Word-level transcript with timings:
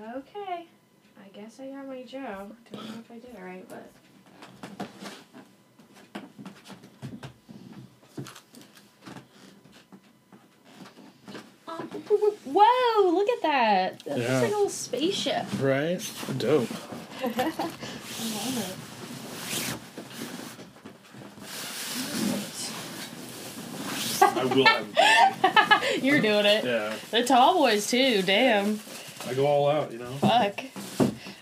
Okay. 0.00 0.66
I 1.22 1.28
guess 1.32 1.60
I 1.60 1.68
got 1.68 1.86
my 1.86 2.02
Joe. 2.02 2.50
Don't 2.72 2.84
know 2.84 3.00
if 3.00 3.10
I 3.10 3.14
did 3.18 3.34
it 3.34 3.40
right, 3.42 3.68
but. 3.68 3.90
Um, 11.68 11.86
Whoa! 12.44 13.10
Look 13.10 13.28
at 13.28 13.42
that. 13.42 14.04
That 14.04 14.18
Yeah. 14.18 14.24
looks 14.24 14.42
like 14.42 14.50
a 14.52 14.54
little 14.54 14.68
spaceship. 14.68 15.46
Right? 15.60 16.12
Dope. 16.38 16.68
I 17.22 17.26
love 17.36 18.86
I 24.22 24.44
will 24.54 24.64
have 24.66 24.86
a 24.86 25.96
it. 25.96 26.02
You're 26.04 26.20
doing 26.20 26.44
it. 26.46 26.64
Yeah. 26.64 26.94
The 27.10 27.24
tall 27.24 27.54
boys 27.54 27.86
too. 27.90 28.22
Damn. 28.22 28.80
I 29.26 29.34
go 29.34 29.46
all 29.46 29.68
out, 29.70 29.92
you 29.92 29.98
know? 29.98 30.10
Fuck. 30.14 30.64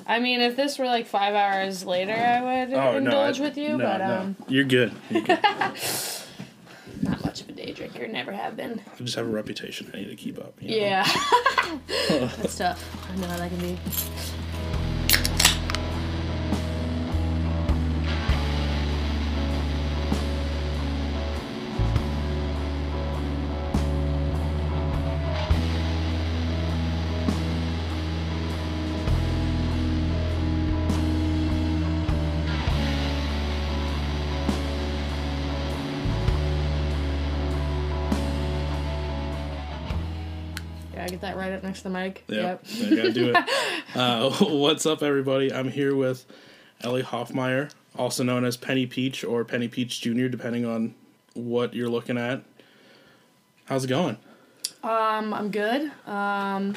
I 0.07 0.19
mean, 0.21 0.41
if 0.41 0.57
this 0.57 0.79
were 0.79 0.87
like 0.87 1.07
five 1.07 1.35
hours 1.35 1.85
later, 1.85 2.13
I 2.15 2.41
would 2.65 2.73
Oh, 2.75 2.93
no. 2.93 2.97
indulge 2.99 3.41
I- 3.41 3.45
with 3.45 3.57
you. 3.59 3.77
no, 3.77 3.79
but 3.79 3.99
no. 3.99 4.15
um, 4.17 4.37
You're 4.49 4.65
good. 4.65 4.93
You're 5.11 5.23
good. 5.23 5.39
not 7.03 7.25
much 7.25 7.41
of 7.43 7.49
a 7.49 7.53
day 7.53 7.73
drinker. 7.73 8.07
Never 8.09 8.33
have 8.33 8.57
been. 8.57 8.81
I 8.95 9.03
just 9.03 9.15
have 9.17 9.27
a 9.27 9.31
reputation 9.31 9.91
I 9.95 9.99
need 9.99 10.09
to 10.11 10.17
keep 10.17 10.39
up. 10.39 10.55
you 10.61 10.71
know? 10.71 10.77
Yeah. 10.77 11.07
That's 12.09 12.57
tough. 12.57 13.11
I 13.13 13.17
know 13.17 13.27
how 13.29 13.37
that 13.37 13.51
can 13.51 13.59
be. 13.61 13.79
That 41.29 41.37
right 41.37 41.53
up 41.53 41.63
next 41.63 41.81
to 41.81 41.85
the 41.85 41.91
mic. 41.91 42.25
Yep. 42.29 42.65
I 42.87 42.89
gotta 42.89 43.13
do 43.13 43.35
it. 43.35 43.37
Uh, 43.95 44.31
what's 44.41 44.87
up, 44.87 45.03
everybody? 45.03 45.53
I'm 45.53 45.71
here 45.71 45.95
with 45.95 46.25
Elly 46.81 47.03
Hofmaier, 47.03 47.71
also 47.97 48.23
known 48.23 48.47
as 48.47 48.57
Penny 48.57 48.87
Peach 48.87 49.25
or 49.25 49.45
Penny 49.45 49.69
Peach 49.69 50.01
Jr., 50.01 50.29
depending 50.29 50.65
on 50.65 50.95
what 51.35 51.75
you're 51.75 51.89
looking 51.91 52.17
at. 52.17 52.43
How's 53.67 53.85
it 53.85 53.89
going? 53.89 54.17
Um, 54.83 55.35
I'm 55.35 55.51
good. 55.51 55.91
Um, 56.07 56.77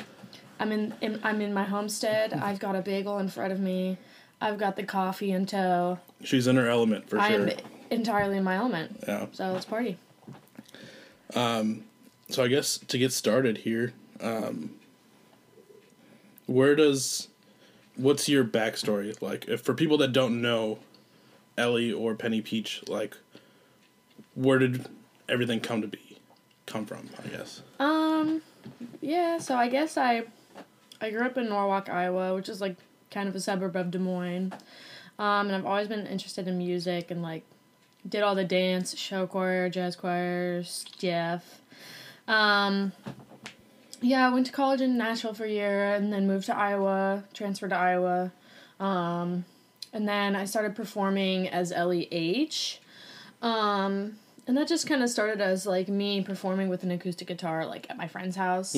I'm 0.59 0.71
in, 0.73 0.93
in. 0.99 1.21
I'm 1.23 1.39
in 1.39 1.53
my 1.53 1.63
homestead. 1.63 2.33
I've 2.33 2.59
got 2.59 2.75
a 2.75 2.81
bagel 2.81 3.19
in 3.19 3.29
front 3.29 3.53
of 3.53 3.59
me. 3.61 3.97
I've 4.41 4.57
got 4.57 4.75
the 4.75 4.83
coffee 4.83 5.31
in 5.31 5.45
tow. 5.45 5.97
She's 6.25 6.47
in 6.47 6.57
her 6.57 6.67
element 6.67 7.09
for 7.09 7.21
sure. 7.21 7.25
I'm 7.25 7.51
entirely 7.89 8.35
in 8.35 8.43
my 8.43 8.55
element. 8.55 9.01
Yeah. 9.07 9.27
So 9.31 9.53
let's 9.53 9.65
party. 9.65 9.97
Um, 11.35 11.85
So 12.29 12.43
I 12.43 12.47
guess 12.49 12.77
to 12.77 12.97
get 12.97 13.13
started 13.13 13.59
here, 13.59 13.93
um, 14.21 14.71
where 16.45 16.75
does 16.75 17.27
what's 17.95 18.27
your 18.29 18.43
backstory 18.43 19.19
like? 19.21 19.47
If 19.47 19.61
for 19.61 19.73
people 19.73 19.97
that 19.99 20.13
don't 20.13 20.41
know 20.41 20.79
Elly 21.57 21.91
or 21.91 22.15
Penny 22.15 22.41
Peach, 22.41 22.83
like 22.87 23.17
where 24.35 24.59
did 24.59 24.87
everything 25.27 25.59
come 25.59 25.81
to 25.81 25.87
be, 25.87 26.17
come 26.65 26.85
from? 26.85 27.09
I 27.23 27.27
guess. 27.27 27.61
Um, 27.79 28.41
yeah. 29.01 29.37
So 29.37 29.55
I 29.55 29.67
guess 29.67 29.97
I, 29.97 30.23
I 30.99 31.09
grew 31.09 31.25
up 31.25 31.37
in 31.37 31.49
Norwalk, 31.49 31.89
Iowa, 31.89 32.35
which 32.35 32.49
is 32.49 32.61
like 32.61 32.75
kind 33.09 33.27
of 33.27 33.35
a 33.35 33.39
suburb 33.39 33.75
of 33.75 33.91
Des 33.91 33.99
Moines. 33.99 34.53
Um, 35.19 35.47
and 35.47 35.55
I've 35.55 35.65
always 35.65 35.87
been 35.87 36.07
interested 36.07 36.47
in 36.47 36.57
music 36.57 37.11
and 37.11 37.21
like 37.21 37.43
did 38.07 38.23
all 38.23 38.35
the 38.35 38.43
dance, 38.43 38.97
show 38.97 39.27
choir, 39.27 39.69
jazz 39.69 39.95
choir 39.95 40.63
stuff. 40.63 41.61
Um, 42.27 42.93
yeah, 44.01 44.27
I 44.27 44.33
went 44.33 44.47
to 44.47 44.51
college 44.51 44.81
in 44.81 44.97
Nashville 44.97 45.33
for 45.33 45.45
a 45.45 45.49
year 45.49 45.93
and 45.93 46.11
then 46.11 46.27
moved 46.27 46.47
to 46.47 46.57
Iowa, 46.57 47.23
transferred 47.33 47.69
to 47.69 47.77
Iowa. 47.77 48.31
Um, 48.79 49.45
and 49.93 50.07
then 50.07 50.35
I 50.35 50.45
started 50.45 50.75
performing 50.75 51.47
as 51.47 51.71
Elly 51.71 52.07
H. 52.11 52.79
Um, 53.41 54.17
and 54.47 54.57
that 54.57 54.67
just 54.67 54.87
kind 54.87 55.03
of 55.03 55.09
started 55.09 55.39
as 55.39 55.65
like 55.65 55.87
me 55.87 56.21
performing 56.21 56.67
with 56.67 56.83
an 56.83 56.91
acoustic 56.91 57.27
guitar 57.27 57.65
like 57.65 57.89
at 57.89 57.97
my 57.97 58.07
friend's 58.07 58.35
house. 58.35 58.73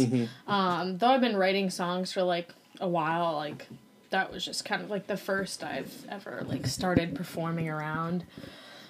Um, 0.48 0.98
though 0.98 1.08
I've 1.08 1.22
been 1.22 1.38
writing 1.38 1.70
songs 1.70 2.12
for 2.12 2.22
like 2.24 2.54
a 2.82 2.88
while, 2.88 3.36
like 3.36 3.68
that 4.10 4.32
was 4.32 4.44
just 4.44 4.66
kind 4.66 4.82
of 4.82 4.90
like 4.90 5.08
the 5.08 5.18
first 5.18 5.64
I've 5.64 6.06
ever 6.10 6.44
like 6.48 6.68
started 6.68 7.16
performing 7.16 7.70
around. 7.70 8.26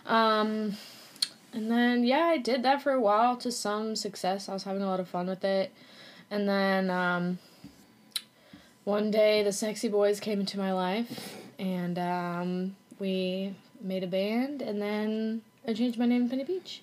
Um, 0.06 0.78
and 1.54 1.70
then 1.72 2.04
yeah, 2.04 2.26
I 2.26 2.38
did 2.38 2.64
that 2.64 2.82
for 2.82 2.92
a 2.92 3.00
while 3.00 3.38
to 3.38 3.52
some 3.52 3.96
success. 3.96 4.50
I 4.50 4.54
was 4.54 4.64
having 4.64 4.82
a 4.82 4.88
lot 4.88 5.00
of 5.00 5.08
fun 5.08 5.28
with 5.28 5.44
it. 5.46 5.72
And 6.34 6.50
then 6.50 6.90
um, 6.90 7.38
one 8.86 9.12
day 9.12 9.44
the 9.44 9.52
Sexy 9.52 9.88
Boys 9.88 10.20
came 10.20 10.40
into 10.40 10.58
my 10.58 10.74
life 10.74 11.38
and 11.60 12.00
um, 12.00 12.76
we 12.98 13.54
made 13.80 14.04
a 14.04 14.08
band 14.08 14.64
and 14.64 14.82
then 14.82 15.44
I 15.68 15.76
changed 15.76 16.00
my 16.00 16.08
name 16.08 16.24
to 16.24 16.30
Penny 16.32 16.44
Peach. 16.44 16.82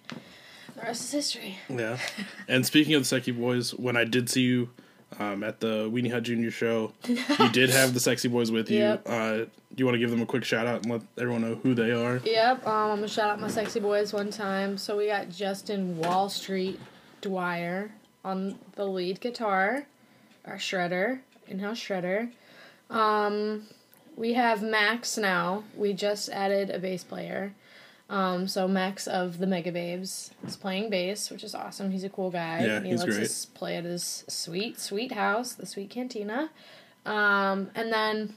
The 0.77 0.83
rest 0.83 1.03
is 1.03 1.11
history. 1.11 1.59
Yeah. 1.69 1.99
and 2.49 2.65
speaking 2.65 2.95
of 2.95 3.03
the 3.03 3.07
Sexy 3.07 3.33
Boys, 3.33 3.75
when 3.75 3.97
I 3.97 4.05
did 4.05 4.31
see 4.31 4.43
you 4.43 4.71
um, 5.19 5.43
at 5.43 5.59
the 5.59 5.91
Weenie 5.91 6.13
Hut 6.13 6.23
Junior 6.23 6.53
show, 6.53 6.93
you 7.09 7.49
did 7.49 7.71
have 7.81 7.93
the 7.93 7.99
Sexy 7.99 8.29
Boys 8.29 8.53
with 8.53 8.71
you. 8.71 8.79
Yep. 8.79 9.03
Uh, 9.05 9.33
do 9.33 9.49
you 9.77 9.85
want 9.85 9.97
to 9.97 9.99
give 9.99 10.13
them 10.13 10.23
a 10.23 10.27
quick 10.27 10.45
shout 10.45 10.69
out 10.69 10.85
and 10.85 10.93
let 10.93 11.03
everyone 11.19 11.41
know 11.41 11.57
who 11.57 11.75
they 11.75 11.91
are? 11.91 12.21
Yep, 12.25 12.69
um, 12.69 12.93
I'm 12.93 12.97
gonna 12.99 13.09
shout 13.09 13.31
out 13.31 13.41
my 13.41 13.49
sexy 13.49 13.79
boys 13.79 14.13
one 14.13 14.31
time. 14.31 14.77
So 14.77 14.97
we 14.97 15.07
got 15.07 15.29
Justin 15.29 15.97
Wall 15.97 16.29
Street 16.29 16.81
Dwyer 17.21 17.93
on 18.25 18.59
the 18.77 18.85
lead 18.85 19.21
guitar, 19.21 19.87
our 20.45 20.57
shredder, 20.57 21.21
in-house 21.49 21.79
shredder. 21.79 22.31
Um, 22.89 23.67
we 24.17 24.35
have 24.35 24.63
Max 24.63 25.17
now. 25.17 25.65
We 25.77 25.93
just 25.93 26.29
added 26.29 26.71
a 26.71 26.79
bass 26.79 27.05
player. 27.05 27.55
Um, 28.11 28.49
so 28.49 28.67
Max 28.67 29.07
of 29.07 29.39
the 29.39 29.47
Mega 29.47 29.71
Babes 29.71 30.33
is 30.45 30.57
playing 30.57 30.91
bass, 30.91 31.31
which 31.31 31.45
is 31.45 31.55
awesome. 31.55 31.93
He's 31.93 32.03
a 32.03 32.09
cool 32.09 32.31
guy. 32.31 32.65
Yeah, 32.65 32.81
he 32.81 32.91
he's 32.91 33.01
lets 33.01 33.15
great. 33.15 33.25
us 33.25 33.45
play 33.47 33.77
at 33.77 33.85
his 33.85 34.25
sweet, 34.27 34.81
sweet 34.81 35.13
house, 35.13 35.53
the 35.53 35.65
Sweet 35.65 35.91
Cantina. 35.91 36.51
Um, 37.07 37.71
and 37.77 37.93
then 37.93 38.35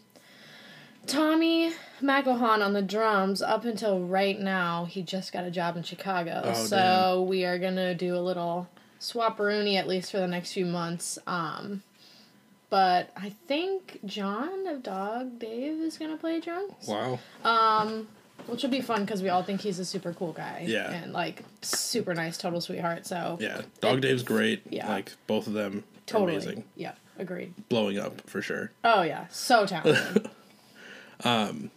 Tommy 1.07 1.73
McElhawn 2.01 2.63
on 2.63 2.73
the 2.73 2.83
drums 2.83 3.41
up 3.41 3.65
until 3.65 3.99
right 3.99 4.39
now. 4.39 4.85
He 4.85 5.01
just 5.01 5.33
got 5.33 5.43
a 5.43 5.51
job 5.51 5.75
in 5.75 5.81
Chicago. 5.81 6.41
Oh, 6.45 6.53
so 6.53 7.25
we 7.27 7.43
are 7.43 7.57
going 7.57 7.75
to 7.75 7.95
do 7.95 8.15
a 8.15 8.21
little 8.21 8.69
swapperoonie 9.03 9.75
at 9.77 9.87
least 9.87 10.11
for 10.11 10.17
the 10.17 10.27
next 10.27 10.53
few 10.53 10.65
months. 10.65 11.19
Um, 11.27 11.83
but 12.69 13.11
I 13.15 13.29
think 13.47 13.99
John 14.05 14.65
of 14.67 14.81
Dog 14.81 15.37
Dave 15.39 15.79
is 15.79 15.97
going 15.97 16.11
to 16.11 16.17
play 16.17 16.39
drums. 16.39 16.87
Wow. 16.87 17.19
Um, 17.43 18.07
which 18.47 18.63
will 18.63 18.69
be 18.71 18.81
fun 18.81 19.05
because 19.05 19.21
we 19.21 19.29
all 19.29 19.43
think 19.43 19.61
he's 19.61 19.77
a 19.79 19.85
super 19.85 20.13
cool 20.13 20.33
guy. 20.33 20.63
Yeah. 20.65 20.89
And 20.91 21.13
like 21.13 21.43
super 21.61 22.13
nice, 22.15 22.37
total 22.37 22.61
sweetheart. 22.61 23.05
So 23.05 23.37
Yeah. 23.39 23.61
Dog 23.81 24.01
Dave's 24.01 24.23
great. 24.23 24.63
Yeah. 24.69 24.87
Like 24.89 25.11
both 25.27 25.47
of 25.47 25.53
them 25.53 25.83
totally. 26.07 26.35
amazing. 26.35 26.63
Yeah, 26.75 26.93
agreed. 27.19 27.53
Blowing 27.69 27.99
up 27.99 28.21
for 28.27 28.41
sure. 28.41 28.71
Oh, 28.83 29.03
yeah. 29.03 29.27
So 29.29 29.65
talented. 29.65 30.29
um, 31.23 31.69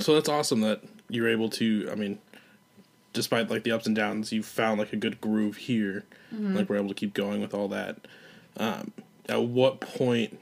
So 0.00 0.14
that's 0.14 0.28
awesome 0.28 0.60
that 0.60 0.82
you're 1.08 1.28
able 1.28 1.48
to. 1.50 1.88
I 1.90 1.94
mean, 1.94 2.18
despite 3.12 3.50
like 3.50 3.62
the 3.64 3.72
ups 3.72 3.86
and 3.86 3.96
downs, 3.96 4.32
you 4.32 4.42
found 4.42 4.78
like 4.78 4.92
a 4.92 4.96
good 4.96 5.20
groove 5.20 5.56
here. 5.56 6.04
Like 6.32 6.68
we're 6.68 6.76
able 6.76 6.88
to 6.88 6.94
keep 6.94 7.12
going 7.12 7.40
with 7.40 7.52
all 7.54 7.68
that. 7.68 7.96
Um, 8.56 8.92
at 9.28 9.42
what 9.42 9.80
point 9.80 10.38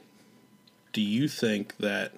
do 0.93 1.01
you 1.01 1.27
think 1.27 1.75
that 1.77 2.11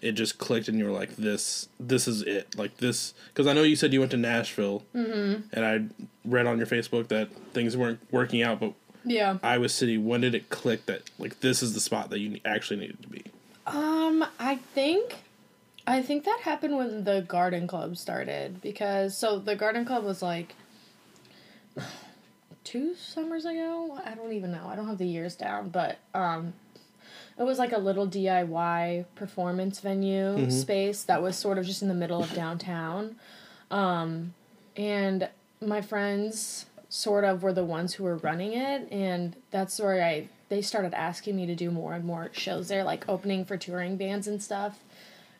it 0.00 0.12
just 0.12 0.38
clicked 0.38 0.68
and 0.68 0.78
you 0.78 0.84
were 0.84 0.90
like, 0.90 1.16
"This, 1.16 1.68
this 1.78 2.08
is 2.08 2.22
it." 2.22 2.56
Like 2.58 2.78
this, 2.78 3.14
because 3.28 3.46
I 3.46 3.52
know 3.52 3.62
you 3.62 3.76
said 3.76 3.92
you 3.92 4.00
went 4.00 4.10
to 4.12 4.16
Nashville, 4.16 4.82
and 5.52 5.64
I 5.64 5.84
read 6.24 6.46
on 6.46 6.58
your 6.58 6.66
Facebook 6.66 7.08
that 7.08 7.30
things 7.52 7.76
weren't 7.76 8.00
working 8.10 8.42
out. 8.42 8.60
But 8.60 8.72
yeah. 9.04 9.38
Iowa 9.42 9.68
City, 9.68 9.98
when 9.98 10.22
did 10.22 10.34
it 10.34 10.48
click 10.48 10.86
that 10.86 11.02
like 11.18 11.40
this 11.40 11.62
is 11.62 11.74
the 11.74 11.80
spot 11.80 12.10
that 12.10 12.18
you 12.18 12.40
actually 12.44 12.80
needed 12.80 13.02
to 13.02 13.08
be? 13.08 13.24
Um, 13.66 14.24
I 14.38 14.56
think 14.74 15.16
I 15.86 16.02
think 16.02 16.24
that 16.24 16.40
happened 16.42 16.76
when 16.76 17.04
the 17.04 17.22
garden 17.22 17.66
club 17.66 17.96
started 17.96 18.60
because 18.62 19.16
so 19.16 19.38
the 19.38 19.56
garden 19.56 19.84
club 19.84 20.04
was 20.04 20.22
like 20.22 20.54
two 22.64 22.94
summers 22.94 23.44
ago. 23.44 23.98
I 24.04 24.14
don't 24.14 24.32
even 24.32 24.52
know. 24.52 24.66
I 24.68 24.76
don't 24.76 24.86
have 24.86 24.98
the 24.98 25.06
years 25.06 25.34
down, 25.34 25.70
but 25.70 25.98
um 26.14 26.54
it 27.38 27.42
was 27.44 27.58
like 27.58 27.72
a 27.72 27.78
little 27.78 28.06
DIY 28.06 29.06
performance 29.16 29.80
venue 29.80 30.50
space 30.50 31.02
that 31.04 31.22
was 31.22 31.36
sort 31.36 31.58
of 31.58 31.64
just 31.64 31.82
in 31.82 31.88
the 31.88 31.94
middle 31.94 32.22
of 32.22 32.32
downtown. 32.34 33.16
Um 33.70 34.34
and 34.76 35.28
my 35.60 35.80
friends 35.80 36.66
sort 36.88 37.24
of 37.24 37.42
were 37.42 37.52
the 37.52 37.64
ones 37.64 37.94
who 37.94 38.04
were 38.04 38.18
running 38.18 38.52
it 38.52 38.86
and 38.92 39.34
that's 39.50 39.80
where 39.80 40.04
I 40.04 40.28
they 40.48 40.60
started 40.60 40.92
asking 40.92 41.34
me 41.34 41.46
to 41.46 41.54
do 41.54 41.70
more 41.70 41.94
and 41.94 42.04
more 42.04 42.28
shows 42.32 42.68
there, 42.68 42.84
like 42.84 43.08
opening 43.08 43.44
for 43.46 43.56
touring 43.56 43.96
bands 43.96 44.28
and 44.28 44.42
stuff. 44.42 44.84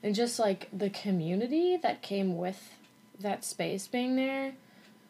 And 0.02 0.14
just 0.14 0.38
like 0.38 0.69
the 0.72 0.90
community 0.90 1.76
that 1.76 2.02
came 2.02 2.37
with 2.37 2.75
that 3.20 3.44
space 3.44 3.87
being 3.87 4.16
there, 4.16 4.52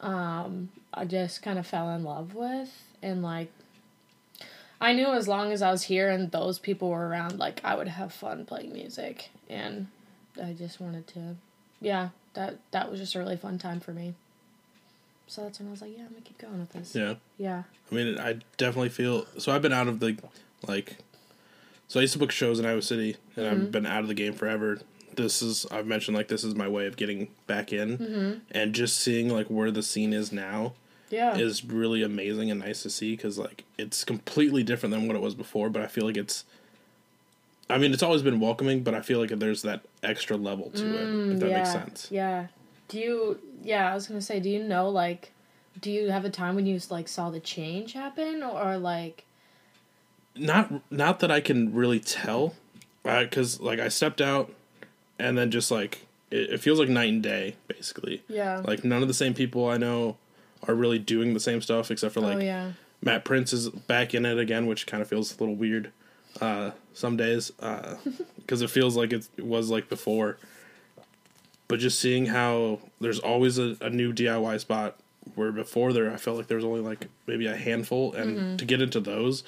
um, 0.01 0.71
I 0.93 1.05
just 1.05 1.43
kind 1.43 1.59
of 1.59 1.67
fell 1.67 1.91
in 1.91 2.05
love 2.05 2.35
with. 2.35 2.71
And 3.03 3.23
like, 3.23 3.51
I 4.81 4.93
knew 4.93 5.13
as 5.13 5.29
long 5.29 5.53
as 5.53 5.63
I 5.63 5.71
was 5.71 5.85
here 5.85 6.11
and 6.11 6.31
those 6.31 6.59
people 6.59 6.91
were 6.91 7.09
around, 7.09 7.39
like, 7.39 7.61
I 7.65 7.75
would 7.75 7.89
have 7.89 8.13
fun 8.13 8.45
playing 8.45 8.73
music. 8.73 9.31
And 9.49 9.87
I 10.43 10.53
just 10.53 10.81
wanted 10.81 11.07
to, 11.09 11.37
yeah, 11.81 12.11
that, 12.35 12.59
that 12.73 12.91
was 12.91 13.01
just 13.01 13.15
a 13.15 13.19
really 13.19 13.37
fun 13.37 13.59
time 13.59 13.81
for 13.81 13.93
me. 13.93 14.15
So 15.27 15.43
that's 15.43 15.59
when 15.59 15.69
I 15.69 15.71
was 15.71 15.81
like, 15.81 15.97
yeah, 15.97 16.03
I'm 16.05 16.11
gonna 16.11 16.21
keep 16.21 16.37
going 16.37 16.61
with 16.61 16.73
this. 16.73 16.95
Yeah. 16.95 17.15
Yeah. 17.39 17.63
I 17.91 17.95
mean, 17.95 18.19
I 18.19 18.41
definitely 18.59 18.91
feel 18.91 19.25
so. 19.39 19.53
I've 19.53 19.63
been 19.63 19.73
out 19.73 19.89
of 19.89 19.99
the 19.99 20.19
like. 20.67 20.99
So 21.93 22.01
I 22.01 22.05
used 22.05 22.15
to 22.15 22.19
book 22.19 22.31
shows 22.33 22.59
in 22.59 22.65
Iowa 22.65 22.81
City, 22.81 23.19
and 23.37 23.45
Mm-hmm. 23.45 23.55
I've 23.65 23.71
been 23.71 23.85
out 23.85 24.01
of 24.01 24.09
the 24.09 24.15
game 24.15 24.33
forever. 24.33 24.81
This 25.15 25.43
is 25.43 25.67
I've 25.71 25.87
mentioned 25.87 26.17
like 26.17 26.29
this 26.29 26.43
is 26.43 26.55
my 26.55 26.67
way 26.67 26.87
of 26.87 26.97
getting 26.97 27.29
back 27.47 27.71
in, 27.71 27.99
Mm-hmm. 27.99 28.39
and 28.51 28.75
just 28.75 28.97
seeing 28.97 29.29
like 29.29 29.49
where 29.49 29.71
the 29.71 29.83
scene 29.83 30.15
is 30.15 30.33
now 30.33 30.73
Yeah. 31.11 31.37
is 31.37 31.63
really 31.67 32.03
amazing 32.03 32.51
and 32.51 32.61
nice 32.61 32.83
to 32.85 32.89
see 32.89 33.15
because 33.15 33.37
like 33.37 33.65
it's 33.77 34.05
completely 34.05 34.63
different 34.63 34.95
than 34.95 35.07
what 35.07 35.17
it 35.17 35.21
was 35.21 35.35
before. 35.35 35.69
But 35.69 35.83
I 35.83 35.87
feel 35.87 36.07
like 36.07 36.17
it's. 36.17 36.47
I 37.69 37.77
mean, 37.77 37.93
it's 37.93 38.03
always 38.03 38.23
been 38.23 38.41
welcoming, 38.41 38.83
but 38.83 38.95
I 38.95 39.03
feel 39.03 39.21
like 39.21 39.29
there's 39.29 39.61
that 39.61 39.83
extra 40.03 40.39
level 40.39 40.71
to 40.71 40.87
it. 40.87 41.33
If 41.35 41.41
that 41.41 41.51
yeah. 41.51 41.57
makes 41.59 41.73
sense. 41.73 42.09
Yeah. 42.11 42.47
Do 42.89 42.99
you? 42.99 43.39
Yeah, 43.63 43.93
I 43.93 43.95
was 43.95 44.07
gonna 44.07 44.23
say, 44.23 44.41
do 44.41 44.49
you 44.49 44.65
know 44.65 44.89
like, 44.89 45.33
do 45.79 45.91
you 45.91 46.11
have 46.11 46.25
a 46.25 46.31
time 46.31 46.55
when 46.55 46.65
you 46.65 46.81
like 46.89 47.07
saw 47.07 47.29
the 47.29 47.39
change 47.39 47.93
happen, 47.93 48.43
or 48.43 48.79
like, 48.79 49.27
not 50.37 50.73
not 50.91 51.21
that 51.21 51.31
I 51.31 51.41
can 51.41 51.73
really 51.75 52.01
tell, 52.01 52.55
because 53.03 53.61
like 53.61 53.79
I 53.81 53.89
stepped 53.89 54.21
out, 54.21 54.53
and 55.19 55.37
then 55.37 55.51
just 55.51 55.71
like 55.71 56.07
it, 56.31 56.51
it 56.55 56.61
feels 56.61 56.79
like 56.79 56.89
night 56.89 57.11
and 57.11 57.23
day 57.23 57.57
basically. 57.69 58.23
yeah, 58.29 58.63
Like 58.65 58.85
none 58.85 59.03
of 59.03 59.09
the 59.09 59.15
same 59.15 59.35
people 59.35 59.69
I 59.69 59.77
know 59.77 60.17
are 60.67 60.75
really 60.75 60.99
doing 60.99 61.35
the 61.35 61.41
same 61.41 61.61
stuff 61.61 61.91
except 61.91 62.15
for 62.15 62.21
like 62.21 62.37
oh 62.39 62.41
yeah, 62.41 62.73
Matt 63.03 63.25
Prince 63.25 63.53
is 63.53 63.69
back 63.69 64.15
in 64.15 64.25
it 64.25 64.39
again, 64.39 64.67
which 64.67 64.87
kind 64.87 65.03
of 65.03 65.09
feels 65.09 65.37
a 65.37 65.41
little 65.41 65.55
weird 65.57 65.91
uh, 66.41 66.71
some 66.95 67.17
days 67.17 67.53
because 68.37 68.63
it 68.63 68.71
feels 68.71 68.97
like 68.97 69.13
it 69.13 69.29
was 69.39 69.71
like 69.71 69.89
before. 69.89 70.39
But 71.69 71.79
just 71.81 71.99
seeing 72.01 72.27
how 72.27 72.81
there's 73.01 73.19
always 73.19 73.59
a, 73.59 73.77
a 73.81 73.89
new 73.89 74.13
DIY 74.13 74.61
spot 74.61 74.97
where 75.37 75.51
before 75.53 75.93
there 75.93 76.13
I 76.13 76.17
felt 76.17 76.37
like 76.37 76.47
there 76.49 76.57
was 76.57 76.65
only 76.65 76.81
like 76.81 77.07
maybe 77.27 77.47
a 77.47 77.57
handful, 77.57 78.13
and 78.15 78.59
to 78.59 78.65
get 78.65 78.83
into 78.83 79.01
those, 79.01 79.43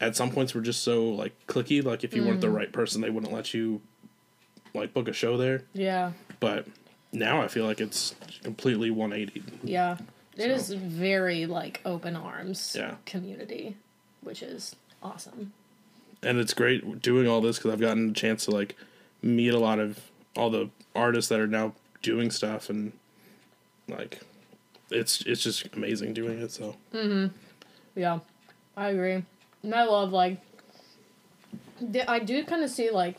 at 0.00 0.14
some 0.16 0.30
points 0.30 0.54
we 0.54 0.60
were 0.60 0.64
just 0.64 0.82
so 0.82 1.04
like 1.08 1.32
clicky. 1.46 1.84
Like 1.84 2.04
if 2.04 2.14
you 2.14 2.24
weren't 2.24 2.40
the 2.40 2.50
right 2.50 2.72
person, 2.72 3.00
they 3.00 3.10
wouldn't 3.10 3.32
let 3.32 3.52
you 3.54 3.80
like 4.74 4.92
book 4.94 5.08
a 5.08 5.12
show 5.12 5.36
there. 5.36 5.62
yeah, 5.72 6.12
But 6.40 6.66
now 7.12 7.40
I 7.42 7.48
feel 7.48 7.64
like 7.64 7.80
it's 7.80 8.14
completely 8.42 8.90
180. 8.90 9.42
yeah. 9.64 9.96
It 10.36 10.50
is 10.50 10.66
So- 10.66 10.76
very 10.78 11.46
like 11.46 11.80
open 11.84 12.14
arms 12.14 12.74
Yeah. 12.78 12.96
community, 13.06 13.76
which 14.20 14.42
is 14.42 14.76
awesome. 15.02 15.52
and 16.22 16.38
it's 16.38 16.52
great 16.52 17.00
doing 17.00 17.28
all 17.28 17.40
this 17.40 17.58
because 17.58 17.72
I've 17.72 17.80
gotten 17.80 18.10
a 18.10 18.12
chance 18.12 18.44
to 18.46 18.50
like 18.50 18.74
meet 19.22 19.54
a 19.54 19.58
lot 19.58 19.78
of 19.78 20.10
all 20.36 20.50
the 20.50 20.68
artists 20.94 21.28
that 21.28 21.38
are 21.40 21.46
now 21.46 21.74
doing 22.02 22.30
stuff 22.32 22.68
and 22.68 22.92
like 23.88 24.20
it's 24.90 25.20
it's 25.22 25.42
just 25.42 25.66
amazing 25.74 26.14
doing 26.14 26.40
it. 26.40 26.50
So 26.50 26.76
Mhm. 26.92 27.30
Yeah, 27.94 28.18
I 28.76 28.88
agree. 28.90 29.22
And 29.62 29.74
I 29.74 29.84
love 29.84 30.12
like 30.12 30.38
I 32.06 32.18
do 32.18 32.44
kind 32.44 32.64
of 32.64 32.70
see 32.70 32.90
like 32.90 33.16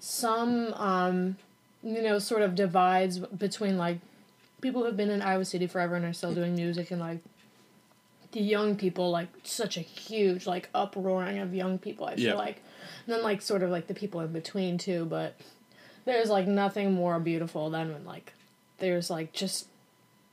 some 0.00 0.72
um 0.74 1.36
you 1.82 2.02
know 2.02 2.18
sort 2.18 2.42
of 2.42 2.54
divides 2.54 3.18
between 3.18 3.76
like 3.76 3.98
people 4.60 4.84
who've 4.84 4.96
been 4.96 5.10
in 5.10 5.22
Iowa 5.22 5.44
City 5.44 5.66
forever 5.66 5.94
and 5.94 6.04
are 6.04 6.12
still 6.12 6.34
doing 6.34 6.54
music 6.54 6.90
and 6.90 7.00
like 7.00 7.18
the 8.32 8.40
young 8.40 8.76
people 8.76 9.10
like 9.10 9.28
such 9.44 9.76
a 9.76 9.80
huge 9.80 10.46
like 10.46 10.68
uproaring 10.74 11.38
of 11.38 11.54
young 11.54 11.78
people 11.78 12.06
I 12.06 12.16
feel 12.16 12.24
Yeah. 12.26 12.34
like 12.34 12.62
and 13.06 13.14
then 13.14 13.22
like 13.22 13.40
sort 13.42 13.62
of 13.62 13.70
like 13.70 13.86
the 13.86 13.94
people 13.94 14.20
in 14.20 14.32
between 14.32 14.78
too 14.78 15.04
but 15.04 15.38
there's 16.04 16.28
like 16.30 16.46
nothing 16.46 16.92
more 16.92 17.18
beautiful 17.20 17.70
than 17.70 17.92
when 17.92 18.04
like 18.04 18.32
there's 18.78 19.10
like 19.10 19.32
just 19.32 19.66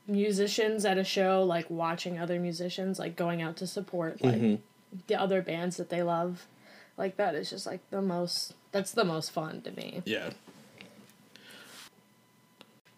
musicians 0.06 0.84
at 0.84 0.98
a 0.98 1.04
show 1.04 1.42
like 1.44 1.68
watching 1.70 2.18
other 2.18 2.38
musicians 2.38 2.98
like 2.98 3.16
going 3.16 3.40
out 3.42 3.56
to 3.56 3.66
support 3.66 4.22
like 4.22 4.34
Mhm. 4.40 4.58
The 5.06 5.20
other 5.20 5.42
bands 5.42 5.76
that 5.76 5.90
they 5.90 6.02
love 6.02 6.46
like 6.96 7.16
that 7.16 7.34
is 7.34 7.50
just 7.50 7.66
like 7.66 7.80
the 7.90 8.00
most 8.02 8.54
that's 8.72 8.92
the 8.92 9.04
most 9.04 9.30
fun 9.30 9.60
to 9.62 9.70
me 9.72 10.02
yeah, 10.04 10.30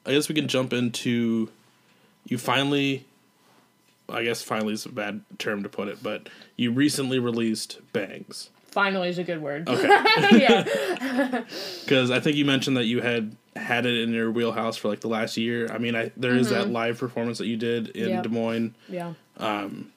I 0.05 0.13
guess 0.13 0.29
we 0.29 0.35
can 0.35 0.49
jump 0.49 0.73
into 0.73 1.49
you 2.27 2.39
finally. 2.39 3.05
I 4.09 4.23
guess 4.23 4.41
finally 4.41 4.73
is 4.73 4.87
a 4.87 4.91
bad 4.91 5.23
term 5.39 5.65
to 5.65 5.69
put 5.69 5.89
it, 5.89 6.01
but 6.01 6.29
you 6.55 6.71
recently 6.71 7.19
released 7.19 7.81
Bangz. 7.93 8.51
finally 8.71 9.09
is 9.09 9.19
a 9.19 9.25
good 9.25 9.43
word 9.43 9.69
Okay. 9.69 9.89
yeah 10.39 11.43
Because 11.85 12.13
I 12.13 12.21
think 12.21 12.37
you 12.37 12.45
mentioned 12.45 12.77
that 12.77 12.85
you 12.85 13.01
had 13.01 13.37
had 13.57 13.85
it 13.85 14.01
in 14.01 14.13
your 14.13 14.31
wheelhouse 14.31 14.77
for 14.77 14.89
like 14.89 15.01
the 15.01 15.09
last 15.09 15.37
year. 15.37 15.67
I 15.73 15.79
mean, 15.79 15.97
I 15.97 16.13
there 16.17 16.37
is 16.37 16.51
that 16.51 16.65
mm-hmm. 16.65 16.73
live 16.73 16.99
performance 16.99 17.39
that 17.39 17.47
you 17.47 17.57
did 17.57 17.89
in 17.89 18.11
Yep. 18.11 18.23
Des 18.23 18.29
Moines. 18.29 18.75
yeah 18.89 19.15
um, 19.39 19.91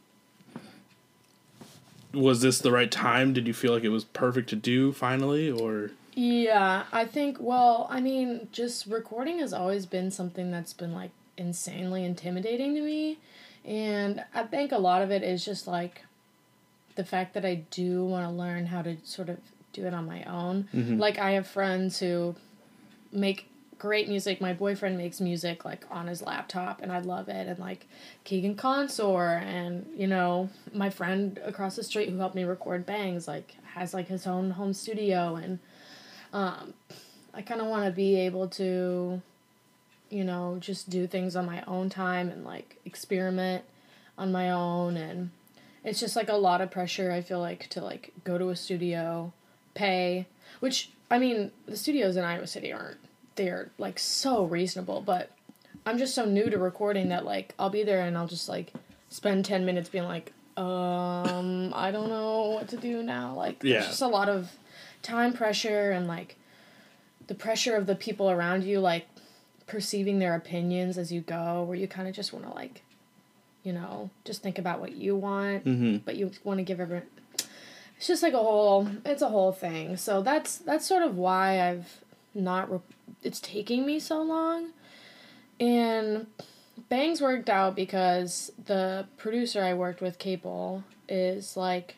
Was 2.14 2.42
this 2.42 2.60
the 2.60 2.72
right 2.72 2.92
time? 2.92 3.34
Did 3.34 3.48
you 3.48 3.54
feel 3.54 3.74
like 3.74 3.84
it 3.84 3.90
was 3.90 4.04
perfect 4.04 4.50
to 4.50 4.56
do 4.56 4.92
finally, 4.92 5.52
or 5.52 5.92
Yeah, 6.16 6.84
I 6.92 7.06
think, 7.06 7.38
well, 7.40 7.88
I 7.90 8.02
mean, 8.02 8.50
just 8.52 8.88
recording 8.88 9.40
has 9.40 9.54
always 9.54 9.86
been 9.86 10.12
something 10.12 10.52
that's 10.52 10.74
been 10.74 10.94
like 10.94 11.12
insanely 11.38 12.04
intimidating 12.04 12.76
to 12.76 12.82
me. 12.82 13.20
And 13.64 14.24
I 14.34 14.44
think 14.44 14.72
a 14.72 14.78
lot 14.78 15.02
of 15.02 15.12
it 15.12 15.24
is 15.24 15.46
just 15.46 15.68
like 15.68 16.04
the 16.96 17.04
fact 17.04 17.34
that 17.36 17.46
I 17.46 17.56
do 17.72 18.04
want 18.06 18.26
to 18.26 18.32
learn 18.32 18.66
how 18.66 18.82
to 18.82 18.98
sort 19.04 19.30
of 19.30 19.38
do 19.72 19.86
it 19.86 19.94
on 19.94 20.06
my 20.06 20.24
own. 20.24 20.68
Mm-hmm. 20.74 20.98
Like, 20.98 21.18
I 21.18 21.32
have 21.32 21.48
friends 21.48 22.00
who 22.00 22.36
make 23.12 23.49
great 23.80 24.08
music. 24.08 24.42
My 24.42 24.54
boyfriend 24.54 24.98
makes 24.98 25.20
music 25.20 25.66
like 25.66 25.86
on 25.90 26.08
his 26.08 26.22
laptop, 26.22 26.82
and 26.82 26.92
I 26.92 27.00
love 27.00 27.30
it. 27.30 27.48
And 27.48 27.58
like 27.58 27.88
Keegan 28.26 28.56
Consor, 28.56 29.42
and 29.44 29.88
you 29.96 30.06
know, 30.06 30.50
my 30.74 30.90
friend 30.90 31.40
across 31.44 31.76
the 31.76 31.84
street 31.84 32.10
who 32.10 32.18
helped 32.18 32.36
me 32.36 32.44
record 32.44 32.86
Bangz, 32.86 33.28
like 33.28 33.56
has 33.74 33.94
like 33.94 34.08
his 34.08 34.28
own 34.28 34.52
home 34.52 34.74
studio, 34.74 35.36
and 35.36 35.60
um, 36.34 36.74
I 37.34 37.42
kind 37.42 37.62
of 37.62 37.68
want 37.68 37.86
to 37.86 37.92
be 37.92 38.16
able 38.18 38.48
to, 38.50 39.22
you 40.10 40.24
know, 40.24 40.58
just 40.60 40.90
do 40.90 41.08
things 41.08 41.36
on 41.36 41.46
my 41.46 41.64
own 41.66 41.90
time 41.90 42.30
and 42.30 42.44
like 42.44 42.78
experiment 42.86 43.64
on 44.18 44.32
my 44.32 44.52
own 44.52 44.98
and 44.98 45.32
it's 45.84 46.00
just 46.00 46.16
like 46.16 46.30
a 46.30 46.36
lot 46.36 46.60
of 46.62 46.70
pressure 46.70 47.12
I 47.12 47.22
feel 47.22 47.40
like 47.40 47.68
to 47.70 47.82
like 47.82 48.12
go 48.24 48.38
to 48.38 48.50
a 48.50 48.56
studio, 48.56 49.32
pay, 49.74 50.28
which 50.60 50.92
I 51.10 51.18
mean, 51.20 51.52
the 51.66 51.78
studios 51.78 52.18
in 52.18 52.24
Iowa 52.24 52.48
City 52.48 52.72
aren't 52.72 52.98
they're 53.40 53.72
like 53.78 53.98
so 53.98 54.44
reasonable, 54.44 55.00
but 55.02 55.32
I'm 55.86 55.98
just 55.98 56.14
so 56.14 56.26
new 56.26 56.50
to 56.50 56.58
recording 56.58 57.08
that 57.10 57.24
like 57.24 57.54
I'll 57.58 57.70
be 57.70 57.84
there 57.84 58.02
and 58.02 58.18
I'll 58.18 58.28
just 58.28 58.50
like 58.50 58.74
spend 59.08 59.46
10 59.46 59.66
minutes 59.66 59.88
being 59.88 60.04
like 60.04 60.34
um 60.58 61.72
I 61.74 61.90
don't 61.92 62.10
know 62.10 62.50
what 62.50 62.68
to 62.70 62.78
do 62.78 63.02
now. 63.02 63.34
Like 63.34 63.64
Yeah. 63.64 63.76
there's 63.80 63.88
just 63.88 64.02
a 64.02 64.08
lot 64.08 64.28
of 64.28 64.52
time 65.02 65.32
pressure 65.32 65.92
and 65.92 66.06
like 66.06 66.36
the 67.28 67.36
pressure 67.36 67.78
of 67.78 67.86
the 67.86 67.96
people 67.96 68.30
around 68.30 68.66
you 68.66 68.82
like 68.82 69.08
perceiving 69.68 70.20
their 70.20 70.36
opinions 70.36 70.98
as 70.98 71.12
you 71.14 71.22
go 71.22 71.64
where 71.64 71.78
you 71.78 71.88
kind 71.88 72.10
of 72.10 72.14
just 72.16 72.34
want 72.34 72.46
to 72.46 72.54
like 72.54 72.82
you 73.64 73.72
know 73.72 74.10
just 74.26 74.42
think 74.42 74.58
about 74.60 74.82
what 74.82 74.94
you 74.94 75.16
want 75.16 75.64
mm-hmm. 75.64 75.98
but 76.04 76.16
you 76.18 76.32
want 76.44 76.58
to 76.58 76.64
give 76.64 76.80
everyone 76.80 77.06
it's 77.96 78.08
just 78.08 78.24
like 78.24 78.34
a 78.34 78.38
whole 78.38 78.90
it's 79.06 79.22
a 79.22 79.30
whole 79.30 79.52
thing 79.52 79.96
so 79.96 80.24
that's 80.24 80.58
that's 80.58 80.88
sort 80.88 81.04
of 81.04 81.18
why 81.18 81.62
i've 81.70 82.02
not 82.34 82.72
re- 82.72 82.80
it's 83.24 83.40
taking 83.40 83.86
me 83.86 84.00
so 84.00 84.22
long. 84.22 84.70
And 85.60 86.28
Bangz 86.90 87.22
worked 87.22 87.50
out 87.50 87.76
because 87.76 88.52
the 88.66 89.06
producer 89.18 89.62
i 89.64 89.74
worked 89.74 90.02
with 90.02 90.18
cable 90.20 90.84
is 91.10 91.58
like 91.58 91.96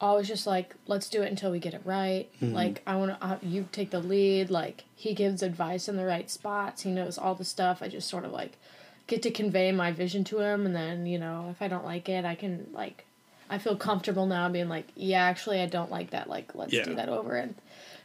always 0.00 0.28
just 0.28 0.46
like 0.46 0.74
let's 0.86 1.08
do 1.08 1.22
it 1.22 1.30
until 1.30 1.50
we 1.50 1.58
get 1.58 1.74
it 1.74 1.80
right. 1.84 2.28
Like 2.40 2.82
i 2.86 2.94
want 2.96 3.18
to 3.18 3.26
uh, 3.26 3.38
you 3.42 3.68
take 3.72 3.90
the 3.90 4.00
lead 4.00 4.50
like 4.50 4.84
he 4.94 5.14
gives 5.14 5.42
advice 5.42 5.88
in 5.88 5.96
the 5.96 6.04
right 6.04 6.30
spots 6.30 6.82
he 6.82 6.90
knows 6.90 7.16
all 7.18 7.34
the 7.34 7.44
stuff. 7.44 7.82
I 7.82 7.88
just 7.88 8.08
sort 8.08 8.24
of 8.24 8.32
like 8.32 8.58
get 9.06 9.22
to 9.22 9.30
convey 9.30 9.72
my 9.72 9.90
vision 9.90 10.22
to 10.24 10.40
him 10.40 10.66
and 10.66 10.76
then 10.76 11.06
you 11.06 11.18
know 11.18 11.48
if 11.50 11.62
i 11.62 11.68
don't 11.68 11.84
like 11.86 12.10
it 12.10 12.26
i 12.26 12.34
can 12.34 12.66
like 12.74 13.06
i 13.48 13.56
feel 13.56 13.74
comfortable 13.74 14.26
now 14.26 14.50
being 14.50 14.68
like 14.68 14.84
yeah 14.94 15.22
actually 15.22 15.62
i 15.62 15.66
don't 15.66 15.90
like 15.90 16.10
that 16.10 16.28
like 16.28 16.54
let's 16.54 16.74
Yeah. 16.74 16.84
do 16.84 16.94
that 16.96 17.08
over 17.08 17.34
and 17.36 17.54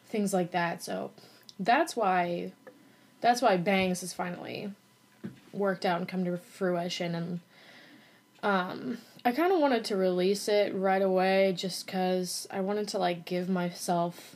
things 0.08 0.34
like 0.34 0.52
that. 0.52 0.82
So 0.82 1.12
that's 1.66 1.96
why 1.96 2.52
that's 3.22 3.42
why 3.42 3.58
Bangz 3.58 4.02
has 4.02 4.14
finally 4.14 4.72
worked 5.54 5.86
out 5.86 6.00
and 6.00 6.08
come 6.10 6.26
to 6.26 6.38
fruition 6.38 7.16
and 7.16 7.40
um 8.42 8.98
I 9.26 9.32
kind 9.32 9.54
of 9.54 9.60
wanted 9.60 9.86
to 9.86 9.96
release 9.96 10.50
it 10.50 10.76
right 10.76 11.02
away 11.02 11.54
just 11.56 11.86
because 11.86 12.46
I 12.52 12.60
wanted 12.60 12.90
to 12.90 12.98
like 12.98 13.24
give 13.26 13.48
myself 13.50 14.36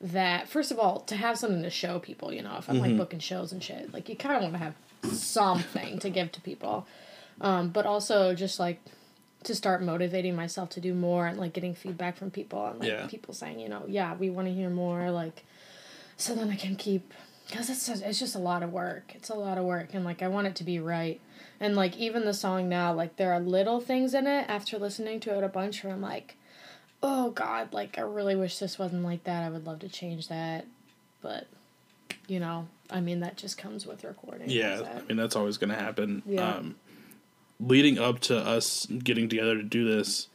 that 0.00 0.48
first 0.48 0.70
of 0.70 0.78
all 0.78 1.00
to 1.00 1.16
have 1.16 1.38
something 1.38 1.62
to 1.62 1.70
show 1.70 1.98
people. 1.98 2.32
You 2.32 2.42
know, 2.42 2.56
if 2.58 2.68
I'm 2.70 2.78
like 2.78 2.96
booking 2.96 3.18
shows 3.18 3.52
and 3.52 3.62
shit, 3.62 3.92
like 3.92 4.08
you 4.08 4.16
kind 4.16 4.34
of 4.36 4.42
want 4.42 4.54
to 4.54 4.58
have 4.58 4.74
something 5.14 5.98
to 6.00 6.10
give 6.10 6.32
to 6.32 6.40
people, 6.40 6.86
um, 7.40 7.68
but 7.68 7.84
also 7.86 8.34
just 8.34 8.58
like 8.58 8.80
to 9.44 9.54
start 9.54 9.82
motivating 9.82 10.34
myself 10.34 10.70
to 10.70 10.80
do 10.80 10.92
more 10.94 11.26
and 11.26 11.38
like 11.38 11.52
getting 11.52 11.74
feedback 11.74 12.16
from 12.16 12.30
people 12.30 12.64
and 12.66 12.78
like 12.80 12.88
Yeah. 12.88 13.06
people 13.08 13.32
saying, 13.34 13.60
you 13.60 13.68
know, 13.68 13.84
yeah, 13.86 14.14
we 14.16 14.28
want 14.30 14.48
to 14.48 14.54
hear 14.54 14.70
more, 14.70 15.10
like 15.10 15.44
so 16.16 16.34
then 16.34 16.50
I 16.50 16.56
can 16.56 16.76
keep 16.76 17.12
because 17.48 17.70
it's 17.70 17.86
just, 17.86 18.02
it's 18.02 18.18
just 18.18 18.34
a 18.34 18.40
lot 18.40 18.62
of 18.62 18.72
work. 18.72 19.12
It's 19.14 19.28
a 19.28 19.34
lot 19.34 19.58
of 19.58 19.64
work, 19.64 19.94
and 19.94 20.04
like 20.04 20.22
I 20.22 20.28
want 20.28 20.46
it 20.46 20.56
to 20.56 20.64
be 20.64 20.78
right. 20.78 21.20
And 21.60 21.74
like 21.76 21.96
even 21.96 22.24
the 22.24 22.34
song 22.34 22.68
now, 22.68 22.92
like 22.92 23.16
there 23.16 23.32
are 23.32 23.40
little 23.40 23.80
things 23.80 24.14
in 24.14 24.26
it 24.26 24.46
after 24.48 24.78
listening 24.78 25.20
to 25.20 25.36
it 25.36 25.44
a 25.44 25.48
bunch 25.48 25.82
where 25.82 25.92
I'm 25.92 26.02
like, 26.02 26.36
oh 27.02 27.30
god, 27.30 27.72
like 27.72 27.98
I 27.98 28.02
really 28.02 28.36
wish 28.36 28.58
this 28.58 28.78
wasn't 28.78 29.04
like 29.04 29.24
that. 29.24 29.42
I 29.42 29.48
would 29.48 29.66
love 29.66 29.78
to 29.80 29.88
change 29.88 30.28
that, 30.28 30.66
but 31.22 31.46
you 32.26 32.40
know, 32.40 32.66
I 32.90 33.00
mean 33.00 33.20
that 33.20 33.36
just 33.36 33.58
comes 33.58 33.86
with 33.86 34.04
recording. 34.04 34.50
Yeah, 34.50 34.82
I 34.96 35.02
mean 35.06 35.16
that's 35.16 35.36
always 35.36 35.56
going 35.56 35.70
to 35.70 35.76
happen. 35.76 36.22
Yeah. 36.26 36.56
Um, 36.56 36.74
leading 37.58 37.98
up 37.98 38.20
to 38.20 38.36
us 38.36 38.86
getting 38.86 39.28
together 39.28 39.56
to 39.56 39.62
do 39.62 39.88
this, 39.88 40.28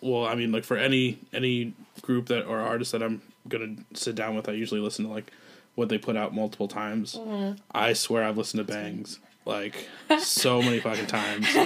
well, 0.00 0.26
I 0.26 0.34
mean, 0.34 0.52
like 0.52 0.64
for 0.64 0.76
any 0.76 1.18
any 1.32 1.74
group 2.02 2.26
that 2.26 2.44
or 2.44 2.60
artist 2.60 2.92
that 2.92 3.02
I'm 3.02 3.22
gonna 3.48 3.76
sit 3.94 4.14
down 4.14 4.34
with, 4.36 4.48
I 4.48 4.52
usually 4.52 4.80
listen 4.80 5.06
to 5.06 5.10
like 5.10 5.32
what 5.74 5.88
they 5.88 5.98
put 5.98 6.16
out 6.16 6.34
multiple 6.34 6.68
times. 6.68 7.14
Mm-hmm. 7.14 7.60
I 7.72 7.92
swear 7.92 8.24
I've 8.24 8.38
listened 8.38 8.66
to 8.66 8.72
Bangz 8.72 9.18
like 9.48 9.88
so 10.20 10.62
many 10.62 10.78
fucking 10.78 11.06
times. 11.06 11.46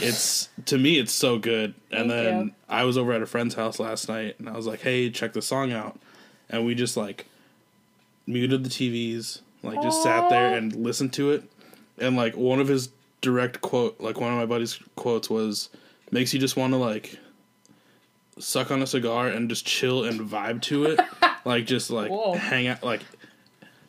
It's 0.00 0.48
to 0.66 0.78
me, 0.78 0.98
it's 0.98 1.12
so 1.12 1.38
good. 1.38 1.74
And 1.90 2.10
Thank 2.10 2.24
then 2.24 2.44
you. 2.46 2.52
I 2.68 2.84
was 2.84 2.96
over 2.96 3.12
at 3.12 3.20
a 3.20 3.26
friend's 3.26 3.54
house 3.54 3.78
last 3.78 4.08
night, 4.08 4.36
and 4.38 4.48
I 4.48 4.52
was 4.52 4.66
like, 4.66 4.80
"Hey, 4.80 5.10
check 5.10 5.34
the 5.34 5.42
song 5.42 5.72
out," 5.72 6.00
and 6.48 6.64
we 6.64 6.74
just 6.74 6.96
like 6.96 7.26
muted 8.26 8.64
the 8.64 8.70
TVs, 8.70 9.40
like 9.62 9.82
just 9.82 10.02
sat 10.02 10.30
there 10.30 10.56
and 10.56 10.74
listened 10.74 11.12
to 11.14 11.32
it. 11.32 11.42
And 11.98 12.16
like 12.16 12.36
one 12.36 12.60
of 12.60 12.68
his 12.68 12.88
direct 13.20 13.60
quote, 13.60 14.00
like 14.00 14.18
one 14.20 14.32
of 14.32 14.38
my 14.38 14.46
buddy's 14.46 14.78
quotes 14.96 15.28
was, 15.28 15.68
"Makes 16.10 16.32
you 16.32 16.40
just 16.40 16.56
want 16.56 16.72
to 16.72 16.78
like 16.78 17.18
suck 18.40 18.70
on 18.70 18.82
a 18.82 18.86
cigar 18.86 19.28
and 19.28 19.48
just 19.48 19.66
chill 19.66 20.04
and 20.04 20.20
vibe 20.20 20.62
to 20.62 20.84
it, 20.84 21.00
like 21.44 21.66
just 21.66 21.90
like 21.90 22.10
Whoa. 22.10 22.34
hang 22.34 22.66
out, 22.68 22.82
like." 22.82 23.02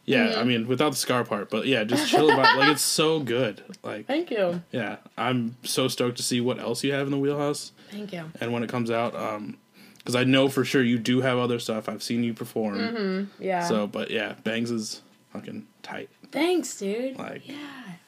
Yeah, 0.06 0.40
I 0.40 0.44
mean, 0.44 0.68
without 0.68 0.90
the 0.90 0.96
scar 0.96 1.24
part, 1.24 1.52
but 1.52 1.68
yeah, 1.68 1.84
just 1.84 2.10
chill 2.10 2.32
about. 2.32 2.58
Like 2.58 2.70
it's 2.70 2.82
so 2.82 3.20
good. 3.20 3.62
Like, 3.84 4.08
Thank 4.08 4.32
you. 4.32 4.64
yeah, 4.72 4.96
I'm 5.16 5.56
so 5.64 5.88
stoked 5.88 6.18
to 6.18 6.24
see 6.24 6.42
what 6.42 6.58
else 6.58 6.84
you 6.84 6.94
have 6.94 7.06
in 7.06 7.12
the 7.12 7.18
wheelhouse 7.20 7.74
Thank 7.92 8.12
you. 8.12 8.24
and 8.42 8.52
when 8.52 8.64
it 8.64 8.70
comes 8.70 8.90
out. 8.90 9.16
Um, 9.16 9.58
because 10.00 10.16
I 10.16 10.24
know 10.24 10.50
for 10.50 10.66
sure 10.66 10.82
you 10.82 10.98
do 10.98 11.22
have 11.22 11.38
other 11.38 11.60
stuff. 11.60 11.88
I've 11.88 12.02
seen 12.02 12.24
you 12.24 12.34
perform. 12.34 13.30
Yeah. 13.38 13.68
So, 13.68 13.86
but 13.86 14.10
yeah, 14.10 14.34
Bangz 14.44 14.72
is 14.72 15.04
fucking 15.32 15.68
tight. 15.84 16.10
Thanks, 16.32 16.76
dude. 16.80 17.16
Like- 17.20 17.48
yeah, 17.48 17.56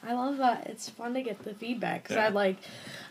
I 0.04 0.14
love 0.14 0.38
that. 0.38 0.66
It's 0.66 0.88
fun 0.88 1.14
to 1.14 1.22
get 1.22 1.42
the 1.44 1.54
feedback 1.54 2.02
because 2.04 2.16
Yeah. 2.16 2.26
I 2.26 2.28
like, 2.30 2.56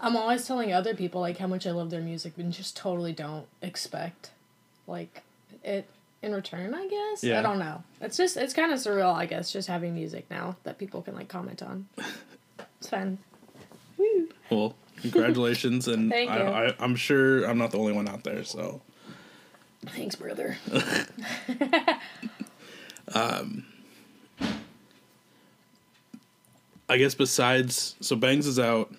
I'm 0.02 0.16
always 0.18 0.46
telling 0.46 0.74
other 0.74 0.94
people 0.94 1.22
like 1.22 1.38
how 1.38 1.48
much 1.48 1.66
I 1.66 1.72
love 1.72 1.90
their 1.90 2.02
music 2.02 2.34
and 2.38 2.52
just 2.52 2.76
totally 2.76 3.14
don't 3.14 3.46
expect, 3.62 4.32
like, 4.88 5.24
it 5.64 5.88
in 6.22 6.34
return. 6.36 6.74
I 6.74 6.88
guess. 6.88 7.24
Yeah. 7.24 7.40
I 7.40 7.42
don't 7.42 7.60
know. 7.60 7.84
It's 8.02 8.18
just 8.18 8.36
it's 8.38 8.54
kind 8.54 8.72
of 8.72 8.80
surreal. 8.80 9.14
I 9.14 9.26
guess 9.26 9.52
just 9.52 9.68
having 9.68 9.94
music 9.94 10.26
now 10.30 10.56
that 10.64 10.78
people 10.78 11.02
can 11.02 11.16
like 11.16 11.28
comment 11.30 11.64
on. 11.64 11.88
It's 12.80 12.90
fun. 12.90 13.20
Woo. 13.98 14.30
Well, 14.50 14.76
congratulations, 15.02 15.88
and 15.88 16.12
Thank 16.12 16.30
I, 16.30 16.38
you. 16.38 16.44
I, 16.44 16.76
I'm 16.80 16.96
sure 16.96 17.44
I'm 17.46 17.58
not 17.58 17.72
the 17.72 17.78
only 17.80 17.94
one 17.94 18.08
out 18.08 18.24
there. 18.24 18.44
So, 18.44 18.82
Thanks, 19.86 20.16
brother. 20.16 20.58
Um, 23.14 23.66
I 26.92 26.98
guess 26.98 27.16
besides 27.16 27.96
so 28.02 28.18
Bangz 28.18 28.46
is 28.46 28.60
out. 28.60 28.94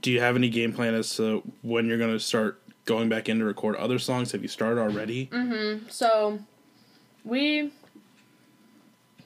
Do 0.00 0.10
you 0.10 0.18
have 0.20 0.34
any 0.34 0.50
game 0.50 0.72
plan 0.72 0.94
as 0.94 1.14
to 1.16 1.44
when 1.62 1.86
you're 1.86 1.96
gonna 1.96 2.18
start 2.18 2.60
going 2.86 3.08
back 3.08 3.28
in 3.28 3.38
to 3.38 3.44
record 3.44 3.76
other 3.76 4.00
songs? 4.00 4.32
Have 4.32 4.42
you 4.42 4.48
started 4.48 4.80
already? 4.80 5.30
So, 5.88 6.40
we 7.24 7.70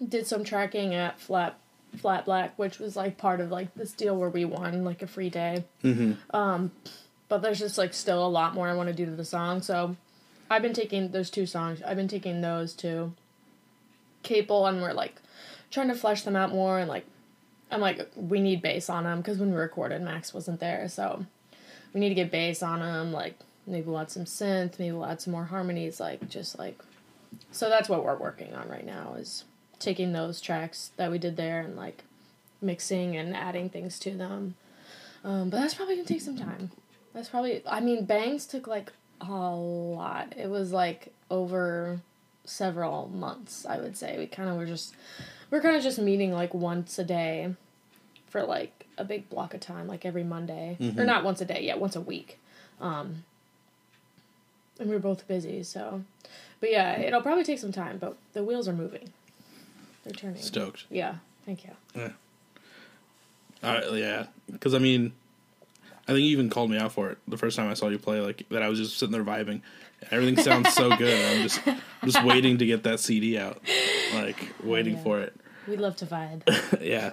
did 0.07 0.27
some 0.27 0.45
tracking 0.45 0.95
at 0.95 1.19
Flat 1.19 1.59
Flat 1.97 2.27
Black, 2.27 2.59
which 2.59 2.79
was 2.79 2.95
like 2.95 3.17
part 3.17 3.41
of 3.41 3.51
like 3.51 3.75
this 3.75 3.93
deal 3.93 4.15
where 4.17 4.29
we 4.29 4.45
won 4.45 4.85
like 4.85 5.01
a 5.01 5.07
free 5.07 5.31
day. 5.31 5.65
Um, 6.35 6.71
but 7.31 7.41
there's 7.41 7.59
just 7.59 7.79
like 7.79 7.95
still 7.95 8.25
a 8.25 8.29
lot 8.29 8.53
more 8.55 8.69
I 8.69 8.75
want 8.75 8.91
to 8.91 8.95
do 8.95 9.07
to 9.07 9.13
the 9.13 9.25
song. 9.25 9.63
So, 9.63 9.97
I've 10.51 10.61
been 10.61 10.75
taking 10.75 11.11
those 11.13 11.31
two 11.31 11.47
songs. 11.47 11.81
I've 11.83 11.97
been 11.97 12.07
taking 12.07 12.43
those 12.43 12.75
to 12.75 13.15
Capel, 14.23 14.67
and 14.67 14.83
we're 14.83 14.93
like 14.93 15.15
trying 15.71 15.89
to 15.89 15.95
flesh 15.95 16.21
them 16.23 16.37
out 16.37 16.51
more. 16.51 16.79
And 16.79 16.89
like, 16.89 17.07
I'm 17.71 17.81
like, 17.81 18.11
we 18.17 18.41
need 18.41 18.63
bass 18.63 18.89
on 18.89 19.05
them 19.05 19.19
because 19.19 19.39
when 19.39 19.51
we 19.51 19.57
recorded, 19.57 20.03
Max 20.03 20.33
wasn't 20.33 20.61
there, 20.61 20.89
so 20.89 21.27
we 21.93 22.01
need 22.01 22.09
to 22.09 22.15
get 22.15 22.31
bass 22.31 22.63
on 22.63 22.81
them. 22.81 23.13
Like, 23.13 23.39
maybe 23.67 23.87
we'll 23.87 23.99
add 23.99 24.11
some 24.11 24.25
synth, 24.25 24.79
maybe 24.79 24.93
we'll 24.93 25.07
add 25.07 25.21
some 25.21 25.33
more 25.33 25.45
harmonies. 25.45 26.01
Like, 26.01 26.29
just 26.29 26.59
like, 26.59 26.81
so 27.53 27.69
that's 27.69 27.89
what 27.89 28.05
we're 28.05 28.17
working 28.17 28.55
on 28.55 28.69
right 28.69 28.87
now 28.87 29.15
is 29.19 29.45
taking 29.79 30.13
those 30.13 30.41
tracks 30.41 30.91
that 30.97 31.11
we 31.11 31.19
did 31.19 31.37
there 31.37 31.61
and 31.61 31.77
like 31.77 32.03
mixing 32.61 33.17
and 33.17 33.37
adding 33.37 33.69
things 33.69 33.99
to 34.01 34.11
them. 34.11 34.55
Um, 35.25 35.51
but 35.51 35.59
that's 35.59 35.75
probably 35.75 35.97
gonna 35.97 36.09
take 36.09 36.21
some 36.21 36.37
time. 36.37 36.71
That's 37.13 37.29
probably. 37.29 37.63
I 37.67 37.81
mean, 37.81 38.07
Bangz 38.07 38.49
took 38.49 38.67
like 38.67 38.93
a 39.21 39.31
lot. 39.31 40.35
It 40.37 40.49
was 40.49 40.73
like 40.73 41.13
over 41.31 42.01
several 42.45 43.09
months. 43.09 43.67
I 43.67 43.79
would 43.79 43.97
say 43.97 44.17
we 44.19 44.27
kind 44.27 44.49
of 44.49 44.57
were 44.57 44.67
just 44.67 44.95
we're 45.51 45.61
kind 45.61 45.77
of 45.77 45.83
just 45.83 45.99
meeting 45.99 46.33
like 46.33 46.55
once 46.55 46.99
a 46.99 47.05
day 47.05 47.55
for 48.29 48.43
like 48.43 48.87
a 48.99 49.05
big 49.05 49.29
block 49.31 49.55
of 49.55 49.61
time, 49.61 49.87
like 49.87 50.05
every 50.05 50.25
Monday 50.25 50.77
or 50.99 51.05
not 51.05 51.25
once 51.25 51.41
a 51.41 51.45
day, 51.45 51.61
yeah, 51.63 51.77
once 51.77 51.97
a 51.97 52.01
week. 52.01 52.39
Um, 52.81 53.25
and 54.79 54.89
we 54.89 54.97
are 54.97 55.01
both 55.01 55.27
busy, 55.27 55.63
so. 55.63 56.03
But 56.61 56.71
yeah, 56.71 56.99
it'll 56.99 57.23
probably 57.23 57.45
take 57.45 57.59
some 57.59 57.73
time, 57.73 57.99
but 57.99 58.17
the 58.33 58.43
wheels 58.45 58.69
are 58.69 58.73
moving. 58.73 59.11
They're 60.05 60.13
turning. 60.13 60.43
Stoked. 60.43 60.85
Yeah, 60.91 61.17
thank 61.47 61.65
you. 61.65 61.71
Yeah. 61.95 62.11
Uh, 63.63 63.81
yeah, 63.93 64.27
because 64.51 64.75
I 64.75 64.79
mean, 64.79 65.13
I 66.07 66.13
think 66.13 66.21
you 66.21 66.31
even 66.31 66.49
called 66.49 66.71
me 66.71 66.79
out 66.79 66.93
for 66.93 67.11
it 67.11 67.19
the 67.27 67.37
first 67.37 67.57
time 67.57 67.69
I 67.69 67.75
saw 67.75 67.89
you 67.89 67.99
play. 67.99 68.21
Like 68.21 68.49
that, 68.51 68.63
I 68.63 68.69
was 68.69 68.79
just 68.79 68.99
sitting 68.99 69.13
there 69.13 69.25
vibing. 69.25 69.63
Everything 70.11 70.43
sounds 70.43 70.73
so 70.73 70.97
good. 70.97 71.37
I'm 71.37 71.43
just, 71.43 71.67
I'm 71.67 72.11
just 72.11 72.25
waiting 72.25 72.59
to 72.59 72.67
get 72.67 72.85
that 72.85 73.01
CD 73.01 73.39
out, 73.39 73.61
like 74.15 74.55
oh, 74.65 74.69
waiting 74.69 74.97
yeah. 74.97 75.03
for 75.03 75.21
it. 75.21 75.35
We 75.67 75.77
love 75.77 75.97
to 75.97 76.07
vibe. 76.07 76.43
yeah. 76.81 77.13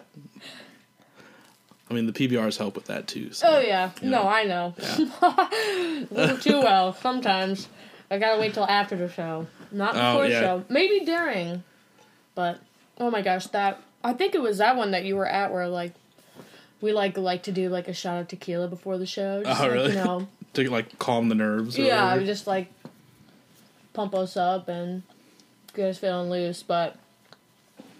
I 1.90 1.94
mean, 1.94 2.08
the 2.08 2.14
PBRs 2.14 2.58
help 2.58 2.76
with 2.76 2.86
that 2.86 3.08
too. 3.08 3.32
So. 3.32 3.48
Oh 3.48 3.60
yeah, 3.60 3.92
no, 4.02 4.28
I 4.28 4.44
know. 4.44 4.74
little 6.12 6.38
too 6.38 6.60
well 6.60 6.94
sometimes. 6.94 7.68
I 8.10 8.18
gotta 8.18 8.40
wait 8.40 8.54
till 8.54 8.66
after 8.66 8.96
the 8.96 9.10
show, 9.10 9.48
not 9.72 9.96
Oh, 9.96 10.14
before 10.14 10.28
the 10.28 10.40
show. 10.40 10.66
Maybe 10.70 11.06
during, 11.06 11.64
but 12.34 12.60
oh 12.98 13.12
my 13.12 13.22
gosh, 13.22 13.48
that 13.48 13.82
I 14.04 14.14
think 14.14 14.36
it 14.36 14.42
was 14.42 14.60
that 14.60 14.76
one 14.78 14.92
that 14.92 15.04
you 15.06 15.16
were 15.16 15.28
at 15.28 15.52
where 15.52 15.68
like 15.68 15.94
we 16.82 16.94
like 16.94 17.18
like 17.18 17.44
to 17.44 17.52
do 17.52 17.70
like 17.70 17.88
a 17.88 17.94
shot 17.94 18.22
of 18.22 18.28
tequila 18.28 18.68
before 18.68 18.98
the 18.98 19.06
show. 19.06 19.44
Just, 19.44 19.60
Oh, 19.60 19.64
like, 19.64 19.74
really? 19.74 19.90
You 19.90 20.04
know, 20.04 20.28
to 20.54 20.70
like 20.70 20.98
calm 21.00 21.30
the 21.30 21.36
nerves. 21.36 21.78
Yeah, 21.78 22.06
whatever. 22.06 22.26
just 22.26 22.48
like 22.48 22.72
pump 23.96 24.14
us 24.14 24.38
up 24.38 24.68
and 24.68 25.04
get 25.74 25.90
us 25.90 25.98
feeling 25.98 26.30
loose. 26.30 26.62
But 26.62 26.98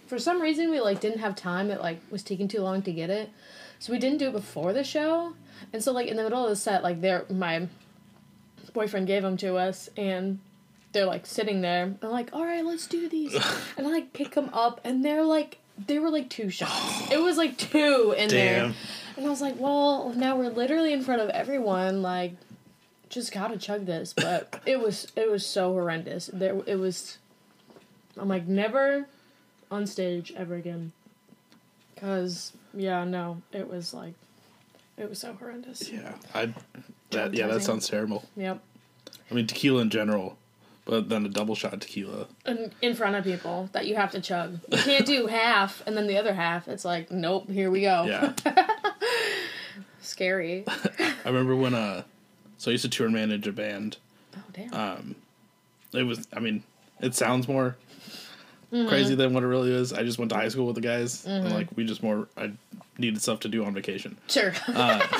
for 0.06 0.18
some 0.18 0.40
reason, 0.40 0.70
we 0.70 0.80
like 0.80 1.00
didn't 1.00 1.18
have 1.18 1.34
time. 1.34 1.70
It 1.70 1.80
like 1.80 2.00
was 2.10 2.22
taking 2.22 2.48
too 2.48 2.60
long 2.60 2.82
to 2.82 2.92
get 2.92 3.10
it, 3.10 3.30
so 3.78 3.92
we 3.92 3.98
didn't 3.98 4.18
do 4.18 4.28
it 4.28 4.32
before 4.32 4.72
the 4.72 4.84
show. 4.84 5.34
And 5.72 5.82
so 5.82 5.92
like 5.92 6.08
in 6.08 6.16
the 6.16 6.22
middle 6.22 6.44
of 6.44 6.50
the 6.50 6.56
set, 6.56 6.82
like 6.82 7.00
there, 7.00 7.24
my 7.30 7.68
boyfriend 8.72 9.06
gave 9.06 9.22
them 9.22 9.36
to 9.38 9.56
us, 9.56 9.88
and 9.96 10.38
they're 10.92 11.06
like 11.06 11.26
sitting 11.26 11.60
there. 11.62 11.84
And 11.84 11.98
I'm 12.02 12.10
like, 12.10 12.30
all 12.32 12.44
right, 12.44 12.64
let's 12.64 12.86
do 12.86 13.08
these. 13.08 13.34
and 13.76 13.86
I 13.86 13.90
like 13.90 14.12
pick 14.12 14.34
them 14.34 14.50
up, 14.52 14.80
and 14.84 15.04
they're 15.04 15.24
like. 15.24 15.58
They 15.86 15.98
were 15.98 16.08
like 16.08 16.30
two 16.30 16.48
shots. 16.48 17.12
It 17.12 17.18
was 17.18 17.36
like 17.36 17.58
two 17.58 18.14
in 18.16 18.30
there. 18.30 18.72
And 19.18 19.26
I 19.26 19.28
was 19.28 19.42
like, 19.42 19.56
well, 19.58 20.08
now 20.16 20.34
we're 20.38 20.48
literally 20.48 20.94
in 20.94 21.02
front 21.02 21.20
of 21.20 21.28
everyone. 21.28 22.00
Like, 22.00 22.32
just 23.08 23.32
gotta 23.32 23.56
chug 23.56 23.86
this. 23.86 24.12
But 24.12 24.60
it 24.66 24.80
was 24.80 25.10
it 25.16 25.30
was 25.30 25.44
so 25.46 25.72
horrendous. 25.72 26.30
There 26.32 26.60
it 26.66 26.76
was. 26.76 27.18
I'm 28.18 28.28
like 28.28 28.46
never 28.46 29.06
on 29.70 29.86
stage 29.86 30.32
ever 30.36 30.54
again. 30.54 30.92
Cause 31.96 32.52
yeah, 32.74 33.04
no, 33.04 33.42
it 33.52 33.68
was 33.68 33.94
like, 33.94 34.14
it 34.96 35.08
was 35.08 35.18
so 35.18 35.34
horrendous. 35.34 35.90
Yeah, 35.90 36.12
I. 36.34 36.52
That 37.10 37.34
yeah, 37.34 37.46
that 37.46 37.62
sounds 37.62 37.88
terrible. 37.88 38.24
Yep. 38.36 38.60
I 39.30 39.34
mean, 39.34 39.46
tequila 39.46 39.82
in 39.82 39.90
general, 39.90 40.36
but 40.84 41.08
then 41.08 41.24
a 41.26 41.28
double 41.28 41.54
shot 41.54 41.80
tequila. 41.80 42.26
In, 42.46 42.72
in 42.82 42.94
front 42.94 43.16
of 43.16 43.24
people 43.24 43.68
that 43.72 43.86
you 43.86 43.96
have 43.96 44.10
to 44.12 44.20
chug. 44.20 44.60
You 44.70 44.78
can't 44.78 45.06
do 45.06 45.26
half 45.28 45.82
and 45.86 45.96
then 45.96 46.06
the 46.06 46.16
other 46.18 46.34
half. 46.34 46.68
It's 46.68 46.84
like, 46.84 47.10
nope, 47.10 47.50
here 47.50 47.70
we 47.70 47.80
go. 47.82 48.04
Yeah, 48.04 48.32
Scary. 50.00 50.64
I 50.98 51.14
remember 51.28 51.56
when 51.56 51.74
uh, 51.74 52.02
so 52.58 52.70
I 52.70 52.72
used 52.72 52.82
to 52.84 52.88
tour 52.90 53.06
and 53.06 53.14
manage 53.14 53.46
a 53.46 53.52
band. 53.52 53.96
Oh 54.36 54.40
damn. 54.52 54.74
Um, 54.74 55.14
it 55.92 56.02
was. 56.04 56.26
I 56.32 56.40
mean, 56.40 56.62
it 57.00 57.14
sounds 57.14 57.48
more 57.48 57.76
Mm-hmm. 58.72 58.88
crazy 58.88 59.14
than 59.14 59.32
what 59.32 59.44
it 59.44 59.46
really 59.46 59.72
is. 59.72 59.92
I 59.92 60.02
just 60.02 60.18
went 60.18 60.30
to 60.30 60.34
high 60.36 60.48
school 60.48 60.66
with 60.66 60.74
the 60.74 60.80
guys, 60.80 61.24
and 61.24 61.52
like 61.52 61.68
we 61.76 61.84
just 61.84 62.02
more. 62.02 62.26
I 62.36 62.50
needed 62.98 63.22
stuff 63.22 63.38
to 63.40 63.48
do 63.48 63.64
on 63.64 63.72
vacation. 63.74 64.16
sure. 64.28 64.52
Uh, 64.66 64.98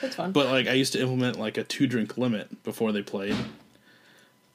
That's 0.00 0.16
fun. 0.16 0.32
but 0.32 0.46
like 0.46 0.66
I 0.66 0.72
used 0.72 0.94
to 0.94 1.00
implement 1.00 1.38
like 1.38 1.56
a 1.56 1.62
two 1.62 1.86
drink 1.86 2.18
limit 2.18 2.64
before 2.64 2.90
they 2.90 3.00
played. 3.02 3.36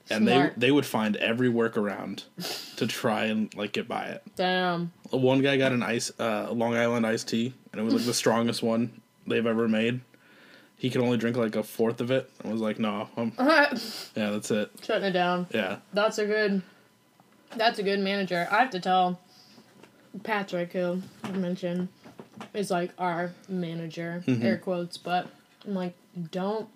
And 0.09 0.27
Smart. 0.27 0.53
they 0.57 0.67
they 0.67 0.71
would 0.71 0.85
find 0.85 1.15
every 1.15 1.49
workaround 1.49 2.23
to 2.75 2.85
try 2.85 3.25
and 3.25 3.51
like 3.55 3.71
get 3.71 3.87
by 3.87 4.07
it. 4.07 4.21
Damn. 4.35 4.91
One 5.11 5.41
guy 5.41 5.55
got 5.55 5.71
an 5.71 5.81
ice 5.81 6.11
uh, 6.19 6.51
Long 6.51 6.75
Island 6.75 7.07
iced 7.07 7.29
tea, 7.29 7.53
and 7.71 7.79
it 7.79 7.85
was 7.85 7.93
like 7.93 8.03
the 8.05 8.13
strongest 8.25 8.61
one 8.61 9.01
they've 9.25 9.45
ever 9.47 9.69
made. 9.69 10.01
He 10.77 10.89
could 10.89 11.01
only 11.01 11.17
drink 11.17 11.37
like 11.37 11.55
a 11.55 11.63
fourth 11.63 12.01
of 12.01 12.11
it. 12.11 12.29
I 12.43 12.49
was 12.49 12.61
like, 12.61 12.79
no, 12.79 13.07
I'm, 13.15 13.31
yeah, 13.39 13.77
that's 14.13 14.51
it. 14.51 14.71
Shutting 14.83 15.05
it 15.05 15.11
down. 15.11 15.47
Yeah, 15.53 15.77
That's 15.93 16.17
a 16.17 16.25
good. 16.25 16.61
That's 17.55 17.79
a 17.79 17.83
good 17.83 17.99
manager. 17.99 18.47
I 18.51 18.59
have 18.59 18.71
to 18.71 18.79
tell 18.79 19.19
Patrick, 20.23 20.73
who 20.73 21.01
I 21.23 21.31
mentioned, 21.31 21.87
is 22.53 22.71
like 22.71 22.91
our 22.97 23.31
manager, 23.47 24.23
mm-hmm. 24.25 24.45
air 24.45 24.57
quotes, 24.57 24.97
but 24.97 25.27
I'm 25.65 25.73
like, 25.73 25.95
don't. 26.31 26.67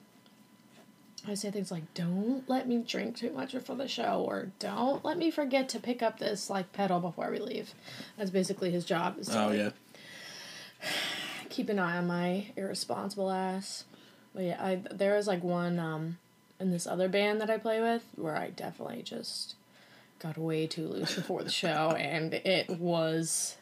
I 1.27 1.33
say 1.33 1.51
things 1.51 1.69
like, 1.69 1.93
don't 1.93 2.47
let 2.49 2.67
me 2.67 2.77
drink 2.77 3.17
too 3.17 3.31
much 3.31 3.51
before 3.51 3.75
the 3.75 3.89
show, 3.89 4.23
or 4.25 4.51
don't 4.59 5.03
let 5.03 5.17
me 5.17 5.29
forget 5.29 5.67
to 5.69 5.79
pick 5.79 6.01
up 6.01 6.19
this 6.19 6.49
like 6.49 6.71
pedal 6.71 6.99
before 7.01 7.29
we 7.29 7.39
leave. 7.39 7.73
That's 8.17 8.31
basically 8.31 8.71
his 8.71 8.85
job. 8.85 9.19
Is 9.19 9.27
to, 9.27 9.43
oh 9.43 9.47
like, 9.47 9.57
yeah, 9.57 9.69
keep 11.49 11.67
an 11.67 11.79
eye 11.79 11.97
on 11.97 12.07
my 12.07 12.47
irresponsible 12.55 13.29
ass. 13.29 13.83
But 14.33 14.43
yeah, 14.43 14.63
I 14.63 14.81
there 14.91 15.15
was 15.15 15.27
like 15.27 15.43
one 15.43 15.79
um 15.79 16.17
in 16.59 16.71
this 16.71 16.85
other 16.85 17.07
band 17.07 17.39
that 17.41 17.49
I 17.49 17.57
play 17.57 17.81
with 17.81 18.03
where 18.15 18.35
I 18.35 18.49
definitely 18.49 19.01
just 19.01 19.55
got 20.19 20.37
way 20.37 20.67
too 20.67 20.87
loose 20.87 21.15
before 21.15 21.43
the 21.43 21.49
show 21.49 21.91
and 21.97 22.33
it 22.33 22.69
was 22.69 23.55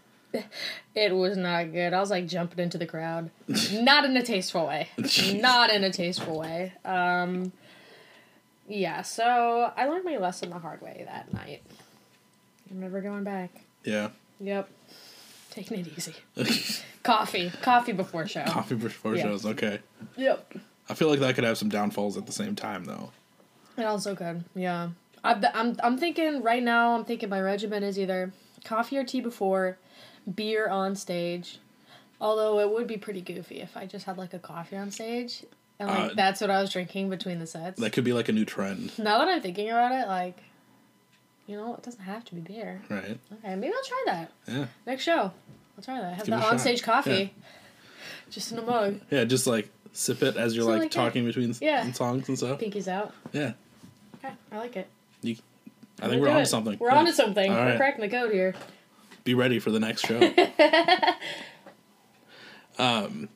it 0.94 1.16
was 1.16 1.38
not 1.38 1.72
good. 1.72 1.94
I 1.94 2.00
was 2.00 2.10
like 2.10 2.28
jumping 2.28 2.60
into 2.60 2.78
the 2.78 2.86
crowd. 2.86 3.30
Not 3.72 4.04
in 4.06 4.18
a 4.18 4.24
tasteful 4.24 4.68
way. 4.68 4.90
not 5.42 5.70
in 5.72 5.84
a 5.84 5.92
tasteful 5.92 6.40
way. 6.40 6.74
Um 6.84 7.52
yeah, 8.68 9.02
so 9.04 9.72
I 9.78 9.88
learned 9.88 10.04
my 10.04 10.18
lesson 10.18 10.50
the 10.50 10.60
hard 10.60 10.82
way 10.82 11.04
that 11.08 11.34
night. 11.34 11.62
I'm 12.70 12.82
never 12.82 13.00
going 13.00 13.24
back. 13.24 13.50
yeah. 13.86 14.10
Yep. 14.42 14.70
Taking 15.52 15.80
it 15.80 15.88
easy. 15.98 16.14
Coffee. 17.08 17.52
Coffee 17.62 17.94
before 17.94 18.28
show. 18.28 18.44
Coffee 18.46 18.76
before 18.76 19.16
Yeah. 19.16 19.24
shows. 19.24 19.46
Okay, 19.46 19.80
Yep. 20.16 20.54
I 20.90 20.94
feel 20.94 21.10
like 21.10 21.20
that 21.22 21.36
could 21.36 21.44
have 21.44 21.58
some 21.58 21.70
downfalls 21.70 22.18
at 22.18 22.26
the 22.28 22.32
same 22.32 22.56
time 22.56 22.86
though. 22.86 23.12
It 23.78 23.84
also 23.84 24.16
could. 24.16 24.44
Yeah. 24.56 24.90
I, 25.24 25.42
I'm, 25.54 25.76
I'm 25.84 25.98
thinking 25.98 26.42
right 26.44 26.62
now, 26.64 26.96
I'm 26.96 27.04
thinking 27.06 27.30
my 27.30 27.42
regimen 27.42 27.84
is 27.84 27.98
either 28.00 28.32
coffee 28.64 28.98
or 28.98 29.04
tea 29.04 29.22
before, 29.22 29.78
beer 30.34 30.68
on 30.70 30.96
stage. 30.96 31.60
Although 32.22 32.60
it 32.60 32.72
would 32.72 32.88
be 32.88 32.98
pretty 32.98 33.22
goofy 33.22 33.60
if 33.62 33.76
I 33.78 33.86
just 33.86 34.06
had 34.06 34.18
like 34.18 34.34
a 34.34 34.40
coffee 34.40 34.78
on 34.78 34.92
stage. 34.92 35.44
And 35.80 35.90
like 35.90 36.12
Uh, 36.12 36.14
that's 36.16 36.42
what 36.42 36.50
I 36.50 36.60
was 36.62 36.72
drinking 36.72 37.10
between 37.10 37.40
the 37.40 37.46
sets. 37.48 37.80
That 37.80 37.92
could 37.94 38.04
be 38.04 38.14
like 38.14 38.30
a 38.30 38.32
new 38.32 38.46
trend, 38.46 38.98
now 38.98 39.20
that 39.20 39.28
I'm 39.28 39.42
thinking 39.42 39.70
about 39.70 39.92
it, 39.92 40.08
like, 40.08 40.38
you 41.46 41.56
know, 41.56 41.76
it 41.76 41.84
doesn't 41.84 42.02
have 42.02 42.26
to 42.26 42.36
be 42.36 42.42
beer. 42.42 42.82
right? 42.90 43.20
Okay, 43.34 43.56
maybe 43.56 43.74
I'll 43.76 43.84
try 43.84 44.04
that. 44.08 44.32
Yeah, 44.48 44.66
Next 44.88 45.04
show. 45.04 45.32
I'll 45.78 45.84
try 45.84 46.00
that. 46.02 46.16
Have 46.16 46.26
Give 46.26 46.40
the 46.40 46.46
on 46.46 46.60
stage 46.60 46.82
coffee. 46.84 47.34
Just 48.30 48.52
in 48.52 48.60
a 48.60 48.62
mug. 48.62 49.00
yeah. 49.12 49.24
Just 49.26 49.48
like 49.48 49.70
sip 49.94 50.22
it 50.24 50.38
as 50.38 50.56
you're 50.56 50.66
like, 50.66 50.80
like 50.80 50.92
that. 50.92 50.96
talking 50.96 51.26
between 51.26 51.54
Yeah. 51.62 51.92
songs 51.92 52.28
and 52.28 52.38
stuff. 52.38 52.60
Pinkies 52.60 52.88
out. 52.88 53.14
Yeah, 53.34 53.54
Okay, 54.24 54.34
I 54.52 54.58
like 54.58 54.76
it. 54.76 54.88
you. 55.22 55.36
I 56.02 56.08
think 56.10 56.22
we're 56.22 56.28
do 56.28 56.34
on 56.34 56.42
it. 56.42 56.46
something. 56.48 56.78
We're 56.80 56.90
Yeah. 56.90 56.98
onto 57.00 57.12
something. 57.12 57.52
All 57.52 57.58
We're 57.58 57.66
right. 57.66 57.78
cracking 57.78 58.02
the 58.02 58.10
code 58.10 58.32
here. 58.32 58.54
Be 59.24 59.34
ready 59.34 59.60
for 59.60 59.72
the 59.72 59.80
next 59.80 60.06
show. 60.06 60.20
um, 62.80 63.30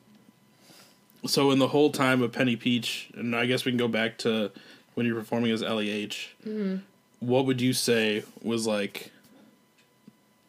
so 1.26 1.50
in 1.50 1.58
the 1.58 1.68
whole 1.68 1.90
time 1.90 2.22
of 2.22 2.32
Penny 2.32 2.56
Peach, 2.56 3.10
and 3.14 3.34
I 3.34 3.46
guess 3.46 3.64
we 3.64 3.72
can 3.72 3.78
go 3.78 3.88
back 3.88 4.18
to 4.18 4.50
when 4.94 5.06
you're 5.06 5.18
performing 5.18 5.50
as 5.52 5.62
Elly 5.62 5.90
H. 5.90 6.34
Mm-hmm. 6.46 6.76
What 7.20 7.46
would 7.46 7.60
you 7.60 7.72
say 7.72 8.24
was 8.42 8.66
like 8.66 9.10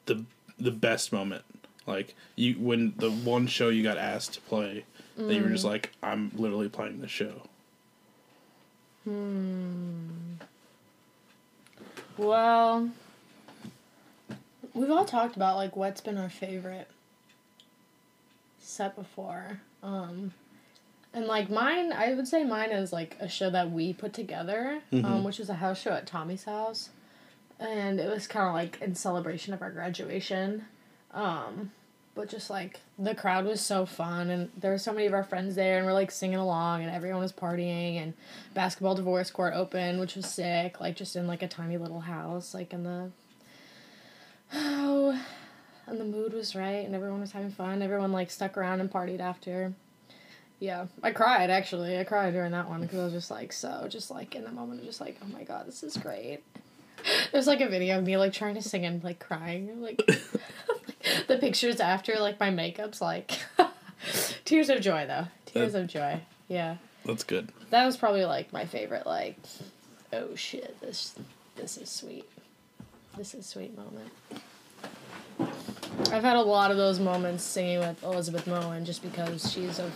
the 0.06 0.24
the 0.60 0.72
best 0.72 1.12
moment? 1.14 1.44
Like 1.86 2.16
you 2.36 2.54
when 2.56 2.94
the 2.98 3.12
one 3.12 3.48
show 3.48 3.70
you 3.70 3.84
got 3.84 3.98
asked 3.98 4.34
to 4.36 4.42
play 4.42 4.86
that 5.18 5.34
you 5.34 5.42
were 5.44 5.50
Mm. 5.50 5.54
just 5.54 5.66
like, 5.66 5.92
I'm 6.02 6.32
literally 6.36 6.70
playing 6.70 7.02
this 7.02 7.12
show. 7.12 7.44
Well, 12.18 12.90
we've 14.74 14.92
all 14.92 15.06
talked 15.06 15.36
about 15.36 15.56
like 15.58 15.76
what's 15.76 16.02
been 16.02 16.18
our 16.18 16.30
favorite 16.30 16.88
set 18.60 18.96
before. 18.96 19.60
Um 19.82 20.34
and 21.14 21.26
like 21.28 21.50
mine, 21.50 21.92
I 21.94 22.14
would 22.16 22.28
say 22.28 22.44
mine 22.44 22.72
is 22.72 22.92
like 22.92 23.18
a 23.20 23.30
show 23.30 23.50
that 23.52 23.70
we 23.72 23.94
put 23.94 24.14
together, 24.14 24.82
um, 24.92 25.24
which 25.24 25.38
was 25.38 25.48
a 25.50 25.54
house 25.56 25.80
show 25.80 25.92
at 25.92 26.08
Tommy's 26.08 26.46
house. 26.46 26.90
And 27.60 28.00
it 28.00 28.10
was 28.10 28.26
kind 28.26 28.48
of 28.48 28.54
like 28.56 28.82
in 28.82 28.96
celebration 28.96 29.54
of 29.54 29.62
our 29.62 29.70
graduation. 29.70 30.66
Um, 31.14 31.72
but 32.16 32.30
just 32.30 32.50
like 32.50 32.80
the 33.00 33.16
crowd 33.16 33.46
was 33.46 33.62
so 33.62 33.86
fun 33.86 34.30
and 34.30 34.52
there 34.58 34.72
were 34.72 34.78
so 34.78 34.94
many 34.94 35.08
of 35.08 35.14
our 35.14 35.24
friends 35.24 35.56
there 35.56 35.78
and 35.78 35.86
we're 35.86 35.94
like 35.94 36.12
singing 36.12 36.38
along 36.38 36.84
and 36.84 36.92
everyone 36.92 37.22
was 37.22 37.32
partying 37.32 38.02
and 38.02 38.14
basketball 38.54 38.96
divorce 38.96 39.32
court 39.32 39.54
open 39.56 40.00
which 40.00 40.16
was 40.16 40.28
sick 40.28 40.80
like 40.80 40.96
just 40.96 41.16
in 41.16 41.28
like 41.28 41.42
a 41.42 41.48
tiny 41.48 41.78
little 41.78 42.02
house 42.02 42.54
like 42.54 42.74
in 42.74 42.84
the 42.84 43.10
oh 44.54 45.20
and 45.88 46.00
the 46.00 46.06
mood 46.06 46.34
was 46.34 46.56
right 46.56 46.86
and 46.86 46.96
everyone 46.96 47.20
was 47.20 47.32
having 47.32 47.52
fun 47.52 47.82
everyone 47.82 48.12
like 48.12 48.30
stuck 48.30 48.58
around 48.58 48.80
and 48.80 48.92
partied 48.92 49.20
after. 49.20 49.74
Yeah 50.60 50.86
i 51.02 51.12
cried 51.12 51.50
actually 51.50 51.98
i 51.98 52.04
cried 52.04 52.34
during 52.34 52.52
that 52.52 52.70
one 52.70 52.82
because 52.82 53.00
i 53.00 53.04
was 53.06 53.14
just 53.14 53.32
like 53.32 53.52
so 53.52 53.88
just 53.90 54.12
like 54.12 54.36
in 54.36 54.44
the 54.44 54.52
moment 54.52 54.84
just 54.86 55.02
like 55.02 55.18
oh 55.24 55.28
my 55.34 55.44
god 55.44 55.68
this 55.68 55.84
is 55.84 55.98
great. 55.98 56.40
There's 57.34 57.48
like 57.48 57.60
a 57.60 57.68
video 57.68 57.98
of 57.98 58.06
me 58.06 58.16
like 58.18 58.32
trying 58.32 58.56
to 58.56 58.62
sing 58.62 58.86
and 58.86 59.04
like 59.04 59.20
crying 59.20 59.82
like 59.82 60.00
the 61.28 61.38
pictures 61.38 61.80
after 61.80 62.16
like 62.20 62.40
my 62.40 62.50
makeup's 62.50 63.02
like 63.02 63.40
tears 64.46 64.70
of 64.70 64.82
joy 64.82 65.06
though. 65.08 65.26
Tears 65.46 65.76
of 65.76 65.88
joy. 65.88 66.22
Yeah. 66.48 66.78
That's 67.06 67.24
good. 67.24 67.50
that 67.70 67.86
was 67.86 67.98
probably 67.98 68.24
like 68.26 68.54
my 68.54 68.66
favorite 68.66 69.06
like 69.06 69.38
oh 70.14 70.36
shit 70.36 70.80
this 70.82 71.16
this 71.56 71.78
is 71.78 71.90
sweet. 71.90 72.30
This 73.18 73.34
is 73.34 73.46
sweet 73.46 73.76
moment. 73.78 74.10
I've 76.12 76.24
had 76.24 76.36
a 76.36 76.42
lot 76.42 76.72
of 76.72 76.78
those 76.78 77.00
moments 77.00 77.44
singing 77.44 77.80
with 77.80 78.02
elizabeth 78.04 78.48
moen 78.48 78.86
just 78.86 79.02
because 79.04 79.52
she's 79.52 79.80
a 79.80 79.92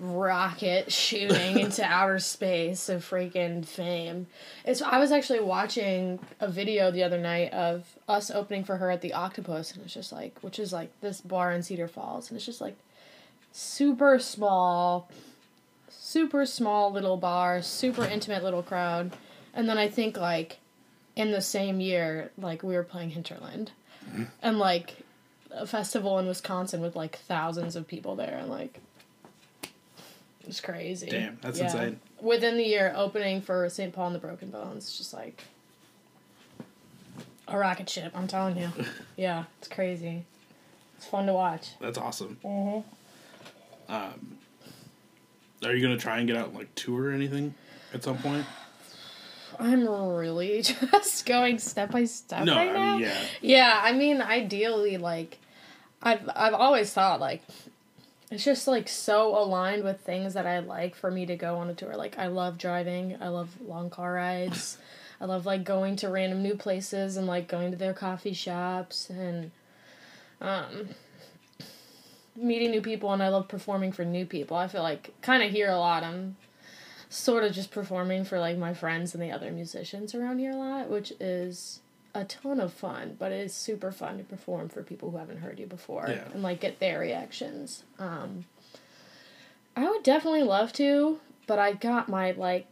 rocket 0.00 0.92
shooting 0.92 1.58
into 1.58 1.84
outer 1.84 2.18
space 2.18 2.88
of 2.88 3.04
freaking 3.08 3.64
fame. 3.66 4.26
It's 4.64 4.82
i 4.82 4.98
was 4.98 5.12
actually 5.12 5.40
watching 5.40 6.18
a 6.40 6.48
video 6.48 6.90
the 6.90 7.02
other 7.02 7.18
night 7.18 7.52
of 7.52 7.84
us 8.08 8.30
opening 8.30 8.64
for 8.64 8.76
her 8.76 8.90
at 8.90 9.00
the 9.00 9.12
octopus 9.12 9.72
and 9.72 9.82
it's 9.82 9.94
just 9.94 10.12
like 10.12 10.38
which 10.40 10.58
is 10.58 10.72
like 10.72 10.90
this 11.00 11.20
bar 11.20 11.52
in 11.52 11.62
cedar 11.62 11.88
falls 11.88 12.28
and 12.28 12.36
it's 12.36 12.44
just 12.44 12.60
like 12.60 12.76
super 13.52 14.18
small 14.18 15.08
super 16.14 16.44
small 16.46 16.92
little 16.92 17.16
bar, 17.16 17.62
super 17.62 18.04
intimate 18.04 18.44
little 18.44 18.62
crowd. 18.62 19.12
And 19.52 19.68
then 19.68 19.78
I 19.78 19.88
think 19.88 20.16
like 20.16 20.58
in 21.16 21.32
the 21.32 21.40
same 21.40 21.80
year, 21.80 22.30
like 22.38 22.62
we 22.62 22.74
were 22.74 22.84
playing 22.84 23.10
Hinterland. 23.10 23.72
Mm-hmm. 24.08 24.24
And 24.42 24.58
like 24.58 24.98
a 25.50 25.66
festival 25.66 26.18
in 26.18 26.26
Wisconsin 26.26 26.80
with 26.80 26.94
like 26.94 27.16
thousands 27.16 27.74
of 27.74 27.86
people 27.88 28.16
there 28.16 28.36
and 28.38 28.50
like 28.50 28.78
it 29.62 30.46
was 30.46 30.60
crazy. 30.60 31.08
Damn, 31.08 31.38
that's 31.40 31.58
insane. 31.58 31.98
Within 32.20 32.58
the 32.58 32.64
year 32.64 32.92
opening 32.94 33.40
for 33.40 33.68
St. 33.70 33.92
Paul 33.92 34.08
and 34.08 34.14
the 34.14 34.20
Broken 34.20 34.50
Bones, 34.50 34.96
just 34.96 35.14
like 35.14 35.42
a 37.48 37.58
rocket 37.58 37.88
ship, 37.88 38.12
I'm 38.14 38.26
telling 38.26 38.56
you. 38.56 38.70
yeah, 39.16 39.44
it's 39.58 39.68
crazy. 39.68 40.24
It's 40.96 41.06
fun 41.06 41.26
to 41.26 41.32
watch. 41.32 41.70
That's 41.80 41.98
awesome. 41.98 42.38
Mm-hmm. 42.44 43.92
Um, 43.92 44.38
are 45.62 45.74
you 45.74 45.82
gonna 45.82 45.98
try 45.98 46.18
and 46.18 46.26
get 46.26 46.36
out 46.36 46.54
like 46.54 46.74
tour 46.74 47.10
or 47.10 47.12
anything 47.12 47.54
at 47.92 48.02
some 48.02 48.18
point? 48.18 48.46
I'm 49.58 49.88
really 49.88 50.62
just 50.62 51.26
going 51.26 51.58
step 51.58 51.92
by 51.92 52.06
step 52.06 52.44
No, 52.44 52.56
right 52.56 52.70
I 52.70 52.72
now. 52.72 52.92
mean 52.96 53.02
yeah. 53.04 53.20
Yeah, 53.40 53.80
I 53.82 53.92
mean, 53.92 54.20
ideally, 54.20 54.96
like, 54.96 55.38
I've 56.02 56.28
I've 56.34 56.54
always 56.54 56.92
thought 56.92 57.20
like, 57.20 57.42
it's 58.30 58.44
just 58.44 58.66
like 58.66 58.88
so 58.88 59.36
aligned 59.38 59.84
with 59.84 60.00
things 60.00 60.34
that 60.34 60.46
I 60.46 60.58
like 60.60 60.96
for 60.96 61.10
me 61.10 61.24
to 61.26 61.36
go 61.36 61.56
on 61.56 61.68
a 61.70 61.74
tour. 61.74 61.94
Like, 61.96 62.18
I 62.18 62.26
love 62.26 62.58
driving. 62.58 63.16
I 63.20 63.28
love 63.28 63.50
long 63.64 63.90
car 63.90 64.14
rides. 64.14 64.78
I 65.24 65.26
love 65.26 65.46
like 65.46 65.64
going 65.64 65.96
to 65.96 66.10
random 66.10 66.42
new 66.42 66.54
places 66.54 67.16
and 67.16 67.26
like 67.26 67.48
going 67.48 67.70
to 67.70 67.78
their 67.78 67.94
coffee 67.94 68.34
shops 68.34 69.08
and, 69.08 69.52
um, 70.42 70.90
meeting 72.36 72.70
new 72.70 72.82
people 72.82 73.10
and 73.10 73.22
I 73.22 73.28
love 73.28 73.48
performing 73.48 73.90
for 73.90 74.04
new 74.04 74.26
people. 74.26 74.54
I 74.54 74.68
feel 74.68 74.82
like 74.82 75.14
kind 75.22 75.42
of 75.42 75.50
here 75.50 75.70
a 75.70 75.78
lot. 75.78 76.02
I'm 76.04 76.36
sort 77.08 77.42
of 77.42 77.52
just 77.54 77.70
performing 77.70 78.26
for 78.26 78.38
like 78.38 78.58
my 78.58 78.74
friends 78.74 79.14
and 79.14 79.22
the 79.22 79.30
other 79.30 79.50
musicians 79.50 80.14
around 80.14 80.40
here 80.40 80.50
a 80.50 80.56
lot, 80.56 80.90
which 80.90 81.14
is 81.18 81.80
a 82.14 82.24
ton 82.24 82.60
of 82.60 82.74
fun, 82.74 83.16
but 83.18 83.32
it 83.32 83.40
is 83.40 83.54
super 83.54 83.92
fun 83.92 84.18
to 84.18 84.24
perform 84.24 84.68
for 84.68 84.82
people 84.82 85.10
who 85.10 85.16
haven't 85.16 85.38
heard 85.38 85.58
you 85.58 85.66
before 85.66 86.04
Yeah. 86.10 86.24
and 86.34 86.42
like 86.42 86.60
get 86.60 86.80
their 86.80 86.98
reactions. 86.98 87.84
Um 87.98 88.44
I 89.74 89.88
would 89.88 90.02
definitely 90.02 90.42
love 90.42 90.74
to, 90.74 91.18
but 91.46 91.58
I 91.58 91.72
got 91.72 92.10
my 92.10 92.32
like 92.32 92.66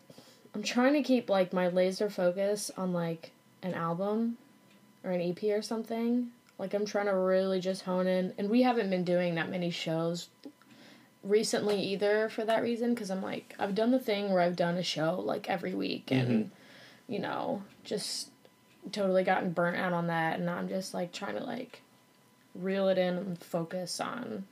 I'm 0.54 0.62
trying 0.62 0.94
to 0.94 1.02
keep 1.02 1.30
like 1.30 1.52
my 1.52 1.68
laser 1.68 2.10
focus 2.10 2.70
on 2.76 2.92
like 2.92 3.32
an 3.62 3.74
album 3.74 4.36
or 5.04 5.10
an 5.10 5.20
EP 5.20 5.42
or 5.44 5.62
something. 5.62 6.30
Like 6.58 6.74
I'm 6.74 6.86
trying 6.86 7.06
to 7.06 7.16
really 7.16 7.60
just 7.60 7.82
hone 7.82 8.06
in 8.06 8.34
and 8.38 8.50
we 8.50 8.62
haven't 8.62 8.90
been 8.90 9.04
doing 9.04 9.34
that 9.34 9.50
many 9.50 9.70
shows 9.70 10.28
recently 11.24 11.80
either 11.80 12.28
for 12.28 12.44
that 12.44 12.62
reason 12.62 12.94
because 12.94 13.10
I'm 13.10 13.22
like 13.22 13.54
I've 13.58 13.74
done 13.74 13.90
the 13.90 13.98
thing 13.98 14.30
where 14.30 14.40
I've 14.42 14.56
done 14.56 14.76
a 14.76 14.82
show 14.82 15.20
like 15.20 15.48
every 15.48 15.74
week 15.74 16.10
and 16.10 16.28
mm-hmm. 16.28 17.12
you 17.12 17.20
know 17.20 17.62
just 17.84 18.28
totally 18.90 19.22
gotten 19.22 19.52
burnt 19.52 19.76
out 19.76 19.92
on 19.92 20.08
that 20.08 20.40
and 20.40 20.50
I'm 20.50 20.68
just 20.68 20.94
like 20.94 21.12
trying 21.12 21.36
to 21.36 21.44
like 21.44 21.82
reel 22.54 22.88
it 22.88 22.98
in 22.98 23.16
and 23.16 23.38
focus 23.38 24.00
on 24.00 24.44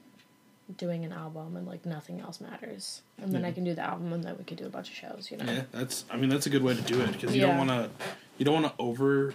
doing 0.76 1.04
an 1.04 1.12
album 1.12 1.56
and 1.56 1.66
like 1.66 1.85
nothing 1.85 2.20
else 2.20 2.40
matters 2.40 3.02
and 3.20 3.33
then 3.33 3.44
I 3.44 3.52
can 3.52 3.64
do 3.64 3.74
the 3.74 3.83
album 3.83 4.12
and 4.12 4.22
then 4.24 4.37
we 4.38 4.44
can 4.44 4.56
do 4.56 4.66
a 4.66 4.68
bunch 4.70 4.88
of 4.88 4.94
shows 4.94 5.28
you 5.30 5.37
know 5.37 5.44
Yeah, 5.44 5.62
that's. 5.72 6.04
I 6.11 6.16
mean, 6.16 6.28
that's 6.30 6.46
a 6.46 6.50
good 6.50 6.62
way 6.62 6.74
to 6.74 6.83
do 6.83 7.00
it 7.00 7.12
because 7.12 7.35
you 7.35 7.40
Yeah. 7.42 7.48
don't 7.56 7.66
want 7.66 7.70
to. 7.70 7.90
You 8.38 8.44
don't 8.44 8.62
want 8.62 8.66
to 8.76 8.83
over 8.83 9.35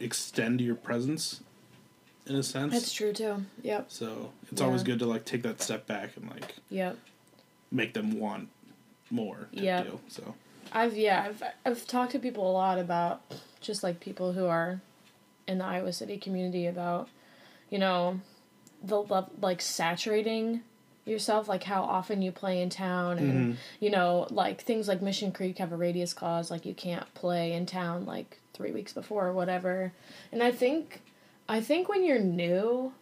extend 0.00 0.60
your 0.60 0.74
presence, 0.74 1.40
in 2.26 2.34
a 2.36 2.42
sense. 2.42 2.74
it's 2.76 2.92
true 2.92 3.12
too 3.12 3.44
yep 3.62 3.86
So 3.88 4.32
it's 4.52 4.60
always 4.60 4.82
good 4.82 4.98
to 5.00 5.06
like 5.06 5.24
take 5.24 5.42
that 5.42 5.60
step 5.62 5.86
back 5.86 6.16
and 6.16 6.28
like 6.30 6.56
yep 6.70 6.96
make 7.70 7.94
them 7.94 8.18
want 8.18 8.48
more. 9.10 9.48
Yeah. 9.52 9.84
So 10.08 10.34
I've 10.72 10.96
yeah, 10.96 11.24
I've 11.28 11.42
I've 11.64 11.86
talked 11.86 12.12
to 12.12 12.18
people 12.18 12.50
a 12.50 12.52
lot 12.52 12.78
about 12.78 13.22
just 13.60 13.82
like 13.82 14.00
people 14.00 14.32
who 14.32 14.46
are 14.46 14.80
in 15.46 15.58
the 15.58 15.64
Iowa 15.64 15.92
City 15.94 16.18
community 16.18 16.66
about, 16.66 17.08
you 17.70 17.78
know, 17.78 18.20
the 18.82 19.02
love 19.02 19.30
like 19.40 19.60
saturating 19.60 20.62
yourself, 21.04 21.48
like 21.48 21.64
how 21.64 21.82
often 21.82 22.22
you 22.22 22.30
play 22.30 22.60
in 22.60 22.70
town 22.70 23.18
and 23.18 23.32
mm-hmm. 23.32 23.52
you 23.80 23.90
know, 23.90 24.26
like 24.30 24.62
things 24.62 24.88
like 24.88 25.02
Mission 25.02 25.32
Creek 25.32 25.58
have 25.58 25.72
a 25.72 25.76
radius 25.76 26.12
clause, 26.12 26.50
like 26.50 26.66
you 26.66 26.74
can't 26.74 27.12
play 27.14 27.52
in 27.52 27.66
town 27.66 28.04
like 28.04 28.38
three 28.52 28.72
weeks 28.72 28.92
before 28.92 29.26
or 29.26 29.32
whatever. 29.32 29.92
And 30.30 30.42
I 30.42 30.50
think 30.50 31.00
I 31.48 31.60
think 31.60 31.88
when 31.88 32.04
you're 32.04 32.18
new 32.18 32.92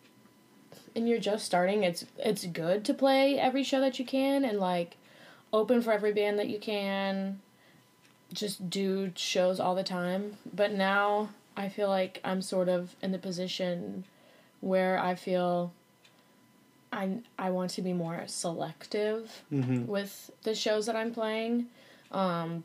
and 0.94 1.08
you're 1.08 1.18
just 1.18 1.44
starting, 1.44 1.82
it's 1.82 2.04
it's 2.18 2.46
good 2.46 2.84
to 2.84 2.94
play 2.94 3.38
every 3.38 3.64
show 3.64 3.80
that 3.80 3.98
you 3.98 4.04
can 4.04 4.44
and 4.44 4.58
like 4.58 4.96
open 5.52 5.82
for 5.82 5.92
every 5.92 6.12
band 6.12 6.38
that 6.38 6.48
you 6.48 6.58
can 6.58 7.40
just 8.32 8.70
do 8.70 9.12
shows 9.14 9.58
all 9.58 9.74
the 9.74 9.82
time. 9.82 10.36
But 10.52 10.72
now 10.72 11.30
I 11.56 11.68
feel 11.68 11.88
like 11.88 12.20
I'm 12.24 12.42
sort 12.42 12.68
of 12.68 12.94
in 13.02 13.12
the 13.12 13.18
position 13.18 14.04
where 14.60 14.98
I 14.98 15.14
feel 15.14 15.72
I 16.92 17.18
I 17.38 17.50
want 17.50 17.70
to 17.72 17.82
be 17.82 17.92
more 17.92 18.22
selective 18.26 19.42
Mhm. 19.52 19.86
with 19.86 20.30
the 20.44 20.54
shows 20.54 20.86
that 20.86 20.96
I'm 20.96 21.12
playing. 21.12 21.66
Um 22.12 22.64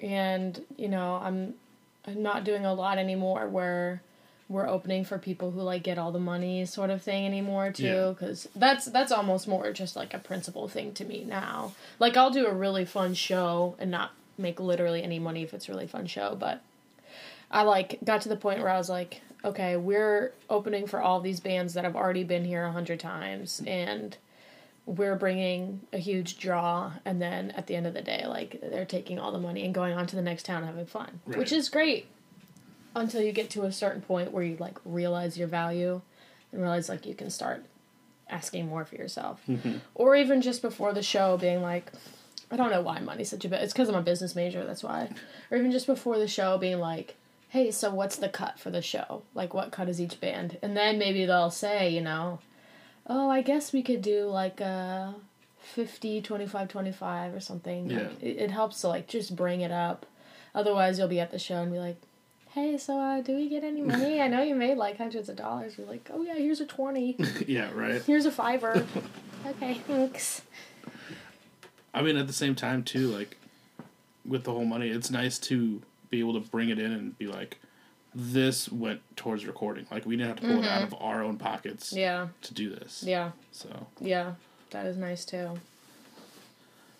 and 0.00 0.64
you 0.76 0.88
know, 0.88 1.20
I'm 1.22 1.54
I'm 2.06 2.22
not 2.22 2.44
doing 2.44 2.66
a 2.66 2.74
lot 2.74 2.98
anymore 2.98 3.48
where 3.48 4.02
we're 4.48 4.68
opening 4.68 5.04
for 5.04 5.18
people 5.18 5.52
who 5.52 5.60
like 5.62 5.82
get 5.82 5.96
all 5.98 6.12
the 6.12 6.18
money 6.18 6.66
sort 6.66 6.90
of 6.90 7.00
thing 7.00 7.24
anymore 7.24 7.70
too 7.72 8.16
cuz 8.18 8.48
that's 8.54 8.86
that's 8.86 9.12
almost 9.12 9.46
more 9.48 9.72
just 9.72 9.96
like 9.96 10.12
a 10.12 10.18
principal 10.18 10.68
thing 10.68 10.92
to 10.94 11.04
me 11.04 11.24
now. 11.24 11.72
Like 11.98 12.16
I'll 12.16 12.30
do 12.30 12.46
a 12.46 12.52
really 12.52 12.84
fun 12.84 13.14
show 13.14 13.76
and 13.78 13.90
not 13.90 14.10
make 14.36 14.58
literally 14.60 15.02
any 15.02 15.18
money 15.18 15.42
if 15.42 15.54
it's 15.54 15.68
a 15.68 15.72
really 15.72 15.86
fun 15.86 16.06
show, 16.06 16.34
but 16.38 16.60
I 17.50 17.62
like 17.62 17.98
got 18.04 18.22
to 18.22 18.28
the 18.28 18.36
point 18.36 18.58
where 18.60 18.68
I 18.70 18.78
was 18.78 18.88
like, 18.88 19.20
okay, 19.44 19.76
we're 19.76 20.32
opening 20.48 20.86
for 20.86 21.00
all 21.00 21.20
these 21.20 21.40
bands 21.40 21.74
that 21.74 21.84
have 21.84 21.96
already 21.96 22.24
been 22.24 22.44
here 22.44 22.64
a 22.64 22.72
hundred 22.72 23.00
times, 23.00 23.62
and 23.66 24.16
we're 24.86 25.16
bringing 25.16 25.80
a 25.92 25.98
huge 25.98 26.38
draw, 26.38 26.92
and 27.04 27.20
then 27.20 27.50
at 27.52 27.66
the 27.66 27.76
end 27.76 27.86
of 27.86 27.94
the 27.94 28.02
day, 28.02 28.24
like 28.26 28.60
they're 28.62 28.84
taking 28.84 29.18
all 29.18 29.32
the 29.32 29.38
money 29.38 29.64
and 29.64 29.74
going 29.74 29.94
on 29.94 30.06
to 30.08 30.16
the 30.16 30.22
next 30.22 30.44
town 30.46 30.64
having 30.64 30.86
fun, 30.86 31.20
Right. 31.26 31.38
which 31.38 31.52
is 31.52 31.68
great 31.68 32.06
until 32.94 33.22
you 33.22 33.32
get 33.32 33.48
to 33.50 33.62
a 33.62 33.72
certain 33.72 34.02
point 34.02 34.32
where 34.32 34.42
you 34.44 34.56
like 34.58 34.78
realize 34.84 35.38
your 35.38 35.48
value 35.48 36.00
and 36.50 36.60
realize 36.60 36.88
like 36.88 37.06
you 37.06 37.14
can 37.14 37.30
start 37.30 37.64
asking 38.28 38.68
more 38.68 38.84
for 38.84 38.96
yourself, 38.96 39.40
mm-hmm. 39.48 39.76
or 39.94 40.16
even 40.16 40.42
just 40.42 40.62
before 40.62 40.92
the 40.92 41.02
show 41.02 41.36
being 41.36 41.62
like. 41.62 41.92
I 42.50 42.56
don't 42.56 42.70
know 42.70 42.82
why 42.82 43.00
money's 43.00 43.30
such 43.30 43.46
a 43.46 43.48
bit. 43.48 43.62
It's 43.62 43.72
because 43.72 43.88
I'm 43.88 43.94
a 43.94 44.02
business 44.02 44.36
major. 44.36 44.62
That's 44.66 44.82
why. 44.82 45.08
Or 45.50 45.56
even 45.56 45.72
just 45.72 45.86
before 45.86 46.18
the 46.18 46.28
show, 46.28 46.58
being 46.58 46.80
like, 46.80 47.16
"Hey, 47.52 47.70
so 47.70 47.92
what's 47.92 48.16
the 48.16 48.30
cut 48.30 48.58
for 48.58 48.70
the 48.70 48.80
show? 48.80 49.24
Like, 49.34 49.52
what 49.52 49.72
cut 49.72 49.86
is 49.86 50.00
each 50.00 50.18
band?" 50.20 50.56
And 50.62 50.74
then 50.74 50.98
maybe 50.98 51.26
they'll 51.26 51.50
say, 51.50 51.90
you 51.90 52.00
know, 52.00 52.38
"Oh, 53.06 53.28
I 53.28 53.42
guess 53.42 53.74
we 53.74 53.82
could 53.82 54.00
do 54.00 54.24
like 54.24 54.58
a 54.62 55.14
50, 55.60 56.22
25, 56.22 56.68
25 56.68 57.34
or 57.34 57.40
something." 57.40 57.90
Yeah. 57.90 57.98
Like, 57.98 58.22
it, 58.22 58.36
it 58.38 58.50
helps 58.50 58.80
to 58.80 58.88
like 58.88 59.06
just 59.06 59.36
bring 59.36 59.60
it 59.60 59.70
up. 59.70 60.06
Otherwise, 60.54 60.98
you'll 60.98 61.08
be 61.08 61.20
at 61.20 61.30
the 61.30 61.38
show 61.38 61.56
and 61.56 61.70
be 61.70 61.78
like, 61.78 62.00
"Hey, 62.54 62.78
so 62.78 62.98
uh, 62.98 63.20
do 63.20 63.36
we 63.36 63.50
get 63.50 63.64
any 63.64 63.82
money? 63.94 64.22
I 64.22 64.28
know 64.28 64.42
you 64.42 64.54
made 64.54 64.78
like 64.78 64.96
hundreds 64.96 65.28
of 65.28 65.36
dollars." 65.36 65.76
You're 65.76 65.86
like, 65.86 66.08
"Oh 66.10 66.22
yeah, 66.22 66.36
here's 66.36 66.60
a 66.60 66.66
twenty. 66.66 67.16
yeah, 67.46 67.70
right. 67.74 68.02
Here's 68.02 68.24
a 68.24 68.32
fiver. 68.32 68.86
okay, 69.46 69.74
thanks." 69.86 70.40
I 71.92 72.00
mean, 72.00 72.16
at 72.16 72.26
the 72.26 72.32
same 72.32 72.54
time 72.54 72.82
too, 72.82 73.08
like 73.08 73.36
with 74.24 74.44
the 74.44 74.52
whole 74.52 74.64
money, 74.64 74.88
it's 74.88 75.10
nice 75.10 75.38
to 75.40 75.82
be 76.12 76.20
able 76.20 76.34
to 76.40 76.48
bring 76.50 76.68
it 76.68 76.78
in 76.78 76.92
and 76.92 77.18
be 77.18 77.26
like, 77.26 77.58
this 78.14 78.70
went 78.70 79.00
towards 79.16 79.46
recording. 79.46 79.86
Like 79.90 80.04
we 80.06 80.16
didn't 80.16 80.28
have 80.28 80.40
to 80.40 80.46
pull 80.46 80.62
it 80.62 80.68
out 80.68 80.82
of 80.82 80.94
our 81.00 81.24
own 81.24 81.38
pockets 81.38 81.88
Mm-hmm. 81.90 81.98
Yeah, 81.98 82.28
to 82.42 82.54
do 82.54 82.70
this. 82.70 83.02
yeah, 83.04 83.32
So, 83.50 83.86
yeah. 83.98 84.34
That 84.70 84.86
is 84.86 84.96
nice 84.96 85.24
too. 85.24 85.58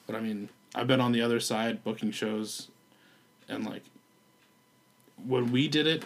but 0.07 0.17
I 0.17 0.21
mean, 0.21 0.49
I've 0.75 0.87
been 0.87 1.01
on 1.01 1.13
the 1.13 1.21
other 1.23 1.39
side 1.41 1.85
booking 1.85 2.11
shows, 2.11 2.69
and 3.49 3.65
like 3.67 3.83
when 5.27 5.53
we 5.53 5.69
did 5.69 5.87
it, 5.87 6.05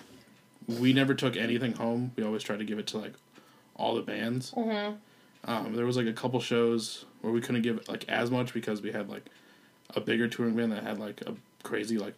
we 0.68 0.92
never 0.92 1.14
took 1.14 1.36
anything 1.36 1.72
home. 1.72 2.12
We 2.16 2.22
always 2.24 2.42
tried 2.42 2.58
to 2.58 2.64
give 2.64 2.78
it 2.78 2.86
to 2.88 2.98
like 2.98 3.14
all 3.76 3.94
the 3.94 4.02
bands. 4.02 4.50
Mm-hmm. 4.52 4.94
Um, 5.50 5.74
there 5.76 5.86
was 5.86 5.96
like 5.96 6.06
a 6.06 6.12
couple 6.12 6.40
shows 6.40 7.04
where 7.20 7.32
we 7.32 7.40
couldn't 7.40 7.62
give 7.62 7.88
like 7.88 8.08
as 8.08 8.30
much 8.30 8.52
because 8.52 8.80
we 8.82 8.90
had 8.92 9.08
like 9.08 9.26
a 9.94 10.00
bigger 10.00 10.26
touring 10.28 10.54
band 10.56 10.72
that 10.72 10.82
had 10.84 10.98
like 10.98 11.20
a 11.22 11.34
crazy 11.62 11.98
like 11.98 12.14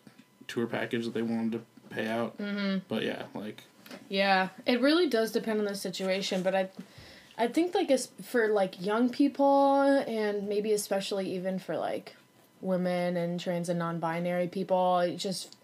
tour 0.49 0.67
package 0.67 1.05
that 1.05 1.15
they 1.15 1.23
wanted 1.23 1.53
to 1.53 1.95
pay 1.95 2.09
out. 2.09 2.37
Mm-hmm. 2.39 2.79
But 2.89 3.05
yeah, 3.05 3.23
like 3.35 3.63
Yeah, 4.09 4.49
it 4.67 4.81
really 4.81 5.07
does 5.09 5.31
depend 5.33 5.61
on 5.61 5.67
the 5.67 5.75
situation, 5.75 6.43
but 6.43 6.55
I, 6.55 6.69
I 7.37 7.47
think 7.47 7.75
like 7.75 7.91
as 7.91 8.09
for 8.23 8.49
like 8.49 8.85
young 8.85 9.09
people 9.11 9.81
and 9.83 10.49
maybe 10.49 10.73
especially 10.73 11.33
even 11.35 11.59
for 11.59 11.77
like 11.77 12.17
women 12.61 13.17
and 13.17 13.39
trans 13.39 13.69
and 13.69 13.79
non-binary 13.79 14.49
people, 14.49 14.99
it 14.99 15.17
just 15.17 15.55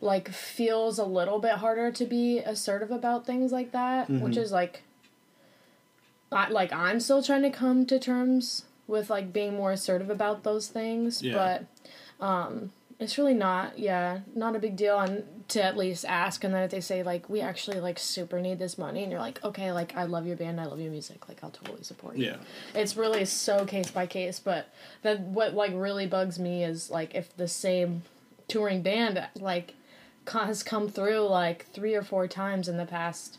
like 0.00 0.28
feels 0.28 0.98
a 0.98 1.04
little 1.04 1.38
bit 1.38 1.52
harder 1.52 1.90
to 1.90 2.04
be 2.04 2.38
assertive 2.40 2.90
about 2.90 3.24
things 3.24 3.52
like 3.52 3.72
that, 3.72 4.10
which 4.10 4.36
is 4.36 4.52
like, 4.52 4.82
I, 6.30 6.48
like 6.50 6.72
I'm 6.72 7.00
still 7.00 7.22
trying 7.22 7.42
to 7.42 7.50
come 7.50 7.86
to 7.86 7.98
terms 7.98 8.64
with 8.86 9.08
like 9.08 9.32
being 9.32 9.54
more 9.54 9.72
assertive 9.72 10.10
about 10.10 10.42
those 10.42 10.68
things, 10.68 11.22
Yeah. 11.22 11.34
but 12.20 12.24
um 12.26 12.70
it's 12.98 13.18
really 13.18 13.34
not 13.34 13.78
yeah 13.78 14.20
not 14.34 14.54
a 14.54 14.58
big 14.58 14.76
deal 14.76 14.98
and 14.98 15.24
to 15.48 15.62
at 15.62 15.76
least 15.76 16.04
ask 16.06 16.42
and 16.44 16.54
then 16.54 16.62
if 16.62 16.70
they 16.70 16.80
say 16.80 17.02
like 17.02 17.28
we 17.28 17.40
actually 17.40 17.80
like 17.80 17.98
super 17.98 18.40
need 18.40 18.58
this 18.58 18.78
money 18.78 19.02
and 19.02 19.12
you're 19.12 19.20
like 19.20 19.42
okay 19.44 19.72
like 19.72 19.94
i 19.96 20.04
love 20.04 20.26
your 20.26 20.36
band 20.36 20.60
i 20.60 20.64
love 20.64 20.80
your 20.80 20.90
music 20.90 21.28
like 21.28 21.42
i'll 21.42 21.50
totally 21.50 21.82
support 21.82 22.16
you. 22.16 22.26
Yeah, 22.26 22.36
it's 22.74 22.96
really 22.96 23.24
so 23.24 23.64
case 23.64 23.90
by 23.90 24.06
case 24.06 24.38
but 24.38 24.68
that 25.02 25.20
what 25.20 25.54
like 25.54 25.72
really 25.74 26.06
bugs 26.06 26.38
me 26.38 26.64
is 26.64 26.90
like 26.90 27.14
if 27.14 27.36
the 27.36 27.48
same 27.48 28.02
touring 28.48 28.82
band 28.82 29.22
like 29.38 29.74
has 30.32 30.62
come 30.62 30.88
through 30.88 31.26
like 31.28 31.66
three 31.72 31.94
or 31.94 32.02
four 32.02 32.26
times 32.26 32.68
in 32.68 32.76
the 32.76 32.86
past 32.86 33.38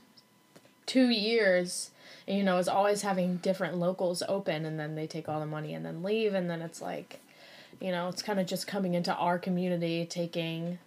two 0.86 1.10
years 1.10 1.90
and, 2.28 2.38
you 2.38 2.44
know 2.44 2.58
is 2.58 2.68
always 2.68 3.02
having 3.02 3.38
different 3.38 3.78
locals 3.78 4.22
open 4.28 4.66
and 4.66 4.80
then 4.80 4.96
they 4.96 5.08
take 5.08 5.28
all 5.28 5.40
the 5.40 5.46
money 5.46 5.74
and 5.74 5.86
then 5.86 6.04
leave 6.04 6.34
and 6.34 6.50
then 6.50 6.62
it's 6.62 6.82
like 6.82 7.20
you 7.80 7.92
know 7.92 8.10
it's 8.10 8.22
kind 8.22 8.40
of 8.40 8.46
just 8.46 8.68
coming 8.68 8.94
into 8.94 9.14
our 9.14 9.38
community 9.38 10.06
taking 10.06 10.78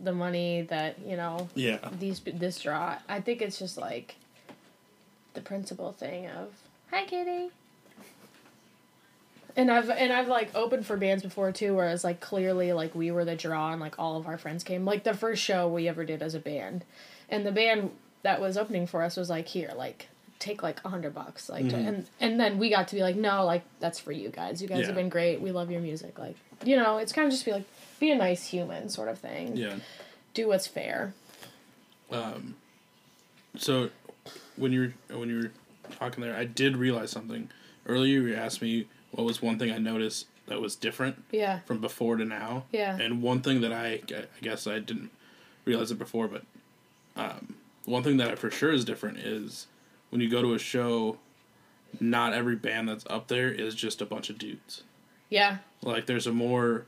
the 0.00 0.12
money 0.12 0.62
that 0.62 0.98
you 1.04 1.16
know 1.16 1.48
yeah, 1.54 1.78
these 1.98 2.20
this 2.20 2.60
draw. 2.60 2.96
I 3.08 3.20
think 3.20 3.42
it's 3.42 3.58
just 3.58 3.78
like 3.78 4.16
the 5.34 5.40
principal 5.40 5.92
thing 5.92 6.28
of 6.28 6.48
hi 6.90 7.04
kitty 7.04 7.50
and 9.54 9.70
i've 9.70 9.90
and 9.90 10.12
i've 10.12 10.28
like 10.28 10.50
opened 10.54 10.86
for 10.86 10.96
bands 10.96 11.22
before 11.22 11.52
too 11.52 11.74
where 11.74 11.88
it's 11.88 12.04
like 12.04 12.20
clearly 12.20 12.72
like 12.72 12.94
we 12.94 13.10
were 13.10 13.24
the 13.24 13.36
draw 13.36 13.72
and 13.72 13.80
like 13.80 13.98
all 13.98 14.16
of 14.16 14.26
our 14.26 14.38
friends 14.38 14.64
came. 14.64 14.84
Like 14.84 15.04
the 15.04 15.14
first 15.14 15.42
show 15.42 15.68
we 15.68 15.88
ever 15.88 16.04
did 16.04 16.22
as 16.22 16.34
a 16.34 16.38
band. 16.38 16.84
And 17.28 17.44
the 17.44 17.52
band 17.52 17.90
that 18.22 18.40
was 18.40 18.56
opening 18.56 18.86
for 18.86 19.02
us 19.02 19.16
was 19.16 19.30
like 19.30 19.48
here 19.48 19.72
like 19.76 20.08
take 20.38 20.62
like 20.62 20.80
a 20.84 20.88
hundred 20.88 21.14
bucks 21.14 21.48
like 21.48 21.68
to, 21.68 21.76
and 21.76 22.06
and 22.20 22.38
then 22.38 22.58
we 22.58 22.68
got 22.70 22.88
to 22.88 22.94
be 22.94 23.02
like 23.02 23.16
no 23.16 23.44
like 23.44 23.62
that's 23.80 23.98
for 23.98 24.12
you 24.12 24.28
guys 24.28 24.60
you 24.62 24.68
guys 24.68 24.80
Yeah. 24.80 24.86
have 24.86 24.94
been 24.94 25.08
great 25.08 25.40
we 25.40 25.50
love 25.52 25.70
your 25.70 25.80
music 25.80 26.18
like 26.18 26.36
you 26.64 26.76
know 26.76 26.98
it's 26.98 27.12
kind 27.12 27.26
of 27.26 27.32
just 27.32 27.44
be 27.44 27.52
like 27.52 27.64
be 28.00 28.10
a 28.10 28.16
nice 28.16 28.46
human 28.46 28.88
sort 28.88 29.08
of 29.08 29.18
thing 29.18 29.56
Yeah. 29.56 29.76
do 30.34 30.48
what's 30.48 30.66
fair 30.66 31.14
Um, 32.10 32.56
So 33.56 33.90
when 34.56 34.72
you 34.72 34.92
were 35.08 35.16
when 35.18 35.28
you 35.28 35.36
were 35.42 35.50
talking 35.98 36.22
there, 36.22 36.36
I 36.36 36.44
did 36.44 36.76
realize 36.76 37.10
something. 37.10 37.48
Earlier 37.86 38.20
you 38.20 38.34
asked 38.34 38.60
me 38.62 38.86
what 39.12 39.24
was 39.24 39.40
one 39.40 39.58
thing 39.58 39.70
I 39.70 39.78
noticed 39.78 40.26
that 40.48 40.60
was 40.60 40.76
different 40.76 41.24
yeah 41.32 41.60
from 41.60 41.80
before 41.80 42.16
to 42.16 42.24
now. 42.24 42.64
Yeah. 42.72 42.96
And 42.98 43.22
one 43.22 43.40
thing 43.40 43.60
that 43.62 43.72
I 43.72 44.00
I 44.10 44.24
guess 44.42 44.66
I 44.66 44.78
didn't 44.80 45.10
realize 45.64 45.90
it 45.90 45.98
before, 45.98 46.28
but 46.28 46.42
um, 47.16 47.54
one 47.86 48.02
thing 48.02 48.16
that 48.18 48.28
I 48.30 48.34
for 48.34 48.50
sure 48.50 48.72
is 48.72 48.84
different 48.84 49.18
is 49.18 49.66
when 50.10 50.20
you 50.20 50.28
go 50.30 50.42
to 50.42 50.54
a 50.54 50.58
show, 50.58 51.18
not 52.00 52.32
every 52.32 52.56
band 52.56 52.88
that's 52.88 53.04
up 53.08 53.28
there 53.28 53.50
is 53.50 53.74
just 53.74 54.00
a 54.00 54.06
bunch 54.06 54.30
of 54.30 54.38
dudes. 54.38 54.82
yeah 55.30 55.58
Like 55.82 56.06
there's 56.06 56.26
a 56.26 56.32
more 56.32 56.84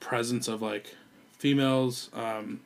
presence 0.00 0.48
of 0.48 0.62
like 0.62 0.94
females, 1.38 2.10
um, 2.14 2.60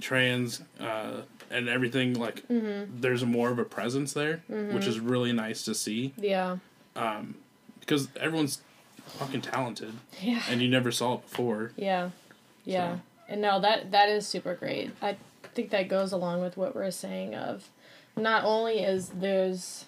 trans, 0.00 0.62
uh, 0.80 1.22
and 1.50 1.68
everything. 1.68 2.14
Like 2.14 2.46
Mm-hmm. 2.48 3.00
there's 3.00 3.24
more 3.24 3.50
of 3.50 3.58
a 3.58 3.64
presence 3.64 4.12
there, 4.12 4.42
which 4.48 4.86
is 4.86 4.98
really 5.00 5.32
nice 5.32 5.64
to 5.64 5.74
see 5.74 6.12
yeah 6.18 6.58
Um, 6.94 7.36
because 7.80 8.08
everyone's 8.18 8.60
fucking 9.06 9.42
talented, 9.42 9.92
yeah 10.20 10.42
and 10.50 10.60
you 10.60 10.68
never 10.68 10.90
saw 10.90 11.14
it 11.14 11.22
before. 11.30 11.72
Yeah, 11.76 12.10
yeah, 12.64 12.96
So- 12.96 13.00
and 13.28 13.40
no, 13.42 13.60
that 13.60 13.90
that 13.92 14.08
is 14.08 14.26
super 14.26 14.54
great. 14.54 14.90
I 15.02 15.16
think 15.54 15.70
that 15.70 15.88
goes 15.88 16.12
along 16.12 16.42
with 16.42 16.56
what 16.56 16.74
we're 16.74 16.90
saying 16.90 17.34
of, 17.34 17.68
not 18.16 18.44
only 18.44 18.80
is 18.80 19.10
there's, 19.10 19.84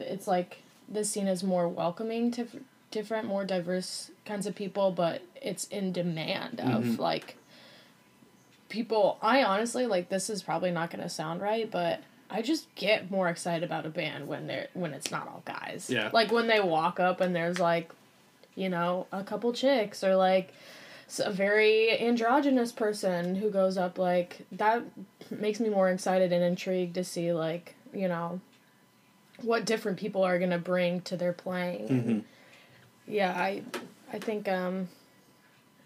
it's 0.00 0.26
like 0.26 0.62
this 0.88 1.10
scene 1.10 1.26
is 1.26 1.42
more 1.42 1.68
welcoming 1.68 2.30
to 2.32 2.42
f- 2.42 2.56
different, 2.90 3.26
more 3.26 3.44
diverse 3.44 4.10
kinds 4.24 4.46
of 4.46 4.54
people, 4.54 4.90
but 4.90 5.22
it's 5.40 5.64
in 5.68 5.92
demand 5.92 6.60
of 6.60 6.84
mm-hmm. 6.84 7.00
like. 7.00 7.36
People, 8.68 9.18
I 9.20 9.42
honestly 9.42 9.84
like 9.84 10.08
this 10.08 10.30
is 10.30 10.42
probably 10.42 10.70
not 10.70 10.90
going 10.90 11.02
to 11.02 11.08
sound 11.10 11.42
right, 11.42 11.70
but 11.70 12.00
I 12.30 12.40
just 12.40 12.74
get 12.74 13.10
more 13.10 13.28
excited 13.28 13.62
about 13.62 13.84
a 13.84 13.90
band 13.90 14.26
when 14.26 14.46
they're 14.46 14.68
when 14.72 14.94
it's 14.94 15.10
not 15.10 15.28
all 15.28 15.42
guys. 15.44 15.90
Yeah. 15.90 16.08
Like 16.10 16.32
when 16.32 16.46
they 16.46 16.58
walk 16.58 16.98
up 16.98 17.20
and 17.20 17.36
there's 17.36 17.58
like 17.58 17.90
you 18.54 18.68
know, 18.68 19.06
a 19.12 19.22
couple 19.22 19.52
chicks 19.52 20.04
or 20.04 20.16
like 20.16 20.52
a 21.20 21.30
very 21.30 21.98
androgynous 22.00 22.72
person 22.72 23.34
who 23.34 23.50
goes 23.50 23.76
up 23.76 23.98
like 23.98 24.46
that 24.52 24.82
makes 25.30 25.60
me 25.60 25.68
more 25.68 25.90
excited 25.90 26.32
and 26.32 26.42
intrigued 26.42 26.94
to 26.94 27.04
see 27.04 27.32
like, 27.32 27.74
you 27.92 28.08
know, 28.08 28.40
what 29.40 29.64
different 29.64 29.98
people 29.98 30.22
are 30.22 30.38
going 30.38 30.50
to 30.50 30.58
bring 30.58 31.00
to 31.02 31.16
their 31.16 31.32
playing. 31.32 31.88
And 31.88 32.24
Yeah, 33.06 33.32
I 33.36 33.62
I 34.12 34.18
think 34.18 34.48
um 34.48 34.88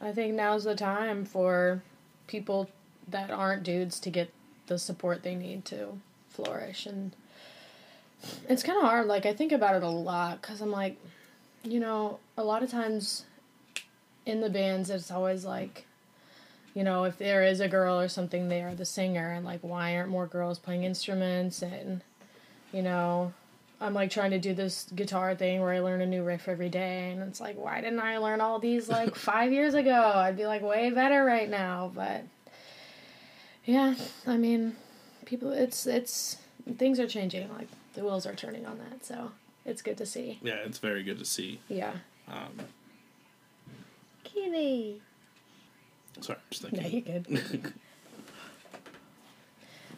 I 0.00 0.12
think 0.12 0.34
now's 0.34 0.64
the 0.64 0.74
time 0.74 1.24
for 1.24 1.82
people 2.26 2.68
that 3.08 3.30
aren't 3.30 3.62
dudes 3.62 3.98
to 4.00 4.10
get 4.10 4.30
the 4.66 4.78
support 4.78 5.22
they 5.22 5.34
need 5.34 5.64
to 5.66 5.98
flourish 6.28 6.86
and 6.86 7.14
it's 8.48 8.62
kind 8.62 8.76
of 8.76 8.84
hard 8.84 9.06
like 9.06 9.24
I 9.24 9.32
think 9.32 9.52
about 9.52 9.76
it 9.76 9.82
a 9.82 9.88
lot 9.88 10.42
cuz 10.42 10.60
I'm 10.60 10.70
like 10.72 10.96
you 11.62 11.80
know, 11.80 12.20
a 12.36 12.44
lot 12.44 12.62
of 12.62 12.70
times 12.70 13.24
in 14.26 14.40
the 14.40 14.50
bands, 14.50 14.90
it's 14.90 15.10
always 15.10 15.44
like, 15.44 15.86
you 16.74 16.82
know, 16.84 17.04
if 17.04 17.16
there 17.16 17.44
is 17.44 17.60
a 17.60 17.68
girl 17.68 17.98
or 17.98 18.08
something, 18.08 18.48
they 18.48 18.60
are 18.60 18.74
the 18.74 18.84
singer, 18.84 19.30
and 19.32 19.44
like, 19.46 19.60
why 19.60 19.96
aren't 19.96 20.10
more 20.10 20.26
girls 20.26 20.58
playing 20.58 20.84
instruments? 20.84 21.62
And, 21.62 22.02
you 22.72 22.82
know, 22.82 23.32
I'm 23.80 23.94
like 23.94 24.10
trying 24.10 24.32
to 24.32 24.38
do 24.38 24.52
this 24.52 24.86
guitar 24.94 25.34
thing 25.34 25.60
where 25.60 25.72
I 25.72 25.78
learn 25.78 26.02
a 26.02 26.06
new 26.06 26.22
riff 26.22 26.48
every 26.48 26.68
day, 26.68 27.12
and 27.12 27.22
it's 27.22 27.40
like, 27.40 27.56
why 27.56 27.80
didn't 27.80 28.00
I 28.00 28.18
learn 28.18 28.40
all 28.40 28.58
these 28.58 28.88
like 28.88 29.14
five 29.30 29.52
years 29.52 29.74
ago? 29.74 30.12
I'd 30.16 30.36
be 30.36 30.46
like 30.46 30.62
way 30.62 30.90
better 30.90 31.24
right 31.24 31.48
now, 31.48 31.90
but 31.94 32.24
yeah, 33.64 33.94
I 34.26 34.36
mean, 34.36 34.76
people, 35.24 35.52
it's, 35.52 35.86
it's, 35.86 36.36
things 36.76 37.00
are 37.00 37.06
changing, 37.08 37.48
like, 37.54 37.68
the 37.94 38.02
wheels 38.02 38.26
are 38.26 38.34
turning 38.34 38.66
on 38.66 38.78
that, 38.78 39.04
so 39.04 39.32
it's 39.64 39.82
good 39.82 39.96
to 39.98 40.06
see. 40.06 40.38
Yeah, 40.42 40.56
it's 40.64 40.78
very 40.78 41.02
good 41.02 41.18
to 41.18 41.24
see. 41.24 41.60
Yeah. 41.68 41.92
Um, 42.28 42.52
Kitty. 44.36 45.00
sorry, 46.20 46.38
I'm 46.38 46.44
just 46.50 46.62
No, 46.64 46.68
thinking. 46.82 46.92
you're 46.92 47.40
good. 47.40 47.72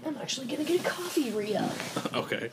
I'm 0.06 0.16
actually 0.18 0.46
gonna 0.46 0.62
get 0.62 0.80
a 0.80 0.88
coffee, 0.88 1.32
Rita. 1.32 1.68
okay. 2.14 2.50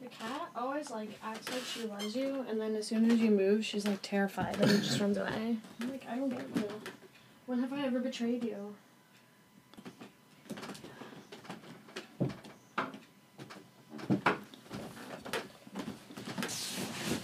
The 0.00 0.08
cat 0.08 0.48
always 0.56 0.90
like 0.90 1.10
acts 1.22 1.50
like 1.50 1.62
she 1.64 1.86
loves 1.86 2.16
you, 2.16 2.44
and 2.48 2.60
then 2.60 2.74
as 2.74 2.86
soon 2.86 3.10
as 3.10 3.18
you 3.20 3.30
move, 3.30 3.64
she's 3.64 3.86
like 3.86 4.00
terrified 4.02 4.56
and 4.60 4.82
just 4.82 4.98
runs 5.00 5.18
away. 5.18 5.56
I'm 5.80 5.90
like, 5.90 6.06
I 6.10 6.16
don't 6.16 6.30
get 6.30 6.46
you. 6.56 6.64
When 7.46 7.60
have 7.60 7.72
I 7.72 7.84
ever 7.84 7.98
betrayed 8.00 8.44
you? 8.44 8.74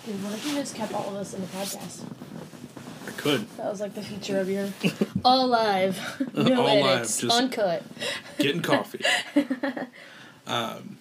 Dude, 0.07 0.23
what 0.23 0.33
if 0.35 0.47
you 0.47 0.55
just 0.55 0.75
kept 0.75 0.93
all 0.95 1.09
of 1.09 1.15
this 1.19 1.35
in 1.35 1.41
the 1.41 1.47
podcast? 1.49 2.03
I 3.07 3.11
could 3.13 3.49
That 3.57 3.67
was 3.71 3.81
like 3.81 3.95
the 3.95 4.03
feature 4.03 4.39
of 4.39 4.49
your 4.49 4.69
all 5.25 5.49
live, 5.49 5.99
no 6.35 6.61
All 6.63 6.65
live, 6.83 6.97
edits, 6.99 7.21
just- 7.21 7.37
uncut. 7.37 7.83
getting 8.39 8.63
coffee. 8.63 9.01
um, 10.47 10.99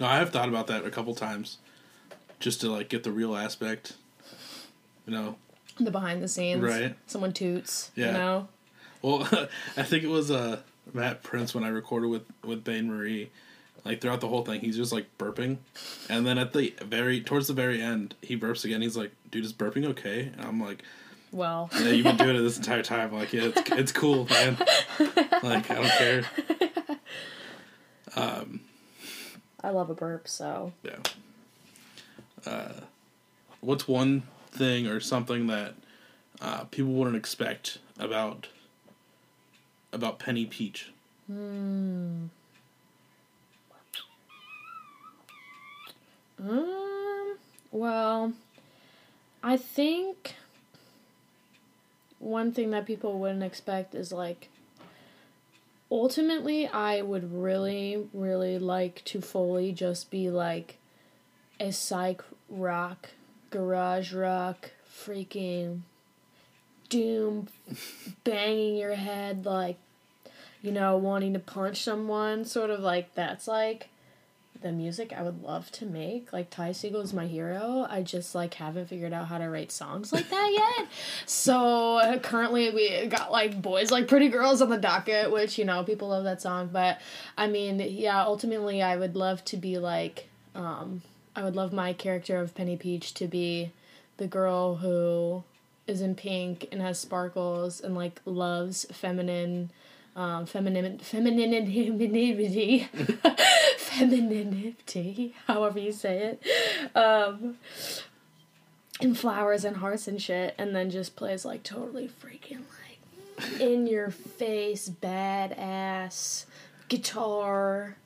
no, 0.00 0.06
I 0.06 0.16
have 0.16 0.30
thought 0.30 0.48
about 0.48 0.66
that 0.68 0.84
a 0.84 0.90
couple 0.90 1.14
times, 1.14 1.58
just 2.40 2.60
to 2.62 2.70
like 2.70 2.88
get 2.88 3.04
the 3.04 3.12
real 3.12 3.36
aspect. 3.36 3.94
You 5.06 5.12
know, 5.12 5.36
The 5.78 5.90
behind 5.90 6.22
the 6.22 6.28
scenes, 6.28 6.62
Right. 6.62 6.96
Someone 7.06 7.32
toots, 7.32 7.90
Yeah. 7.94 8.06
you 8.06 8.12
know. 8.12 8.48
Well, 9.02 9.28
I 9.76 9.82
think 9.84 10.02
it 10.02 10.08
was 10.10 10.30
uh, 10.30 10.60
Matt 10.92 11.22
Prince 11.22 11.54
when 11.54 11.62
I 11.62 11.68
recorded 11.68 12.08
with 12.08 12.22
with 12.44 12.64
Bain 12.64 12.88
Marie. 12.88 13.30
Like 13.84 14.00
throughout 14.00 14.20
the 14.20 14.28
whole 14.28 14.42
thing, 14.44 14.60
he's 14.60 14.76
just 14.76 14.92
like 14.92 15.06
burping, 15.18 15.58
and 16.08 16.26
then 16.26 16.38
at 16.38 16.52
the 16.54 16.74
very 16.82 17.20
towards 17.20 17.48
the 17.48 17.52
very 17.54 17.82
end, 17.82 18.14
he 18.22 18.36
burps 18.36 18.64
again. 18.64 18.80
He's 18.80 18.96
like, 18.96 19.12
"Dude, 19.30 19.44
is 19.44 19.52
burping 19.52 19.84
okay?" 19.86 20.32
And 20.36 20.40
I'm 20.40 20.58
like, 20.60 20.82
Well, 21.32 21.68
"Yeah, 21.74 21.88
you've 21.90 22.04
been 22.04 22.16
doing 22.16 22.36
it 22.36 22.40
this 22.40 22.56
entire 22.56 22.82
time." 22.82 23.10
I'm 23.12 23.18
like, 23.18 23.32
yeah, 23.34 23.50
it's 23.54 23.70
it's 23.72 23.92
cool, 23.92 24.26
man. 24.30 24.56
Like 25.42 25.70
I 25.70 25.74
don't 25.74 25.90
care. 25.98 26.24
I 29.64 29.70
love 29.70 29.88
a 29.88 29.94
burp, 29.94 30.28
so 30.28 30.72
Yeah. 30.82 30.98
Uh, 32.44 32.72
what's 33.60 33.88
one 33.88 34.24
thing 34.50 34.86
or 34.86 35.00
something 35.00 35.46
that 35.46 35.74
uh, 36.42 36.64
people 36.64 36.92
wouldn't 36.92 37.16
expect 37.16 37.78
about 37.98 38.48
about 39.90 40.18
Penny 40.18 40.44
Peach? 40.44 40.92
Um, 46.38 47.36
well, 47.70 48.32
I 49.42 49.56
think 49.56 50.34
one 52.18 52.52
thing 52.52 52.70
that 52.70 52.86
people 52.86 53.18
wouldn't 53.18 53.42
expect 53.42 53.94
is 53.94 54.10
like 54.10 54.48
ultimately 55.90 56.66
I 56.66 57.02
would 57.02 57.32
really 57.32 58.08
really 58.14 58.58
like 58.58 59.02
to 59.04 59.20
fully 59.20 59.72
just 59.72 60.10
be 60.10 60.30
like 60.30 60.78
a 61.60 61.70
psych 61.70 62.22
rock, 62.48 63.10
garage 63.50 64.12
rock, 64.12 64.70
freaking 64.90 65.80
doom 66.88 67.48
banging 68.24 68.76
your 68.76 68.94
head 68.94 69.44
like 69.44 69.78
you 70.62 70.70
know 70.70 70.96
wanting 70.96 71.32
to 71.32 71.38
punch 71.38 71.82
someone 71.82 72.44
sort 72.44 72.70
of 72.70 72.80
like 72.80 73.14
that's 73.14 73.48
like 73.48 73.88
the 74.64 74.72
music 74.72 75.12
I 75.14 75.22
would 75.22 75.42
love 75.42 75.70
to 75.72 75.84
make. 75.84 76.32
Like 76.32 76.48
Ty 76.48 76.70
Segall 76.70 77.04
is 77.04 77.12
my 77.12 77.26
hero. 77.26 77.86
I 77.88 78.00
just 78.02 78.34
like 78.34 78.54
haven't 78.54 78.88
figured 78.88 79.12
out 79.12 79.28
how 79.28 79.36
to 79.36 79.50
write 79.50 79.70
songs 79.70 80.10
like 80.10 80.30
that 80.30 80.74
yet. 80.78 80.88
so 81.26 81.98
uh, 81.98 82.18
currently 82.18 82.70
we 82.70 83.06
got 83.06 83.30
like 83.30 83.60
boys 83.60 83.90
like 83.90 84.08
pretty 84.08 84.30
girls 84.30 84.62
on 84.62 84.70
the 84.70 84.78
docket, 84.78 85.30
which 85.30 85.58
you 85.58 85.66
know 85.66 85.84
people 85.84 86.08
love 86.08 86.24
that 86.24 86.40
song. 86.40 86.70
But 86.72 86.98
I 87.36 87.46
mean, 87.46 87.78
yeah, 87.78 88.22
ultimately 88.24 88.80
I 88.82 88.96
would 88.96 89.14
love 89.14 89.44
to 89.44 89.58
be 89.58 89.76
like, 89.76 90.28
um, 90.54 91.02
I 91.36 91.44
would 91.44 91.54
love 91.54 91.74
my 91.74 91.92
character 91.92 92.40
of 92.40 92.54
Penny 92.54 92.78
Peach 92.78 93.12
to 93.14 93.28
be 93.28 93.70
the 94.16 94.26
girl 94.26 94.76
who 94.76 95.44
is 95.86 96.00
in 96.00 96.14
pink 96.14 96.68
and 96.72 96.80
has 96.80 96.98
sparkles 96.98 97.82
and 97.82 97.94
like 97.94 98.22
loves 98.24 98.86
feminine 98.90 99.70
um, 100.16 100.46
feminine, 100.46 100.98
femininity, 100.98 102.88
femininity, 103.78 105.34
however 105.46 105.78
you 105.78 105.92
say 105.92 106.36
it. 106.38 106.96
Um, 106.96 107.56
and 109.00 109.18
flowers 109.18 109.64
and 109.64 109.76
hearts 109.78 110.06
and 110.06 110.22
shit, 110.22 110.54
and 110.56 110.74
then 110.74 110.90
just 110.90 111.16
plays 111.16 111.44
like 111.44 111.62
totally 111.62 112.08
freaking 112.08 112.60
like 112.60 113.60
in 113.60 113.86
your 113.86 114.10
face, 114.10 114.88
badass 114.88 116.46
guitar, 116.88 117.96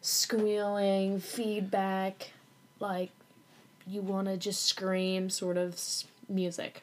squealing, 0.00 1.18
feedback, 1.18 2.30
like 2.78 3.10
you 3.86 4.00
want 4.00 4.28
to 4.28 4.36
just 4.36 4.64
scream 4.66 5.30
sort 5.30 5.56
of 5.56 5.80
music. 6.28 6.82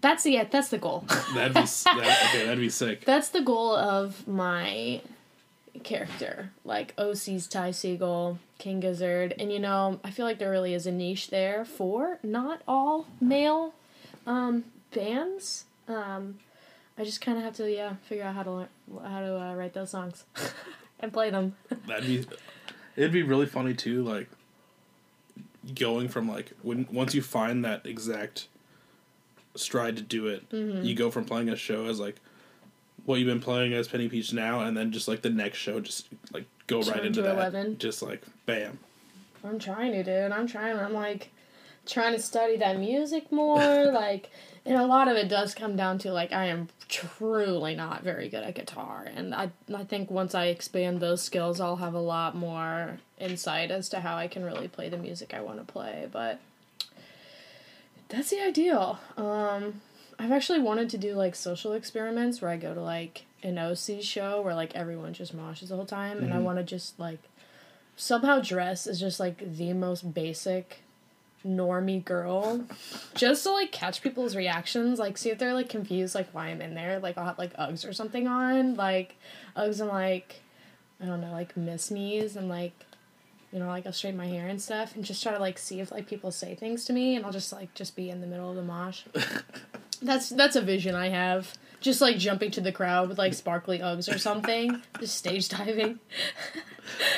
That's 0.00 0.22
the 0.22 0.46
that's 0.50 0.68
the 0.68 0.78
goal. 0.78 1.04
That'd 1.34 1.54
be 1.54 1.60
that, 1.60 2.28
okay. 2.34 2.44
That'd 2.44 2.60
be 2.60 2.68
sick. 2.68 3.04
That's 3.04 3.28
the 3.30 3.40
goal 3.40 3.74
of 3.74 4.26
my 4.26 5.00
character. 5.82 6.50
Like 6.64 6.94
OC's 6.98 7.46
Ty 7.46 7.70
Segall, 7.70 8.38
King 8.58 8.80
Gizzard. 8.80 9.34
And 9.38 9.52
you 9.52 9.58
know, 9.58 10.00
I 10.04 10.10
feel 10.10 10.24
like 10.26 10.38
there 10.38 10.50
really 10.50 10.74
is 10.74 10.86
a 10.86 10.92
niche 10.92 11.28
there 11.30 11.64
for 11.64 12.18
not 12.22 12.62
all 12.68 13.06
male 13.20 13.74
um, 14.26 14.64
bands. 14.94 15.64
Um, 15.88 16.38
I 16.98 17.04
just 17.04 17.20
kind 17.20 17.38
of 17.38 17.44
have 17.44 17.54
to, 17.56 17.70
yeah, 17.70 17.94
figure 18.02 18.24
out 18.24 18.34
how 18.34 18.42
to 18.42 18.50
learn, 18.50 18.68
how 19.04 19.20
to 19.20 19.40
uh, 19.40 19.54
write 19.54 19.72
those 19.72 19.90
songs 19.90 20.24
and 21.00 21.12
play 21.12 21.30
them. 21.30 21.56
That'd 21.86 22.06
be. 22.06 22.26
It'd 22.96 23.12
be 23.12 23.22
really 23.22 23.46
funny 23.46 23.74
too. 23.74 24.02
Like 24.02 24.28
going 25.74 26.08
from 26.08 26.28
like 26.28 26.52
when 26.62 26.86
once 26.90 27.14
you 27.14 27.22
find 27.22 27.64
that 27.64 27.86
exact 27.86 28.48
stride 29.54 29.96
to 29.96 30.02
do 30.02 30.26
it, 30.26 30.48
Mm-hmm. 30.50 30.84
you 30.84 30.94
go 30.94 31.10
from 31.10 31.24
playing 31.24 31.48
a 31.48 31.56
show 31.56 31.86
as 31.86 31.98
like 32.00 32.16
what 33.04 33.18
you've 33.18 33.26
been 33.28 33.40
playing 33.40 33.72
as 33.72 33.88
Penny 33.88 34.08
Peach 34.08 34.32
now, 34.32 34.60
and 34.60 34.76
then 34.76 34.92
just 34.92 35.08
like 35.08 35.22
the 35.22 35.30
next 35.30 35.58
show, 35.58 35.80
just 35.80 36.08
like 36.32 36.44
go 36.66 36.80
right 36.82 37.04
into 37.04 37.20
to 37.20 37.28
that. 37.28 37.34
11. 37.36 37.78
Just 37.78 38.02
like 38.02 38.22
bam. 38.46 38.78
I'm 39.44 39.58
trying 39.58 39.92
to, 39.92 40.02
dude. 40.02 40.32
I'm 40.32 40.46
trying. 40.46 40.76
I'm 40.78 40.92
like 40.92 41.30
trying 41.86 42.12
to 42.14 42.20
study 42.20 42.56
that 42.58 42.78
music 42.78 43.30
more. 43.32 43.86
like, 43.92 44.30
and 44.66 44.76
a 44.76 44.84
lot 44.86 45.08
of 45.08 45.16
it 45.16 45.28
does 45.28 45.54
come 45.54 45.76
down 45.76 45.98
to 46.00 46.12
like 46.12 46.32
I 46.32 46.46
am 46.46 46.68
truly 46.88 47.74
not 47.74 48.02
very 48.02 48.28
good 48.28 48.42
at 48.42 48.54
guitar, 48.56 49.06
and 49.14 49.34
I 49.34 49.50
I 49.74 49.84
think 49.84 50.10
once 50.10 50.34
I 50.34 50.46
expand 50.46 51.00
those 51.00 51.22
skills, 51.22 51.60
I'll 51.60 51.76
have 51.76 51.94
a 51.94 52.00
lot 52.00 52.34
more 52.36 52.98
insight 53.18 53.70
as 53.70 53.88
to 53.90 54.00
how 54.00 54.16
I 54.16 54.28
can 54.28 54.44
really 54.44 54.68
play 54.68 54.88
the 54.90 54.98
music 54.98 55.32
I 55.32 55.40
want 55.40 55.58
to 55.58 55.72
play. 55.72 56.08
But 56.12 56.40
that's 58.08 58.30
the 58.30 58.40
ideal. 58.40 58.98
Um, 59.16 59.80
I've 60.18 60.32
actually 60.32 60.60
wanted 60.60 60.90
to 60.90 60.98
do 60.98 61.14
like 61.14 61.34
social 61.34 61.72
experiments 61.72 62.40
where 62.40 62.50
I 62.50 62.56
go 62.56 62.74
to 62.74 62.80
like 62.82 63.24
an 63.42 63.58
OC 63.58 64.02
show 64.02 64.40
where 64.42 64.54
like 64.54 64.74
everyone 64.74 65.12
just 65.12 65.36
moshes 65.36 65.68
the 65.68 65.76
whole 65.76 65.86
time, 65.86 66.18
and 66.18 66.32
I 66.34 66.38
want 66.38 66.58
to 66.58 66.64
just 66.64 66.98
like 66.98 67.20
somehow 67.96 68.40
dress 68.40 68.86
as 68.86 69.00
just 69.00 69.20
like 69.20 69.56
the 69.56 69.72
most 69.72 70.14
basic 70.14 70.82
normie 71.46 72.04
girl 72.04 72.64
just 73.14 73.44
to 73.44 73.50
like 73.50 73.70
catch 73.70 74.02
people's 74.02 74.34
reactions 74.34 74.98
like 74.98 75.16
see 75.16 75.30
if 75.30 75.38
they're 75.38 75.54
like 75.54 75.68
confused 75.68 76.14
like 76.14 76.28
why 76.32 76.48
i'm 76.48 76.60
in 76.60 76.74
there 76.74 76.98
like 76.98 77.16
i'll 77.16 77.24
have 77.24 77.38
like 77.38 77.56
uggs 77.56 77.88
or 77.88 77.92
something 77.92 78.26
on 78.26 78.74
like 78.74 79.14
uggs 79.56 79.80
and 79.80 79.88
like 79.88 80.40
i 81.00 81.06
don't 81.06 81.20
know 81.20 81.30
like 81.30 81.56
miss 81.56 81.92
me's 81.92 82.34
and 82.34 82.48
like 82.48 82.72
you 83.52 83.58
know 83.58 83.66
like 83.66 83.86
i'll 83.86 83.92
straighten 83.92 84.18
my 84.18 84.26
hair 84.26 84.48
and 84.48 84.60
stuff 84.60 84.94
and 84.94 85.04
just 85.04 85.22
try 85.22 85.32
to 85.32 85.38
like 85.38 85.58
see 85.58 85.80
if 85.80 85.90
like 85.90 86.06
people 86.06 86.30
say 86.30 86.54
things 86.54 86.84
to 86.84 86.92
me 86.92 87.16
and 87.16 87.24
i'll 87.24 87.32
just 87.32 87.52
like 87.52 87.72
just 87.74 87.96
be 87.96 88.10
in 88.10 88.20
the 88.20 88.26
middle 88.26 88.50
of 88.50 88.56
the 88.56 88.62
mosh 88.62 89.02
that's 90.02 90.28
that's 90.30 90.56
a 90.56 90.60
vision 90.60 90.94
i 90.94 91.08
have 91.08 91.54
just 91.80 92.00
like 92.00 92.18
jumping 92.18 92.50
to 92.50 92.60
the 92.60 92.72
crowd 92.72 93.08
with 93.08 93.18
like 93.18 93.32
sparkly 93.34 93.78
uggs 93.78 94.12
or 94.12 94.18
something 94.18 94.82
just 95.00 95.16
stage 95.16 95.48
diving 95.48 95.98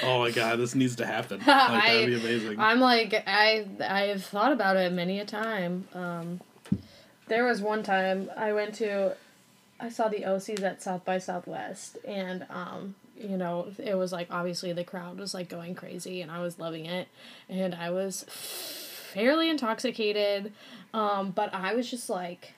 Oh 0.02 0.18
my 0.18 0.30
god, 0.32 0.58
this 0.58 0.74
needs 0.74 0.96
to 0.96 1.06
happen. 1.06 1.40
Like 1.46 1.84
that'd 1.84 2.06
be 2.06 2.14
amazing. 2.16 2.58
I'm 2.58 2.80
like 2.80 3.22
I 3.26 3.64
I've 3.88 4.24
thought 4.24 4.52
about 4.52 4.76
it 4.76 4.92
many 4.92 5.20
a 5.20 5.24
time. 5.24 5.86
Um, 5.94 6.40
there 7.28 7.44
was 7.44 7.60
one 7.62 7.82
time 7.84 8.30
I 8.36 8.52
went 8.52 8.74
to, 8.76 9.16
I 9.78 9.88
saw 9.88 10.08
the 10.08 10.22
OCs 10.22 10.62
at 10.64 10.82
South 10.82 11.04
by 11.04 11.18
Southwest, 11.18 11.98
and 12.04 12.44
um, 12.50 12.96
you 13.20 13.36
know 13.36 13.68
it 13.78 13.94
was 13.94 14.12
like 14.12 14.28
obviously 14.30 14.72
the 14.72 14.84
crowd 14.84 15.18
was 15.18 15.34
like 15.34 15.48
going 15.48 15.74
crazy, 15.74 16.22
and 16.22 16.30
I 16.30 16.40
was 16.40 16.58
loving 16.58 16.86
it, 16.86 17.08
and 17.48 17.74
I 17.74 17.90
was 17.90 18.24
fairly 18.28 19.50
intoxicated, 19.50 20.52
um, 20.94 21.30
but 21.30 21.52
I 21.52 21.74
was 21.74 21.90
just 21.90 22.08
like, 22.08 22.54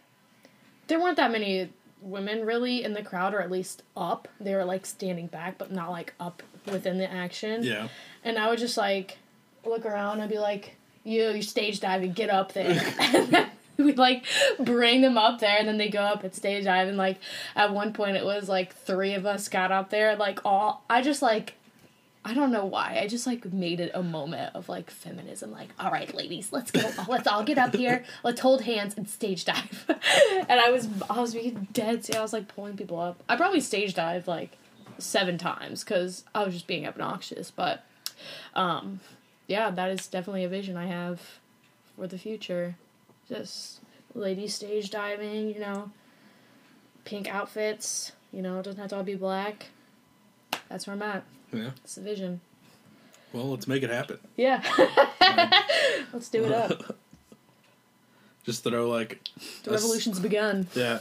there 0.87 1.01
weren't 1.01 1.17
that 1.17 1.33
many 1.33 1.71
women 2.01 2.45
really 2.45 2.85
in 2.85 2.93
the 2.93 3.03
crowd, 3.03 3.35
or 3.35 3.41
at 3.41 3.51
least 3.51 3.83
up. 3.97 4.29
They 4.41 4.55
were 4.55 4.65
like 4.65 4.87
standing 4.87 5.27
back, 5.27 5.59
but 5.59 5.73
not 5.73 5.91
like 5.91 6.15
up 6.21 6.43
within 6.67 6.99
the 6.99 7.11
action. 7.11 7.63
yeah. 7.63 7.89
And 8.25 8.39
I 8.39 8.51
would 8.51 8.59
just 8.59 8.77
like 8.77 9.19
look 9.65 9.85
around 9.85 10.21
and 10.21 10.31
be 10.31 10.39
like, 10.39 10.77
"You, 11.05 11.31
you 11.31 11.43
stage 11.43 11.81
diving, 11.81 12.13
get 12.13 12.31
up 12.31 12.53
there." 12.53 13.51
we'd 13.79 13.99
like 13.99 14.25
bring 14.59 15.01
them 15.01 15.19
up 15.19 15.41
there, 15.41 15.57
and 15.59 15.69
then 15.69 15.79
they 15.79 15.89
go 15.89 16.03
up 16.03 16.25
and 16.25 16.35
stage 16.35 16.65
dive. 16.65 16.89
And 16.89 16.97
like 16.97 17.19
at 17.57 17.73
one 17.73 17.93
point, 17.93 18.17
it 18.17 18.25
was 18.25 18.49
like 18.49 18.75
three 18.75 19.15
of 19.15 19.27
us 19.27 19.49
got 19.49 19.73
up 19.73 19.91
there, 19.91 20.17
like 20.17 20.41
all. 20.45 20.85
I 20.89 21.03
just 21.03 21.23
like. 21.23 21.55
I 22.25 22.35
don't 22.35 22.53
know 22.53 22.65
why. 22.65 23.01
I 23.03 23.09
just 23.09 23.27
like 23.27 23.53
made 23.53 23.81
it 23.81 23.91
a 23.95 24.03
moment 24.05 24.55
of 24.55 24.69
like 24.69 24.93
feminism. 24.93 25.51
Like, 25.51 25.71
all 25.81 25.91
right, 25.91 26.15
ladies, 26.15 26.53
let's 26.53 26.71
go. 26.71 26.89
Let's 27.09 27.27
all 27.27 27.43
get 27.43 27.59
up 27.59 27.75
here. 27.75 28.05
Let's 28.23 28.41
hold 28.41 28.63
hands 28.63 28.95
and 28.97 29.09
stage 29.11 29.45
dive. 29.45 29.85
and 30.49 30.61
I 30.61 30.71
was, 30.71 30.89
I 31.11 31.21
was 31.21 31.35
being 31.35 31.67
dead. 31.73 32.05
See, 32.05 32.15
I 32.15 32.23
was 32.23 32.33
like 32.33 32.47
pulling 32.47 32.77
people 32.77 33.01
up. 33.01 33.21
I 33.29 33.35
probably 33.35 33.61
stage 33.61 33.95
dived 33.95 34.29
like 34.29 34.57
seven 34.99 35.37
times 35.37 35.83
because 35.83 36.23
I 36.33 36.45
was 36.45 36.55
just 36.55 36.69
being 36.69 36.87
obnoxious. 36.87 37.51
But 37.51 37.85
um, 38.55 39.01
yeah, 39.47 39.71
that 39.71 39.91
is 39.91 40.07
definitely 40.07 40.45
a 40.45 40.49
vision 40.49 40.77
I 40.77 40.87
have 40.87 41.21
for 41.97 42.07
the 42.07 42.19
future. 42.19 42.77
Just 43.33 43.81
lady 44.15 44.47
stage 44.47 44.91
diving, 44.91 45.49
you 45.49 45.59
know, 45.61 45.91
pink 47.05 47.33
outfits. 47.33 48.13
You 48.31 48.43
know, 48.43 48.59
it 48.59 48.65
doesn't 48.65 48.81
have 48.81 48.91
to 48.91 48.97
all 48.97 49.03
be 49.03 49.15
black. 49.15 49.69
That's 50.69 50.87
where 50.87 50.95
I'm 50.95 51.03
at. 51.03 51.25
Yeah. 51.53 51.71
It's 51.83 51.95
the 51.95 52.03
vision. 52.03 52.41
Well, 53.33 53.51
let's 53.51 53.67
make 53.67 53.83
it 53.83 53.89
happen. 53.89 54.19
Yeah. 54.37 54.63
Let's 56.13 56.29
do 56.29 56.45
it 56.45 56.53
up. 56.53 56.97
Just 58.45 58.65
throw 58.65 58.91
like 58.91 59.21
The 59.63 59.71
a 59.71 59.75
revolution's 59.75 60.21
begun. 60.21 60.67
Yeah. 60.75 60.99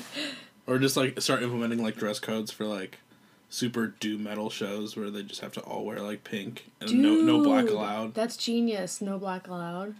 or 0.66 0.78
just 0.78 0.96
like 0.96 1.20
start 1.20 1.42
implementing 1.42 1.80
like 1.80 1.94
dress 1.94 2.18
codes 2.18 2.50
for 2.50 2.64
like 2.64 2.98
super 3.48 3.86
doom 3.86 4.24
metal 4.24 4.50
shows 4.50 4.96
where 4.96 5.08
they 5.08 5.22
just 5.22 5.40
have 5.40 5.52
to 5.52 5.60
all 5.60 5.84
wear 5.84 6.00
like 6.00 6.24
pink 6.24 6.68
and 6.80 7.00
no 7.00 7.14
no 7.14 7.44
black 7.44 7.68
allowed. 7.68 8.14
That's 8.14 8.36
genius. 8.36 9.00
No 9.00 9.18
black 9.18 9.46
allowed. 9.46 9.94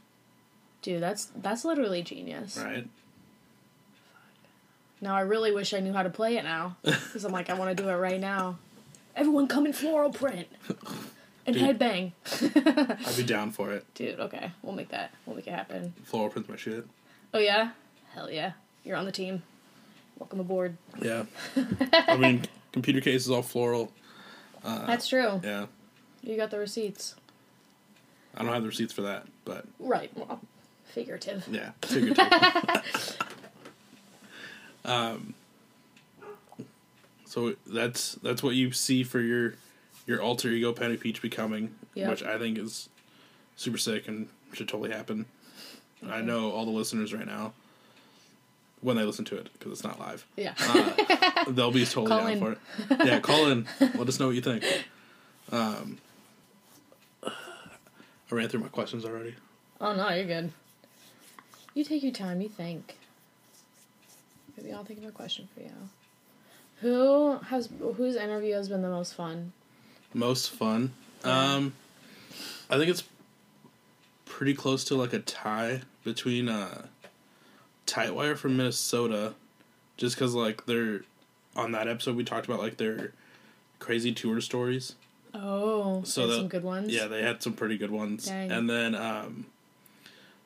Dude, 0.85 1.03
that's 1.03 1.31
that's 1.35 1.65
literally 1.65 2.03
genius. 2.03 2.59
Right? 2.63 2.87
Now 5.01 5.17
I 5.17 5.23
really 5.23 5.51
wish 5.51 5.73
I 5.73 5.81
knew 5.81 5.95
how 5.95 6.03
to 6.03 6.11
play 6.11 6.37
it 6.37 6.45
now, 6.45 6.77
because 6.83 7.25
I'm 7.25 7.33
like 7.33 7.49
I 7.49 7.55
want 7.55 7.75
to 7.75 7.83
do 7.83 7.89
it 7.89 7.95
right 7.95 8.21
now. 8.21 8.59
Everyone 9.17 9.47
come 9.49 9.65
in 9.65 9.73
floral 9.73 10.11
print 10.13 10.47
and 11.47 11.57
Dude. 11.57 11.79
headbang. 11.79 12.13
I'd 13.07 13.17
be 13.17 13.23
down 13.23 13.51
for 13.51 13.73
it. 13.73 13.87
Dude, 13.95 14.21
okay, 14.21 14.51
we'll 14.63 14.75
make 14.75 14.91
that. 14.91 15.11
We'll 15.25 15.37
make 15.37 15.47
it 15.47 15.55
happen. 15.55 15.95
Floral 16.05 16.29
print's 16.29 16.51
my 16.51 16.57
shit. 16.57 16.87
Oh 17.33 17.39
yeah, 17.39 17.71
hell 18.13 18.31
yeah, 18.31 18.53
you're 18.85 18.99
on 18.99 19.07
the 19.07 19.13
team. 19.13 19.43
Welcome 20.19 20.41
aboard. 20.41 20.77
Yeah. 21.01 21.25
I 21.93 22.19
mean, 22.19 22.43
computer 22.73 23.01
case 23.01 23.23
is 23.25 23.31
all 23.31 23.41
floral. 23.41 23.91
Uh, 24.63 24.85
that's 24.87 25.09
true. 25.09 25.41
Yeah. 25.43 25.65
You 26.23 26.37
got 26.37 26.51
the 26.51 26.59
receipts. 26.59 27.15
I 28.37 28.43
don't 28.43 28.53
have 28.53 28.63
the 28.63 28.69
receipts 28.69 28.93
for 28.93 29.03
that, 29.03 29.27
but 29.47 29.65
Right. 29.79 30.11
Well, 30.15 30.41
figurative. 30.95 31.47
yeah, 31.51 31.71
figurative. 31.83 33.19
um. 34.85 35.35
So 37.27 37.55
that's 37.67 38.15
that's 38.17 38.43
what 38.43 38.55
you 38.55 38.71
see 38.73 39.03
for 39.03 39.21
your 39.21 39.55
your 40.07 40.23
alter 40.23 40.49
ego 40.51 40.73
Penny 40.73 40.97
Peach 40.97 41.21
becoming, 41.21 41.75
Yep. 41.95 42.11
which 42.11 42.23
I 42.23 42.39
think 42.39 42.59
is 42.59 42.89
super 43.57 43.79
sick 43.79 44.07
and 44.07 44.29
should 44.53 44.69
totally 44.69 44.91
happen. 44.93 45.27
I 46.09 46.21
know 46.21 46.51
all 46.53 46.65
the 46.65 46.71
listeners 46.71 47.13
right 47.15 47.27
now 47.27 47.53
when 48.83 48.97
they 48.97 49.03
listen 49.05 49.25
to 49.25 49.37
it 49.39 49.49
because 49.55 49.73
it's 49.73 49.83
not 49.83 49.99
live. 49.99 50.27
Yeah. 50.37 50.53
They'll 51.49 51.71
be 51.73 51.85
totally 51.87 52.09
Call 52.09 52.19
down 52.21 52.31
in. 52.33 52.39
for 52.41 52.53
it. 52.53 52.59
Yeah, 53.07 53.21
call 53.21 53.47
in. 53.49 53.67
Let 53.81 54.07
us 54.09 54.21
know 54.21 54.27
what 54.27 54.35
you 54.37 54.43
think. 54.43 54.63
Um, 55.51 55.99
I 57.25 57.31
ran 58.31 58.49
through 58.49 58.61
my 58.61 58.69
questions 58.69 59.05
already. 59.05 59.35
oh 59.81 59.95
no, 59.95 60.09
you're 60.11 60.27
good. 60.27 60.53
You 61.75 61.85
take 61.85 62.03
your 62.03 62.13
time. 62.13 62.41
You 62.41 62.49
think. 62.49 62.97
Maybe 64.57 64.73
I'll 64.73 64.85
think 64.85 65.01
of 65.01 65.07
a 65.07 65.11
question 65.13 65.49
for 65.55 65.61
you. 65.61 65.71
Who 66.81 67.39
has 67.49 67.69
whose 67.97 68.17
interview 68.17 68.55
has 68.55 68.69
been 68.69 68.83
the 68.83 68.89
most 68.89 69.15
fun? 69.15 69.53
Most 70.13 70.51
fun. 70.51 70.93
Um, 71.25 71.73
I 72.71 72.77
think 72.79 72.91
it's 72.91 73.05
pretty 74.27 74.55
close 74.55 74.85
to 74.85 74.95
like 74.95 75.13
a 75.13 75.19
tie 75.19 75.83
between 76.05 76.49
uh, 76.49 76.87
Tightwire 77.87 78.37
from 78.37 78.57
Minnesota, 78.57 79.35
just 79.97 80.15
because 80.17 80.35
like 80.35 80.67
they're 80.67 81.01
on 81.57 81.73
that 81.73 81.89
episode 81.89 82.17
we 82.17 82.25
talked 82.25 82.47
about 82.47 82.61
like 82.61 82.77
their 82.77 83.13
crazy 83.79 84.13
tour 84.13 84.41
stories. 84.41 84.95
Oh, 85.33 86.03
So 86.05 86.23
so 86.23 86.27
the- 86.29 86.37
some 86.37 86.49
good 86.49 86.63
ones. 86.63 86.93
Yeah, 86.93 87.07
they 87.09 87.23
had 87.23 87.43
some 87.43 87.55
pretty 87.55 87.77
good 87.79 87.91
ones. 87.91 88.27
Dang. 88.27 88.53
And 88.53 88.71
then 88.71 88.95
um, 88.95 89.47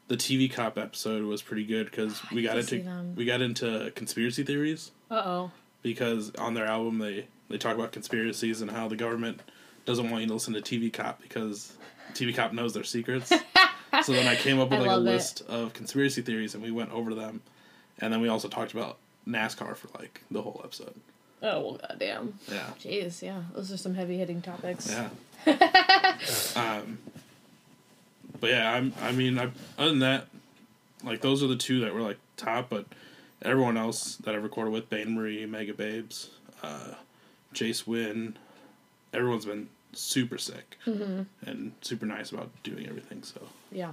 the 0.08 0.16
TV 0.16 0.50
cop 0.52 0.76
episode 0.78 1.24
was 1.24 1.42
pretty 1.42 1.64
good 1.64 1.90
because 1.90 2.20
we 2.32 2.42
got 2.42 2.58
into 2.58 2.82
we 3.16 3.24
got 3.24 3.40
into 3.40 3.92
conspiracy 3.94 4.42
theories 4.42 4.90
Uh 5.10 5.22
oh. 5.24 5.50
because 5.82 6.34
on 6.36 6.54
their 6.54 6.66
album 6.66 6.98
they 6.98 7.26
they 7.48 7.58
talk 7.58 7.74
about 7.74 7.92
conspiracies 7.92 8.60
and 8.62 8.70
how 8.70 8.88
the 8.88 8.96
government 8.96 9.40
doesn't 9.86 10.10
want 10.10 10.22
you 10.22 10.28
to 10.28 10.34
listen 10.34 10.52
to 10.54 10.60
TV 10.60 10.92
cop 10.92 11.20
because 11.22 11.72
TV 12.14 12.34
cop 12.34 12.52
knows 12.52 12.74
their 12.74 12.84
secrets. 12.84 13.28
so 14.02 14.12
then 14.12 14.26
I 14.26 14.36
came 14.36 14.60
up 14.60 14.70
with 14.70 14.80
I 14.80 14.82
like 14.82 14.90
a 14.90 14.94
it. 14.94 14.98
list 15.00 15.42
of 15.48 15.72
conspiracy 15.72 16.20
theories 16.22 16.54
and 16.54 16.62
we 16.62 16.70
went 16.70 16.90
over 16.92 17.14
them, 17.14 17.40
and 18.00 18.12
then 18.12 18.20
we 18.20 18.28
also 18.28 18.48
talked 18.48 18.72
about 18.72 18.98
NASCAR 19.26 19.76
for 19.76 19.88
like 19.98 20.22
the 20.30 20.42
whole 20.42 20.60
episode. 20.64 20.94
Oh 21.42 21.60
well, 21.60 21.80
goddamn. 21.88 22.34
Yeah. 22.50 22.66
Jeez, 22.80 23.22
yeah, 23.22 23.42
those 23.54 23.70
are 23.72 23.76
some 23.76 23.94
heavy 23.94 24.18
hitting 24.18 24.42
topics. 24.42 24.90
Yeah. 24.90 25.08
um, 26.56 26.98
but 28.40 28.50
yeah, 28.50 28.72
I'm. 28.72 28.92
I 29.02 29.12
mean, 29.12 29.38
I, 29.38 29.50
other 29.78 29.90
than 29.90 29.98
that, 30.00 30.26
like 31.04 31.20
those 31.20 31.42
are 31.42 31.46
the 31.46 31.56
two 31.56 31.80
that 31.80 31.94
were 31.94 32.00
like 32.00 32.18
top. 32.36 32.70
But 32.70 32.86
everyone 33.42 33.76
else 33.76 34.16
that 34.16 34.34
I 34.34 34.38
recorded 34.38 34.72
with, 34.72 34.90
Bane 34.90 35.14
Marie, 35.14 35.46
Mega 35.46 35.74
Babes, 35.74 36.30
uh, 36.62 36.94
Jace 37.54 37.86
Wynn, 37.86 38.36
everyone's 39.12 39.46
been 39.46 39.68
super 39.92 40.38
sick 40.38 40.76
and 40.84 41.72
super 41.80 42.06
nice 42.06 42.30
about 42.30 42.50
doing 42.62 42.86
everything. 42.88 43.22
So 43.22 43.40
Yeah. 43.72 43.92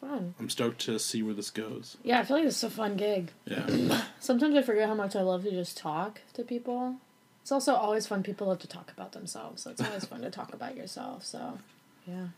Fun. 0.00 0.34
I'm 0.40 0.48
stoked 0.48 0.80
to 0.86 0.98
see 0.98 1.22
where 1.22 1.34
this 1.34 1.50
goes. 1.50 1.98
Yeah, 2.02 2.20
I 2.20 2.24
feel 2.24 2.38
like 2.38 2.46
this 2.46 2.56
is 2.56 2.64
a 2.64 2.70
fun 2.70 2.96
gig. 2.96 3.32
Yeah. 3.44 4.02
Sometimes 4.20 4.56
I 4.56 4.62
forget 4.62 4.88
how 4.88 4.94
much 4.94 5.14
I 5.14 5.20
love 5.20 5.42
to 5.44 5.50
just 5.50 5.76
talk 5.76 6.20
to 6.34 6.42
people. 6.42 6.96
It's 7.42 7.52
also 7.52 7.74
always 7.74 8.06
fun. 8.06 8.22
People 8.22 8.46
love 8.46 8.60
to 8.60 8.66
talk 8.66 8.90
about 8.90 9.12
themselves, 9.12 9.62
so 9.62 9.70
it's 9.70 9.82
always 9.82 10.04
fun 10.06 10.22
to 10.22 10.30
talk 10.30 10.54
about 10.54 10.74
yourself. 10.74 11.26
So, 11.26 11.58
yeah, 12.06 12.28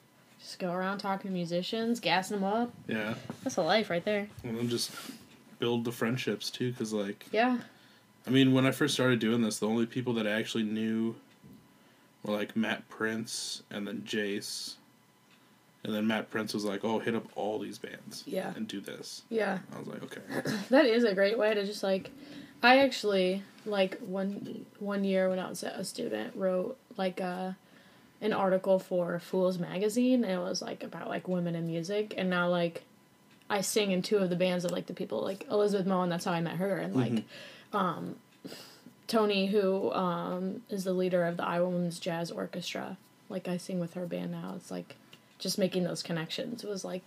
just 0.43 0.59
go 0.59 0.72
around 0.72 0.99
talking 0.99 1.30
to 1.30 1.34
musicians, 1.34 2.01
gassing 2.01 2.40
them 2.40 2.45
up. 2.45 2.72
yeah. 2.88 3.14
That's 3.45 3.57
a 3.57 3.62
life 3.62 3.88
right 3.90 4.05
there. 4.05 4.28
And 4.45 4.59
then 4.59 4.68
just 4.68 4.90
build 5.59 5.84
the 5.84 5.93
friendships 5.93 6.51
too, 6.51 6.70
because 6.72 6.93
like 6.93 7.26
Yeah. 7.32 7.59
I 8.26 8.30
mean, 8.30 8.53
when 8.53 8.66
I 8.66 8.70
first 8.70 8.95
started 8.95 9.18
doing 9.18 9.43
this, 9.43 9.59
the 9.59 9.66
only 9.68 9.86
people 9.86 10.12
that 10.14 10.26
I 10.26 10.30
actually 10.32 10.64
knew 10.64 11.16
were 12.22 12.36
like 12.36 12.55
Matt 12.57 12.88
Prince 12.88 13.62
and 13.70 13.86
then 13.86 14.03
Jace. 14.07 14.74
And 15.84 15.93
then 15.93 16.07
Matt 16.07 16.30
Prince 16.30 16.55
was 16.55 16.64
like, 16.64 16.84
"Oh, 16.84 17.01
hit 17.01 17.16
up 17.16 17.26
all 17.34 17.59
these 17.59 17.76
bands, 17.78 18.22
Yeah. 18.24 18.53
and 18.55 18.68
do 18.68 18.80
this." 18.80 19.22
Yeah. 19.30 19.59
I 19.74 19.78
was 19.80 19.88
like, 19.88 20.01
"Okay, 20.05 20.20
That 20.70 20.86
is 20.86 21.03
a 21.03 21.12
great 21.12 21.36
way 21.36 21.53
to 21.55 21.66
just 21.66 21.82
like 21.82 22.12
I 22.62 22.78
actually 22.78 23.43
like 23.66 23.99
one 23.99 24.64
one 24.78 25.03
year 25.03 25.28
when 25.28 25.40
I 25.40 25.49
was 25.49 25.64
a 25.64 25.82
student 25.82 26.36
wrote 26.36 26.76
like 26.97 27.18
a 27.18 27.57
an 28.22 28.32
article 28.32 28.78
for 28.78 29.18
Fools 29.18 29.58
magazine 29.58 30.24
and 30.24 30.32
it 30.32 30.38
was 30.38 30.62
like 30.62 30.82
about 30.82 31.08
like 31.08 31.28
women 31.28 31.54
in 31.54 31.66
music 31.66 32.14
and 32.16 32.30
now 32.30 32.48
like 32.48 32.82
I 33.50 33.60
sing 33.60 33.90
in 33.90 34.00
two 34.00 34.16
of 34.18 34.30
the 34.30 34.36
bands 34.36 34.64
of 34.64 34.70
like 34.70 34.86
the 34.86 34.94
people 34.94 35.22
like 35.22 35.44
Elizabeth 35.50 35.86
Moen 35.86 36.08
that's 36.08 36.24
how 36.24 36.32
I 36.32 36.40
met 36.40 36.56
her 36.56 36.76
and 36.78 36.94
like 36.94 37.24
um 37.72 38.16
Tony 39.08 39.46
who 39.46 39.92
um 39.92 40.62
is 40.70 40.84
the 40.84 40.92
leader 40.92 41.24
of 41.24 41.36
the 41.36 41.44
Iowa 41.44 41.68
Women's 41.68 41.98
Jazz 41.98 42.30
Orchestra 42.30 42.96
like 43.28 43.48
I 43.48 43.56
sing 43.56 43.80
with 43.80 43.94
her 43.94 44.06
band 44.06 44.30
now. 44.32 44.54
It's 44.56 44.70
like 44.70 44.94
just 45.38 45.58
making 45.58 45.84
those 45.84 46.02
connections 46.02 46.62
was 46.62 46.84
like 46.84 47.04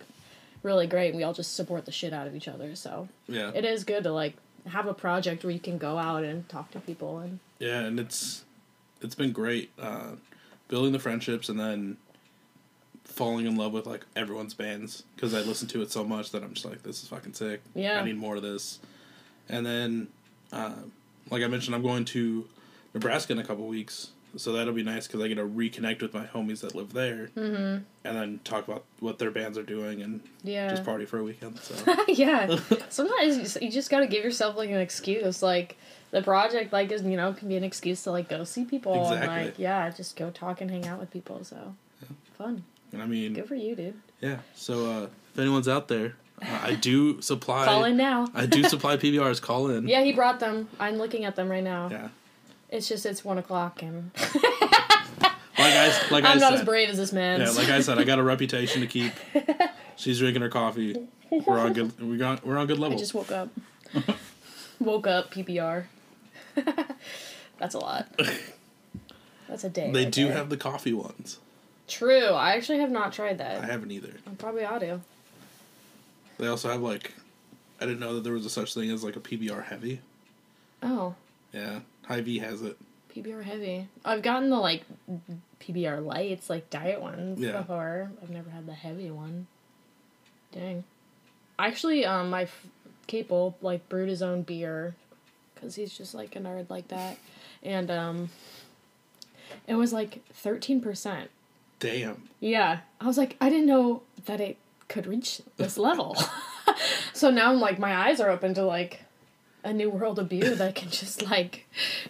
really 0.62 0.86
great 0.86 1.08
and 1.08 1.16
we 1.16 1.22
all 1.22 1.32
just 1.32 1.54
support 1.54 1.86
the 1.86 1.92
shit 1.92 2.12
out 2.12 2.26
of 2.26 2.34
each 2.34 2.48
other 2.48 2.74
so 2.74 3.08
yeah, 3.28 3.50
it 3.54 3.64
is 3.64 3.84
good 3.84 4.02
to 4.02 4.12
like 4.12 4.34
have 4.66 4.86
a 4.86 4.94
project 4.94 5.44
where 5.44 5.52
you 5.52 5.60
can 5.60 5.78
go 5.78 5.96
out 5.96 6.24
and 6.24 6.48
talk 6.48 6.70
to 6.72 6.80
people 6.80 7.18
and 7.20 7.38
yeah," 7.58 7.80
and 7.80 7.98
it's 8.00 8.44
it's 9.00 9.14
been 9.14 9.32
great 9.32 9.70
uh, 9.80 10.10
building 10.68 10.92
the 10.92 10.98
friendships 10.98 11.48
and 11.48 11.58
then 11.58 11.96
falling 13.04 13.46
in 13.46 13.56
love 13.56 13.72
with 13.72 13.86
like 13.86 14.04
everyone's 14.14 14.54
bands 14.54 15.04
because 15.14 15.32
I 15.32 15.40
listen 15.40 15.68
to 15.68 15.82
it 15.82 15.90
so 15.90 16.04
much 16.04 16.32
that 16.32 16.42
I'm 16.42 16.54
just 16.54 16.66
like, 16.66 16.82
"This 16.82 17.02
is 17.02 17.08
fucking 17.08 17.34
sick. 17.34 17.62
Yeah. 17.74 18.00
I 18.00 18.04
need 18.04 18.16
more 18.16 18.36
of 18.36 18.42
this." 18.42 18.78
And 19.48 19.64
then, 19.64 20.08
uh, 20.52 20.74
like 21.30 21.42
I 21.42 21.46
mentioned, 21.46 21.74
I'm 21.74 21.82
going 21.82 22.04
to 22.06 22.46
Nebraska 22.94 23.32
in 23.32 23.38
a 23.38 23.44
couple 23.44 23.66
weeks, 23.66 24.10
so 24.36 24.52
that'll 24.52 24.74
be 24.74 24.82
nice 24.82 25.06
because 25.06 25.22
I 25.22 25.28
get 25.28 25.36
to 25.36 25.46
reconnect 25.46 26.02
with 26.02 26.12
my 26.12 26.26
homies 26.26 26.60
that 26.60 26.74
live 26.74 26.92
there, 26.92 27.30
mm-hmm. 27.36 27.84
and 28.04 28.16
then 28.16 28.40
talk 28.44 28.66
about 28.66 28.84
what 29.00 29.18
their 29.18 29.30
bands 29.30 29.56
are 29.56 29.62
doing 29.62 30.02
and 30.02 30.20
yeah 30.42 30.68
just 30.68 30.84
party 30.84 31.06
for 31.06 31.18
a 31.18 31.22
weekend. 31.22 31.58
So 31.60 31.74
yeah 32.08 32.58
sometimes 32.88 33.36
you 33.36 33.42
just, 33.42 33.62
you 33.62 33.70
just 33.70 33.90
gotta 33.90 34.06
give 34.06 34.24
yourself 34.24 34.56
like 34.56 34.70
an 34.70 34.80
excuse 34.80 35.42
like 35.42 35.78
the 36.16 36.22
project 36.22 36.72
like 36.72 36.90
is 36.90 37.02
you 37.02 37.14
know 37.14 37.34
can 37.34 37.46
be 37.46 37.56
an 37.56 37.62
excuse 37.64 38.02
to 38.04 38.10
like 38.10 38.26
go 38.26 38.42
see 38.42 38.64
people 38.64 38.94
and 39.12 39.26
like 39.26 39.58
yeah 39.58 39.90
just 39.90 40.16
go 40.16 40.30
talk 40.30 40.62
and 40.62 40.70
hang 40.70 40.86
out 40.86 40.98
with 40.98 41.10
people 41.10 41.44
so 41.44 41.74
fun 42.38 42.64
and 42.92 43.02
I 43.02 43.06
mean, 43.06 43.34
good 43.34 43.46
for 43.46 43.54
you 43.54 43.76
dude 43.76 43.94
yeah. 44.22 44.38
So 44.54 44.90
uh, 44.90 45.02
if 45.34 45.38
anyone's 45.38 45.68
out 45.68 45.88
there, 45.88 46.14
uh, 46.40 46.46
I 46.62 46.74
do 46.74 47.20
supply. 47.20 47.66
call 47.66 47.84
in 47.84 47.98
now 47.98 48.28
I 48.34 48.46
do 48.46 48.64
supply 48.64 48.96
PBRs. 48.96 49.42
Call 49.42 49.68
in. 49.68 49.86
yeah 49.86 50.02
he 50.02 50.12
brought 50.14 50.40
them 50.40 50.68
i'm 50.80 50.96
looking 50.96 51.26
at 51.26 51.36
them 51.36 51.50
right 51.50 51.62
now 51.64 51.88
Yeah. 51.90 52.08
it's 52.70 52.88
just 52.88 53.04
it's 53.04 53.22
one 53.22 53.36
o'clock 53.36 53.82
and 53.82 54.10
Like 55.58 55.74
I 55.74 55.86
like 56.10 56.24
i'm 56.24 56.36
I 56.38 56.40
not 56.40 56.50
said. 56.52 56.60
as 56.60 56.64
brave 56.64 56.88
as 56.90 56.96
this 56.96 57.12
man 57.12 57.40
Yeah, 57.40 57.50
like 57.50 57.68
I 57.68 57.80
said, 57.80 57.98
I 57.98 58.04
got 58.04 58.18
a 58.18 58.22
reputation 58.34 58.80
to 58.82 58.86
keep. 58.86 59.12
She's 59.96 60.18
drinking 60.18 60.42
her 60.42 60.50
coffee. 60.50 61.08
We're 61.30 61.58
on 61.58 61.72
good. 61.72 61.98
We 62.00 62.18
got. 62.18 62.44
We're 62.46 62.58
on 62.58 62.66
good 62.66 62.78
level. 62.78 62.96
I 62.96 63.00
just 63.00 63.14
woke 63.14 63.32
up. 63.32 63.48
woke 64.78 65.06
up, 65.06 65.32
PPR. 65.32 65.84
That's 67.58 67.74
a 67.74 67.78
lot. 67.78 68.08
That's 69.48 69.64
a 69.64 69.70
day. 69.70 69.90
They 69.92 70.04
right 70.04 70.12
do 70.12 70.24
there. 70.26 70.36
have 70.36 70.50
the 70.50 70.56
coffee 70.56 70.92
ones. 70.92 71.38
True. 71.88 72.26
I 72.30 72.52
actually 72.56 72.80
have 72.80 72.90
not 72.90 73.12
tried 73.12 73.38
that. 73.38 73.62
I 73.62 73.66
haven't 73.66 73.90
either. 73.92 74.12
I 74.26 74.30
probably 74.34 74.64
ought 74.64 74.80
to. 74.80 75.00
They 76.38 76.48
also 76.48 76.68
have 76.68 76.82
like, 76.82 77.14
I 77.80 77.84
didn't 77.86 78.00
know 78.00 78.14
that 78.14 78.24
there 78.24 78.32
was 78.32 78.44
a 78.44 78.50
such 78.50 78.74
thing 78.74 78.90
as 78.90 79.04
like 79.04 79.16
a 79.16 79.20
PBR 79.20 79.64
heavy. 79.64 80.00
Oh, 80.82 81.14
Yeah, 81.52 81.80
Hy-Vee 82.06 82.38
has 82.40 82.60
it. 82.62 82.76
PBR 83.14 83.44
heavy. 83.44 83.88
I've 84.04 84.20
gotten 84.22 84.50
the 84.50 84.56
like 84.58 84.84
PBR 85.60 86.04
lights, 86.04 86.50
like 86.50 86.68
diet 86.68 87.00
ones 87.00 87.40
Yeah. 87.40 87.58
before. 87.60 88.10
I've 88.22 88.28
never 88.30 88.50
had 88.50 88.66
the 88.66 88.74
heavy 88.74 89.10
one. 89.10 89.46
Dang. 90.52 90.84
Actually, 91.58 92.04
um, 92.04 92.28
my 92.30 92.42
f- 92.42 92.66
Capel 93.06 93.56
like 93.62 93.88
brewed 93.88 94.08
his 94.10 94.20
own 94.20 94.42
beer, 94.42 94.94
cause 95.60 95.74
he's 95.74 95.96
just 95.96 96.14
like 96.14 96.36
a 96.36 96.38
nerd 96.38 96.70
like 96.70 96.88
that, 96.88 97.18
and 97.62 97.90
um, 97.90 98.30
it 99.66 99.74
was 99.74 99.92
like 99.92 100.24
thirteen 100.32 100.80
percent. 100.80 101.30
Damn. 101.78 102.28
Yeah. 102.40 102.78
I 103.00 103.06
was 103.06 103.18
like, 103.18 103.36
I 103.40 103.50
didn't 103.50 103.66
know 103.66 104.02
that 104.24 104.40
it 104.40 104.56
could 104.88 105.06
reach 105.06 105.42
this 105.56 105.76
level. 105.76 106.16
so 107.12 107.30
now 107.30 107.50
I'm 107.52 107.60
like, 107.60 107.78
my 107.78 107.94
eyes 107.94 108.20
are 108.20 108.30
open 108.30 108.54
to 108.54 108.62
like 108.64 109.02
a 109.62 109.72
new 109.72 109.90
world 109.90 110.18
of 110.18 110.28
beer 110.28 110.54
that 110.54 110.74
can 110.74 110.90
just 110.90 111.22
like 111.28 111.66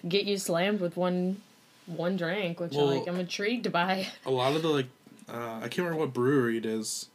get 0.07 0.25
you 0.25 0.39
slammed 0.39 0.81
with 0.81 0.97
one 0.97 1.43
one 1.87 2.17
drink, 2.17 2.61
which 2.61 2.73
Well- 2.75 2.87
like 2.87 3.09
I'm 3.09 3.19
intrigued 3.19 3.73
by. 3.73 4.07
A 4.25 4.31
lot 4.31 4.55
of 4.55 4.63
the 4.63 4.69
like, 4.69 4.87
uh, 5.29 5.57
I 5.57 5.63
can't 5.63 5.79
remember 5.79 5.99
what 5.99 6.13
brewery 6.15 6.59
it 6.59 6.67
is. 6.67 7.09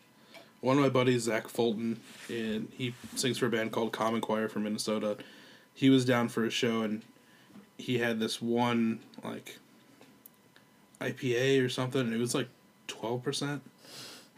One 0.59 0.77
of 0.77 0.84
my 0.84 0.89
buddies, 0.89 1.23
Zach 1.23 1.47
Fulton, 1.47 2.01
and 2.29 2.67
he 2.77 2.93
sings 3.15 3.39
for 3.39 3.47
a 3.47 3.49
band 3.49 3.71
called 3.71 3.91
Common 3.91 4.21
Choir 4.21 4.47
from 4.47 4.63
Minnesota. 4.63 5.17
He 5.74 5.89
was 5.89 6.05
down 6.05 6.30
for 6.30 6.45
a 6.45 6.49
show 6.49 6.82
and 6.82 7.01
he 7.78 7.97
had 7.97 8.19
this 8.19 8.41
one 8.41 8.99
like 9.24 9.57
IPA 10.99 11.65
or 11.65 11.69
something, 11.69 12.01
and 12.01 12.13
it 12.13 12.19
was 12.19 12.36
like 12.36 12.47
twelve 12.88 13.24
percent. 13.24 13.61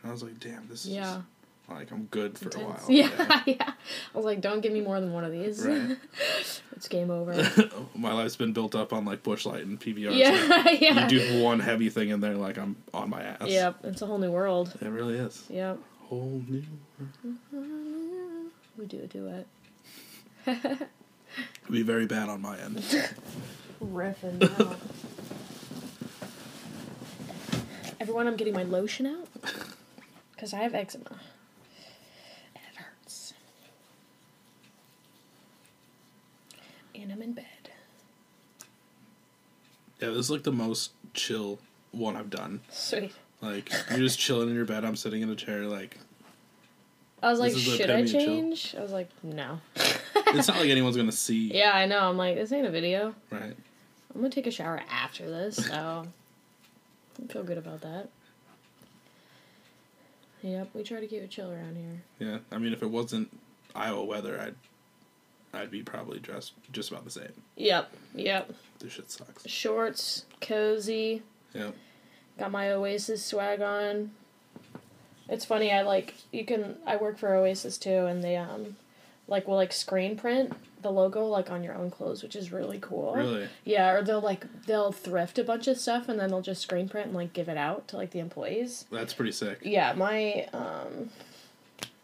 And 0.02 0.10
I 0.10 0.14
was 0.14 0.24
like, 0.24 0.40
"Damn, 0.40 0.68
this 0.70 0.86
Yeah. 0.86 1.18
is 1.18 1.24
like 1.70 1.92
I'm 1.92 2.06
good 2.06 2.38
for 2.38 2.50
a 2.58 2.62
while." 2.64 2.80
Yeah, 2.90 3.42
yeah. 3.46 3.74
I 4.14 4.18
was 4.18 4.24
like, 4.26 4.40
don't 4.40 4.62
give 4.62 4.72
me 4.72 4.80
more 4.82 5.00
than 5.02 5.12
one 5.12 5.26
of 5.26 5.32
these. 5.34 5.66
Right. 5.66 5.98
it's 6.72 6.88
game 6.88 7.10
over. 7.12 7.34
my 7.96 8.14
life's 8.14 8.36
been 8.38 8.54
built 8.54 8.76
up 8.76 8.94
on 8.94 9.04
like 9.04 9.24
Busch 9.24 9.46
Light 9.46 9.66
and 9.66 9.80
PBR. 9.80 10.16
yeah, 10.16 10.70
yeah. 10.70 11.04
You 11.10 11.20
do 11.20 11.44
one 11.44 11.60
heavy 11.60 11.90
thing 11.90 12.10
in 12.10 12.22
there, 12.22 12.36
like 12.36 12.58
I'm 12.58 12.78
on 12.94 13.10
my 13.10 13.22
ass. 13.24 13.48
Yep, 13.48 13.80
it's 13.84 14.02
a 14.02 14.06
whole 14.06 14.20
new 14.20 14.32
world. 14.32 14.74
It 14.82 14.88
really 14.88 15.16
is. 15.18 15.44
Yep. 15.50 15.80
Whole 16.04 16.42
new. 16.48 16.64
Mm-hmm. 17.02 18.48
We 18.78 18.86
do 18.86 19.06
do 19.08 19.28
it. 19.28 20.88
It'd 21.64 21.72
be 21.72 21.84
very 21.84 22.06
bad 22.06 22.30
on 22.30 22.42
my 22.42 22.58
end. 22.60 22.78
Riffing 23.84 24.60
out. 24.60 24.78
Everyone, 28.00 28.28
I'm 28.28 28.36
getting 28.36 28.54
my 28.54 28.64
lotion 28.64 29.06
out 29.06 29.28
because 30.36 30.54
I 30.54 30.58
have 30.58 30.76
eczema 30.76 31.06
and 31.10 32.64
it 32.70 32.76
hurts. 32.76 33.34
And 36.96 37.12
I'm 37.12 37.22
in 37.22 37.34
bed. 37.34 37.46
Yeah, 40.02 40.10
this 40.10 40.18
is 40.18 40.32
like 40.32 40.44
the 40.44 40.52
most 40.52 40.92
chill 41.14 41.60
one 41.92 42.18
I've 42.18 42.30
done. 42.30 42.60
Sweet. 42.70 43.14
Like 43.42 43.72
you're 43.90 44.00
just 44.00 44.20
chilling 44.20 44.50
in 44.50 44.56
your 44.56 44.66
bed. 44.66 44.84
I'm 44.84 44.96
sitting 44.96 45.22
in 45.22 45.30
a 45.30 45.36
chair. 45.36 45.66
Like 45.66 45.98
I 47.22 47.30
was 47.30 47.40
like, 47.40 47.54
This 47.54 47.66
is 47.66 47.72
the 47.72 47.78
should 47.78 47.90
I 47.90 48.06
change? 48.06 48.76
I 48.78 48.82
was 48.82 48.92
like, 48.92 49.10
no. 49.24 49.62
it's 50.28 50.48
not 50.48 50.58
like 50.58 50.70
anyone's 50.70 50.98
gonna 50.98 51.12
see. 51.12 51.52
Yeah, 51.54 51.72
I 51.74 51.86
know. 51.86 52.10
I'm 52.10 52.18
like, 52.18 52.36
this 52.36 52.52
ain't 52.52 52.68
a 52.68 52.72
video. 52.72 53.16
Right. 53.30 53.56
I'm 54.14 54.22
gonna 54.22 54.30
take 54.30 54.48
a 54.48 54.52
shower 54.52 54.82
after 54.90 55.30
this, 55.30 55.56
so 55.56 56.06
I 57.24 57.32
feel 57.32 57.44
good 57.44 57.58
about 57.58 57.82
that. 57.82 58.10
Yep, 60.42 60.70
we 60.74 60.84
try 60.84 61.00
to 61.00 61.08
keep 61.08 61.22
it 61.22 61.30
chill 61.30 61.52
around 61.52 61.78
here. 61.78 62.04
Yeah, 62.20 62.40
I 62.52 62.58
mean, 62.58 62.74
if 62.74 62.84
it 62.84 62.90
wasn't 62.90 63.30
Iowa 63.74 64.04
weather, 64.04 64.40
I'd 64.40 64.56
I'd 65.54 65.72
be 65.72 65.84
probably 65.84 66.20
dressed 66.20 66.54
just 66.72 66.92
about 66.92 67.06
the 67.06 67.12
same. 67.12 67.32
Yep, 67.56 67.92
yep. 68.16 68.54
This 68.80 68.94
shit 68.94 69.10
sucks. 69.10 69.48
Shorts, 69.48 70.26
cozy. 70.42 71.22
Yeah. 71.54 71.72
Got 72.38 72.52
my 72.52 72.72
Oasis 72.72 73.24
swag 73.24 73.62
on. 73.62 74.12
It's 75.30 75.46
funny. 75.46 75.72
I 75.72 75.84
like 75.84 76.16
you 76.32 76.46
can. 76.46 76.78
I 76.86 76.98
work 76.98 77.18
for 77.18 77.34
Oasis 77.34 77.78
too, 77.78 78.06
and 78.06 78.24
they 78.24 78.36
um, 78.36 78.76
like 79.28 79.48
will 79.48 79.56
like 79.56 79.74
screen 79.74 80.18
print 80.18 80.54
the 80.82 80.92
logo 80.92 81.26
like 81.26 81.50
on 81.50 81.64
your 81.64 81.74
own 81.74 81.90
clothes, 81.90 82.22
which 82.22 82.36
is 82.36 82.52
really 82.52 82.78
cool. 82.80 83.16
Really? 83.16 83.48
Yeah, 83.64 83.92
or 83.92 84.04
they'll 84.04 84.22
like 84.22 84.46
they'll 84.66 84.92
thrift 84.92 85.40
a 85.40 85.44
bunch 85.44 85.68
of 85.68 85.78
stuff 85.78 86.08
and 86.10 86.20
then 86.20 86.30
they'll 86.30 86.42
just 86.42 86.62
screen 86.62 86.88
print 86.88 87.08
and 87.08 87.16
like 87.16 87.34
give 87.34 87.50
it 87.50 87.58
out 87.58 87.88
to 87.90 87.98
like 87.98 88.12
the 88.12 88.20
employees. 88.20 88.86
That's 88.92 89.14
pretty 89.14 89.32
sick. 89.32 89.60
Yeah, 89.64 89.94
my 89.94 90.48
um, 90.54 91.10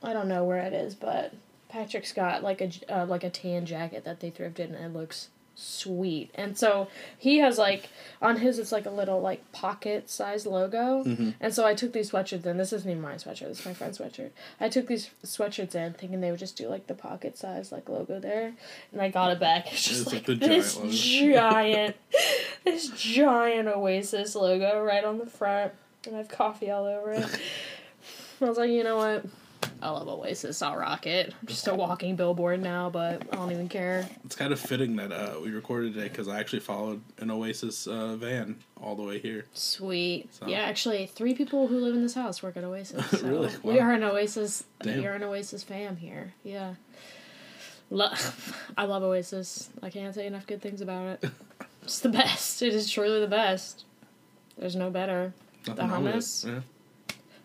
I 0.01 0.13
don't 0.13 0.27
know 0.27 0.43
where 0.45 0.61
it 0.61 0.73
is, 0.73 0.95
but 0.95 1.33
Patrick's 1.67 2.13
got 2.13 2.41
like 2.41 2.61
a 2.61 2.71
uh, 2.89 3.05
like 3.05 3.23
a 3.23 3.29
tan 3.29 3.65
jacket 3.65 4.05
that 4.05 4.21
they 4.21 4.31
thrifted 4.31 4.73
and 4.73 4.75
it 4.75 4.93
looks 4.97 5.29
sweet. 5.59 6.31
And 6.35 6.57
so 6.57 6.87
he 7.17 7.39
has 7.39 7.57
like 7.57 7.89
on 8.21 8.37
his 8.37 8.59
it's 8.59 8.71
like 8.71 8.85
a 8.85 8.91
little 8.91 9.19
like 9.19 9.51
pocket 9.51 10.09
size 10.09 10.45
logo. 10.45 11.03
Mm-hmm. 11.03 11.31
And 11.39 11.53
so 11.53 11.65
I 11.65 11.73
took 11.75 11.93
these 11.93 12.11
sweatshirts 12.11 12.45
in. 12.45 12.57
This 12.57 12.73
isn't 12.73 12.89
even 12.89 13.01
my 13.01 13.15
sweatshirt. 13.15 13.47
This 13.47 13.59
is 13.59 13.65
my 13.65 13.73
friend's 13.73 13.97
sweatshirt. 13.97 14.31
I 14.59 14.69
took 14.69 14.87
these 14.87 15.09
sweatshirts 15.25 15.75
in 15.75 15.93
thinking 15.93 16.21
they 16.21 16.31
would 16.31 16.39
just 16.39 16.55
do 16.55 16.67
like 16.67 16.87
the 16.87 16.93
pocket 16.93 17.37
size 17.37 17.71
like 17.71 17.89
logo 17.89 18.19
there, 18.19 18.53
and 18.91 19.01
I 19.01 19.09
got 19.09 19.31
it 19.31 19.39
back. 19.39 19.67
It's 19.71 19.83
just 19.83 20.01
It's 20.01 20.13
like, 20.13 20.27
like 20.27 20.39
the 20.39 20.47
this 20.47 20.75
giant 20.75 21.69
giant, 21.69 21.95
this 22.63 22.89
giant 22.89 23.67
Oasis 23.67 24.35
logo 24.35 24.81
right 24.81 25.03
on 25.03 25.17
the 25.17 25.25
front, 25.25 25.73
and 26.05 26.15
I 26.15 26.19
have 26.19 26.29
coffee 26.29 26.71
all 26.71 26.85
over 26.85 27.11
it. 27.11 27.25
I 28.41 28.45
was 28.45 28.57
like, 28.57 28.69
you 28.69 28.83
know 28.83 28.97
what? 28.97 29.25
I 29.81 29.89
love 29.91 30.07
Oasis. 30.07 30.61
I'll 30.61 30.75
rock 30.75 31.07
it. 31.07 31.33
I'm 31.41 31.47
just 31.47 31.67
a 31.67 31.73
walking 31.73 32.15
billboard 32.15 32.61
now, 32.61 32.89
but 32.89 33.21
I 33.31 33.35
don't 33.35 33.51
even 33.51 33.69
care. 33.69 34.07
It's 34.25 34.35
kind 34.35 34.51
of 34.51 34.59
fitting 34.59 34.97
that 34.97 35.11
uh, 35.11 35.39
we 35.41 35.51
recorded 35.51 35.93
today 35.93 36.09
because 36.09 36.27
I 36.27 36.39
actually 36.39 36.59
followed 36.59 37.01
an 37.19 37.31
Oasis 37.31 37.87
uh, 37.87 38.15
van 38.17 38.57
all 38.81 38.95
the 38.95 39.03
way 39.03 39.19
here. 39.19 39.45
Sweet. 39.53 40.33
So- 40.33 40.47
Yeah, 40.47 40.59
actually, 40.61 41.05
three 41.05 41.33
people 41.33 41.67
who 41.67 41.79
live 41.79 41.95
in 41.95 42.01
this 42.03 42.13
house 42.13 42.43
work 42.43 42.57
at 42.57 42.63
Oasis. 42.63 43.05
So 43.19 43.27
Really? 43.27 43.49
We 43.63 43.79
are 43.79 43.91
an 43.93 44.03
Oasis. 44.03 44.63
Damn. 44.81 44.97
We 44.99 45.07
are 45.07 45.13
an 45.13 45.23
Oasis 45.23 45.63
fam 45.63 45.95
here. 45.97 46.33
Yeah. 46.43 46.75
Lo- 47.89 48.11
I 48.77 48.83
love 48.85 49.01
Oasis. 49.03 49.69
I 49.81 49.89
can't 49.89 50.13
say 50.13 50.27
enough 50.27 50.45
good 50.45 50.61
things 50.61 50.81
about 50.81 51.07
it. 51.23 51.31
It's 51.81 51.99
the 52.01 52.09
best. 52.09 52.61
It 52.61 52.73
is 52.75 52.91
truly 52.91 53.19
the 53.19 53.27
best. 53.27 53.85
There's 54.59 54.75
no 54.75 54.91
better. 54.91 55.33
Nothing 55.65 55.85
it. 55.85 55.89
hummus? 55.89 56.61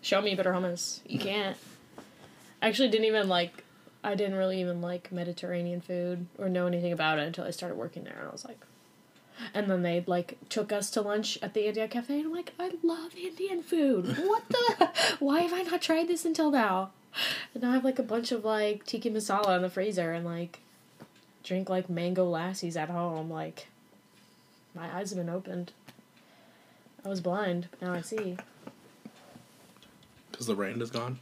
Show 0.03 0.21
me 0.21 0.35
better 0.35 0.53
hummus. 0.53 1.01
You 1.07 1.19
can't. 1.19 1.57
I 2.63 2.69
actually 2.69 2.89
didn't 2.89 3.07
even 3.07 3.29
like. 3.29 3.65
I 4.03 4.15
didn't 4.15 4.37
really 4.37 4.61
even 4.61 4.83
like 4.83 5.11
Mediterranean 5.11 5.81
food 5.81 6.27
or 6.39 6.49
know 6.49 6.67
anything 6.67 6.93
about 6.93 7.19
it 7.19 7.27
until 7.27 7.45
I 7.45 7.51
started 7.51 7.77
working 7.77 8.05
there, 8.05 8.17
and 8.19 8.29
I 8.29 8.33
was 8.33 8.45
like. 8.45 8.61
And 9.53 9.69
then 9.69 9.83
they 9.83 10.05
like 10.07 10.39
took 10.49 10.71
us 10.71 10.91
to 10.91 11.01
lunch 11.01 11.39
at 11.43 11.55
the 11.55 11.67
India 11.67 11.89
Cafe, 11.89 12.15
and 12.15 12.27
I'm 12.27 12.33
like, 12.33 12.53
I 12.59 12.73
love 12.85 13.17
Indian 13.17 13.63
food. 13.63 14.17
What 14.19 14.45
the? 14.49 14.91
Why 15.19 15.41
have 15.41 15.53
I 15.53 15.63
not 15.63 15.83
tried 15.83 16.09
this 16.09 16.25
until 16.25 16.51
now? 16.51 16.91
And 17.53 17.63
now 17.63 17.71
I 17.71 17.75
have 17.75 17.85
like 17.85 17.99
a 17.99 18.05
bunch 18.05 18.31
of 18.33 18.45
like 18.45 18.85
tikka 18.85 19.11
masala 19.11 19.57
in 19.57 19.63
the 19.63 19.71
freezer, 19.71 20.13
and 20.13 20.25
like 20.25 20.61
drink 21.43 21.69
like 21.69 21.89
mango 21.89 22.25
lassis 22.25 22.77
at 22.77 22.91
home. 22.91 23.31
Like, 23.31 23.69
my 24.75 24.95
eyes 24.97 25.11
have 25.11 25.19
been 25.19 25.29
opened. 25.29 25.73
I 27.05 27.09
was 27.09 27.21
blind, 27.21 27.69
but 27.71 27.83
now 27.83 27.93
I 27.93 28.01
see. 28.01 28.37
Because 30.31 30.47
the 30.47 30.57
rain 30.57 30.81
is 30.81 30.91
gone. 30.91 31.19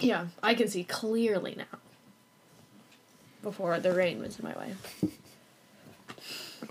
Yeah, 0.00 0.26
I 0.42 0.54
can 0.54 0.68
see 0.68 0.84
clearly 0.84 1.54
now. 1.56 1.78
Before 3.42 3.78
the 3.80 3.92
rain 3.94 4.20
was 4.20 4.38
in 4.38 4.44
my 4.44 4.56
way. 4.58 4.74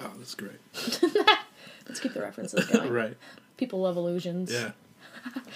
Oh, 0.01 0.11
that's 0.17 0.35
great. 0.35 0.51
Let's 1.87 1.99
keep 1.99 2.13
the 2.13 2.21
references 2.21 2.63
going. 2.71 2.93
right. 2.93 3.17
People 3.57 3.81
love 3.81 3.97
illusions. 3.97 4.53
Yeah. 4.53 4.71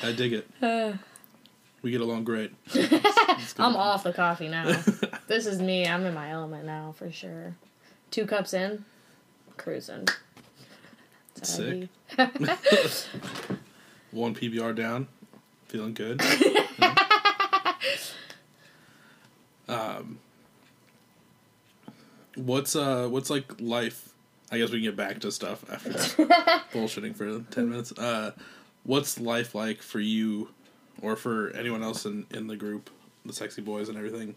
I 0.02 0.12
dig 0.12 0.34
it. 0.34 0.50
Uh, 0.62 0.94
We 1.84 1.92
get 1.92 2.02
along 2.02 2.24
great. 2.24 2.52
I'm 3.60 3.76
off 3.76 4.04
the 4.04 4.12
coffee 4.12 4.48
now. 4.50 4.82
this 5.28 5.46
is 5.46 5.62
me. 5.62 5.86
I'm 5.88 6.04
in 6.06 6.14
my 6.16 6.32
element 6.32 6.66
now 6.66 6.94
for 6.98 7.12
sure. 7.12 7.56
Two 8.10 8.26
cups 8.26 8.54
in, 8.54 8.84
cruising. 9.56 10.08
That's 11.36 11.58
how 11.58 11.64
I 11.64 11.88
Sick. 12.88 13.10
One 14.12 14.34
PBR 14.34 14.76
down. 14.76 15.08
Feeling 15.68 15.94
good. 15.94 16.22
Um, 19.68 20.20
what's 22.36 22.76
uh 22.76 23.08
what's 23.10 23.30
like 23.30 23.60
life? 23.60 24.10
I 24.52 24.58
guess 24.60 24.70
we 24.70 24.78
can 24.78 24.84
get 24.90 24.96
back 24.96 25.20
to 25.22 25.32
stuff 25.32 25.66
after 25.72 25.90
bullshitting 26.74 27.16
for 27.16 27.40
ten 27.52 27.70
minutes. 27.70 27.92
Uh, 27.92 28.32
what's 28.84 29.20
life 29.20 29.56
like 29.56 29.82
for 29.82 30.00
you, 30.00 30.50
or 31.02 31.16
for 31.16 31.50
anyone 31.52 31.84
else 31.84 32.06
in 32.06 32.26
in 32.32 32.48
the 32.48 32.56
group, 32.56 32.90
the 33.26 33.34
sexy 33.34 33.62
boys 33.62 33.90
and 33.90 33.98
everything, 33.98 34.36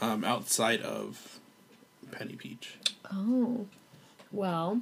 um, 0.00 0.24
outside 0.24 0.80
of 0.82 1.38
Penny 2.10 2.34
Peach? 2.36 2.76
Oh. 3.12 3.66
Well, 4.32 4.80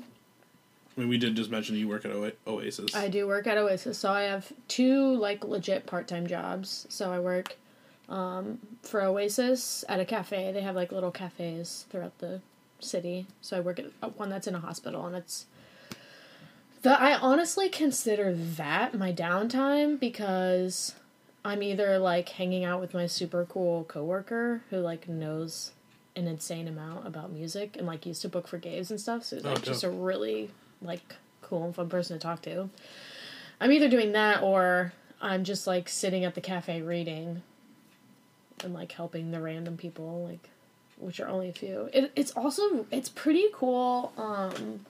I 0.97 1.01
mean, 1.01 1.09
we 1.09 1.16
did 1.16 1.34
just 1.36 1.51
mention 1.51 1.74
you 1.76 1.89
work 1.89 2.05
at 2.05 2.11
o- 2.11 2.32
Oasis. 2.47 2.95
I 2.95 3.09
do 3.09 3.26
work 3.26 3.47
at 3.47 3.57
Oasis, 3.57 3.97
so 3.97 4.11
I 4.11 4.22
have 4.22 4.53
two 4.68 5.14
like 5.16 5.45
legit 5.45 5.86
part 5.86 6.07
time 6.07 6.26
jobs. 6.26 6.86
So 6.91 7.11
I 7.11 7.18
work 7.18 7.57
um, 8.09 8.59
for 8.82 9.02
Oasis 9.02 9.84
at 9.88 10.00
a 10.00 10.04
cafe. 10.04 10.52
They 10.52 10.62
have 10.62 10.74
like 10.76 10.92
little 10.92 11.11
cafes 11.11 11.86
throughout 11.90 12.18
the 12.18 12.40
city. 12.80 13.26
So 13.40 13.56
I 13.56 13.61
work 13.61 13.78
at 13.78 13.86
uh, 14.02 14.09
one 14.11 14.30
that's 14.30 14.46
in 14.46 14.54
a 14.54 14.61
hospital, 14.61 15.06
and 15.06 15.16
it's 15.16 15.46
the 16.82 16.90
I 17.00 17.14
honestly 17.18 17.68
consider 17.68 18.32
that 18.34 18.94
my 18.94 19.12
downtime 19.12 19.98
because 19.98 20.94
I'm 21.44 21.62
either 21.62 21.98
like 21.98 22.28
hanging 22.30 22.64
out 22.64 22.80
with 22.80 22.94
my 22.94 23.06
super 23.06 23.44
cool 23.44 23.84
coworker 23.84 24.62
who 24.70 24.78
like 24.78 25.09
knows 25.09 25.72
an 26.16 26.26
insane 26.26 26.66
amount 26.66 27.06
about 27.06 27.30
music 27.32 27.76
and 27.76 27.86
like 27.86 28.04
used 28.06 28.22
to 28.22 28.28
book 28.28 28.48
for 28.48 28.59
Gabe's 28.59 28.90
and 28.90 29.00
stuff. 29.00 29.24
So 29.24 29.36
he's 29.36 29.44
Oh, 29.44 29.50
like 29.50 29.62
just 29.62 29.84
a 29.84 29.90
really 29.90 30.50
like 30.82 31.16
cool 31.42 31.64
and 31.64 31.74
fun 31.74 31.88
person 31.88 32.18
to 32.18 32.22
talk 32.22 32.42
to. 32.42 32.70
I'm 33.61 33.72
either 33.72 33.88
doing 33.88 34.12
that 34.12 34.42
or 34.42 34.92
I'm 35.20 35.44
just 35.44 35.66
like 35.66 35.88
sitting 35.88 36.24
at 36.24 36.34
the 36.34 36.40
cafe 36.40 36.82
reading 36.82 37.42
and 38.64 38.74
like 38.74 38.92
helping 38.92 39.30
the 39.30 39.40
random 39.40 39.76
people 39.76 40.24
like 40.28 40.50
which 40.98 41.20
are 41.20 41.28
only 41.28 41.48
a 41.48 41.52
few. 41.52 41.88
It, 41.92 42.11
it's 42.16 42.32
also 42.32 42.86
it's 42.90 43.09
pretty 43.09 43.46
cool 43.52 44.12
um 44.16 44.84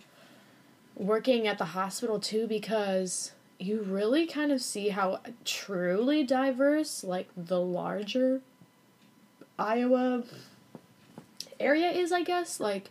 working 0.97 1.47
at 1.47 1.59
the 1.59 1.67
hospital 1.67 2.19
too 2.19 2.47
because 2.47 3.33
you 3.59 3.83
really 3.83 4.27
kind 4.27 4.51
of 4.53 4.61
see 4.63 4.89
how 4.91 5.21
truly 5.45 6.25
diverse 6.25 7.05
like 7.05 7.29
the 7.37 7.61
larger 7.61 8.41
Iowa 9.59 10.23
area 11.59 11.91
is, 11.91 12.13
I 12.13 12.23
guess. 12.23 12.61
Like 12.61 12.91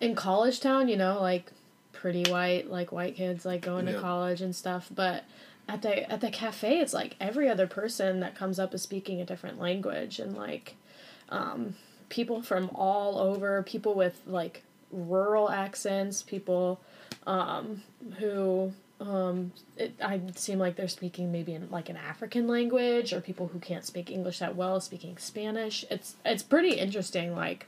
in 0.00 0.14
college 0.14 0.60
town, 0.60 0.88
you 0.88 0.96
know, 0.96 1.20
like 1.20 1.52
pretty 1.92 2.24
white, 2.30 2.70
like 2.70 2.90
white 2.92 3.16
kids 3.16 3.44
like 3.44 3.60
going 3.60 3.86
Yeah. 3.86 3.92
to 3.94 4.00
college 4.00 4.40
and 4.40 4.54
stuff, 4.56 4.88
but 4.94 5.24
at 5.68 5.82
the 5.82 6.10
at 6.10 6.20
the 6.20 6.30
cafe 6.30 6.78
it's 6.80 6.92
like 6.92 7.14
every 7.20 7.48
other 7.48 7.66
person 7.66 8.20
that 8.20 8.34
comes 8.34 8.58
up 8.58 8.74
is 8.74 8.82
speaking 8.82 9.20
a 9.20 9.24
different 9.24 9.58
language 9.60 10.18
and 10.18 10.36
like 10.36 10.74
um 11.28 11.74
people 12.08 12.42
from 12.42 12.70
all 12.74 13.18
over, 13.18 13.62
people 13.62 13.94
with 13.94 14.20
like 14.26 14.62
rural 14.90 15.50
accents, 15.50 16.22
people 16.22 16.78
um 17.26 17.82
who 18.18 18.72
um 19.00 19.50
it 19.78 19.94
I 20.02 20.20
seem 20.36 20.58
like 20.58 20.76
they're 20.76 20.88
speaking 20.88 21.32
maybe 21.32 21.54
in 21.54 21.70
like 21.70 21.88
an 21.88 21.96
African 21.96 22.46
language 22.46 23.12
or 23.14 23.20
people 23.20 23.48
who 23.48 23.58
can't 23.58 23.84
speak 23.86 24.10
English 24.10 24.40
that 24.40 24.54
well 24.54 24.78
speaking 24.80 25.16
Spanish. 25.16 25.84
It's 25.90 26.16
it's 26.24 26.42
pretty 26.42 26.74
interesting 26.74 27.34
like 27.34 27.66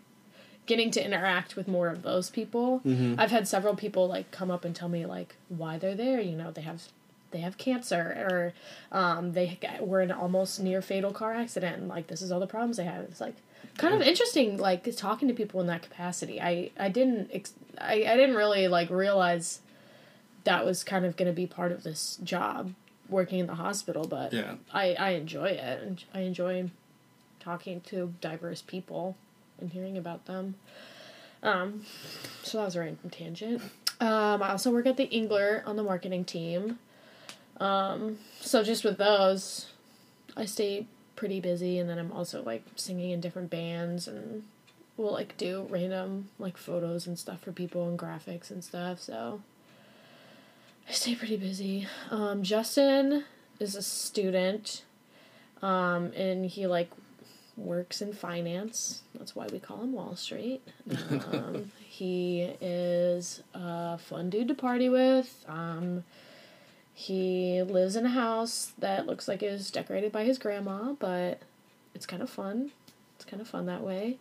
getting 0.66 0.90
to 0.90 1.04
interact 1.04 1.56
with 1.56 1.66
more 1.68 1.88
of 1.88 2.02
those 2.02 2.28
people. 2.30 2.80
I've 3.18 3.30
had 3.30 3.48
several 3.48 3.74
people 3.76 4.06
like 4.08 4.30
come 4.30 4.50
up 4.50 4.64
and 4.64 4.74
tell 4.76 4.88
me 4.88 5.06
like 5.06 5.36
why 5.48 5.78
they're 5.78 5.94
there. 5.94 6.20
You 6.20 6.36
know, 6.36 6.50
they 6.50 6.62
have 6.62 6.82
they 7.34 7.40
have 7.40 7.58
cancer 7.58 8.52
or 8.92 8.96
um, 8.96 9.32
they 9.32 9.58
were 9.80 10.00
in 10.00 10.10
an 10.12 10.16
almost 10.16 10.60
near 10.60 10.80
fatal 10.80 11.12
car 11.12 11.34
accident 11.34 11.76
and 11.78 11.88
like 11.88 12.06
this 12.06 12.22
is 12.22 12.30
all 12.32 12.38
the 12.40 12.46
problems 12.46 12.76
they 12.78 12.84
have. 12.84 13.02
It's 13.04 13.20
like 13.20 13.34
kind 13.76 13.92
of 13.92 14.00
interesting 14.02 14.56
like 14.56 14.88
talking 14.96 15.26
to 15.28 15.34
people 15.34 15.60
in 15.60 15.66
that 15.66 15.82
capacity. 15.82 16.40
I 16.40 16.70
I 16.78 16.88
didn't 16.88 17.30
ex- 17.32 17.54
I 17.78 18.04
I 18.06 18.16
didn't 18.16 18.36
really 18.36 18.68
like 18.68 18.88
realize 18.88 19.60
that 20.44 20.64
was 20.64 20.84
kind 20.84 21.04
of 21.04 21.16
going 21.16 21.26
to 21.26 21.34
be 21.34 21.46
part 21.46 21.72
of 21.72 21.82
this 21.82 22.18
job 22.22 22.72
working 23.08 23.40
in 23.40 23.46
the 23.46 23.56
hospital, 23.56 24.06
but 24.06 24.32
Yeah. 24.32 24.54
I 24.72 24.94
I 24.94 25.10
enjoy 25.10 25.46
it 25.46 26.04
I 26.14 26.20
enjoy 26.20 26.70
talking 27.40 27.80
to 27.82 28.14
diverse 28.20 28.62
people 28.62 29.16
and 29.60 29.72
hearing 29.72 29.98
about 29.98 30.26
them. 30.26 30.54
Um, 31.42 31.84
so 32.42 32.58
that 32.58 32.64
was 32.64 32.76
a 32.76 32.80
random 32.80 33.10
tangent. 33.10 33.60
Um, 34.00 34.42
I 34.42 34.50
also 34.50 34.70
work 34.70 34.86
at 34.86 34.96
the 34.96 35.06
Englert 35.08 35.66
on 35.66 35.76
the 35.76 35.82
marketing 35.82 36.24
team. 36.24 36.78
Um, 37.60 38.18
so 38.40 38.62
just 38.62 38.84
with 38.84 38.98
those, 38.98 39.66
I 40.36 40.44
stay 40.44 40.86
pretty 41.16 41.40
busy, 41.40 41.78
and 41.78 41.88
then 41.88 41.98
I'm 41.98 42.12
also 42.12 42.42
like 42.42 42.64
singing 42.76 43.10
in 43.10 43.20
different 43.20 43.50
bands, 43.50 44.08
and 44.08 44.44
we'll 44.96 45.12
like 45.12 45.36
do 45.36 45.66
random 45.70 46.28
like 46.38 46.56
photos 46.56 47.06
and 47.06 47.18
stuff 47.18 47.40
for 47.40 47.52
people 47.52 47.88
and 47.88 47.98
graphics 47.98 48.50
and 48.50 48.62
stuff. 48.62 49.00
So 49.00 49.40
I 50.88 50.92
stay 50.92 51.14
pretty 51.14 51.36
busy. 51.36 51.86
Um, 52.10 52.42
Justin 52.42 53.24
is 53.60 53.76
a 53.76 53.82
student, 53.82 54.82
um, 55.62 56.12
and 56.16 56.46
he 56.46 56.66
like 56.66 56.90
works 57.56 58.02
in 58.02 58.12
finance. 58.12 59.02
That's 59.14 59.36
why 59.36 59.46
we 59.52 59.60
call 59.60 59.82
him 59.82 59.92
Wall 59.92 60.16
Street. 60.16 60.62
Um, 61.32 61.70
he 61.86 62.40
is 62.60 63.42
a 63.54 63.98
fun 63.98 64.28
dude 64.28 64.48
to 64.48 64.54
party 64.54 64.88
with. 64.88 65.44
Um, 65.48 66.02
he 66.94 67.60
lives 67.62 67.96
in 67.96 68.06
a 68.06 68.10
house 68.10 68.72
that 68.78 69.06
looks 69.06 69.26
like 69.26 69.42
it 69.42 69.50
was 69.50 69.70
decorated 69.70 70.12
by 70.12 70.24
his 70.24 70.38
grandma, 70.38 70.92
but 70.92 71.40
it's 71.94 72.06
kind 72.06 72.22
of 72.22 72.30
fun. 72.30 72.70
It's 73.16 73.24
kind 73.24 73.42
of 73.42 73.48
fun 73.48 73.66
that 73.66 73.82
way. 73.82 74.18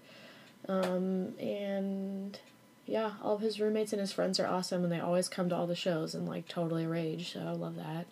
Um, 0.67 1.37
and 1.39 2.39
yeah, 2.85 3.13
all 3.21 3.35
of 3.35 3.41
his 3.41 3.59
roommates 3.59 3.93
and 3.93 3.99
his 3.99 4.11
friends 4.11 4.39
are 4.39 4.47
awesome, 4.47 4.83
and 4.83 4.91
they 4.91 4.99
always 4.99 5.29
come 5.29 5.49
to 5.49 5.55
all 5.55 5.67
the 5.67 5.75
shows 5.75 6.15
and 6.15 6.27
like 6.27 6.47
totally 6.47 6.87
rage. 6.87 7.33
So 7.33 7.41
I 7.41 7.51
love 7.51 7.75
that. 7.75 8.07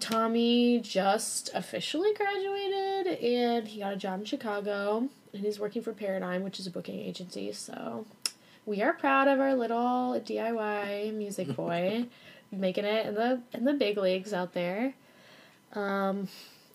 Tommy 0.00 0.80
just 0.80 1.50
officially 1.54 2.14
graduated 2.14 3.18
and 3.18 3.66
he 3.66 3.80
got 3.80 3.92
a 3.92 3.96
job 3.96 4.20
in 4.20 4.26
Chicago 4.26 5.08
and 5.32 5.42
he's 5.44 5.58
working 5.58 5.82
for 5.82 5.92
Paradigm, 5.92 6.42
which 6.42 6.60
is 6.60 6.66
a 6.66 6.70
booking 6.70 7.00
agency. 7.00 7.52
So 7.52 8.06
we 8.64 8.80
are 8.80 8.92
proud 8.92 9.26
of 9.28 9.40
our 9.40 9.54
little 9.54 10.20
DIY 10.24 11.14
music 11.14 11.54
boy 11.56 12.06
making 12.50 12.84
it 12.84 13.06
in 13.06 13.14
the 13.14 13.40
in 13.52 13.64
the 13.64 13.74
big 13.74 13.98
leagues 13.98 14.32
out 14.32 14.52
there. 14.54 14.94
Um, 15.74 16.28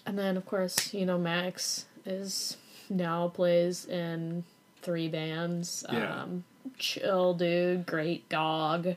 and 0.06 0.18
then 0.18 0.38
of 0.38 0.46
course, 0.46 0.94
you 0.94 1.06
know, 1.06 1.18
Max 1.18 1.86
is 2.06 2.58
now 2.90 3.30
plays 3.30 3.86
in 3.86 4.44
three 4.82 5.08
bands. 5.08 5.86
Yeah. 5.92 6.24
Um, 6.24 6.44
chill 6.78 7.34
dude, 7.34 7.86
great 7.86 8.30
dog. 8.30 8.96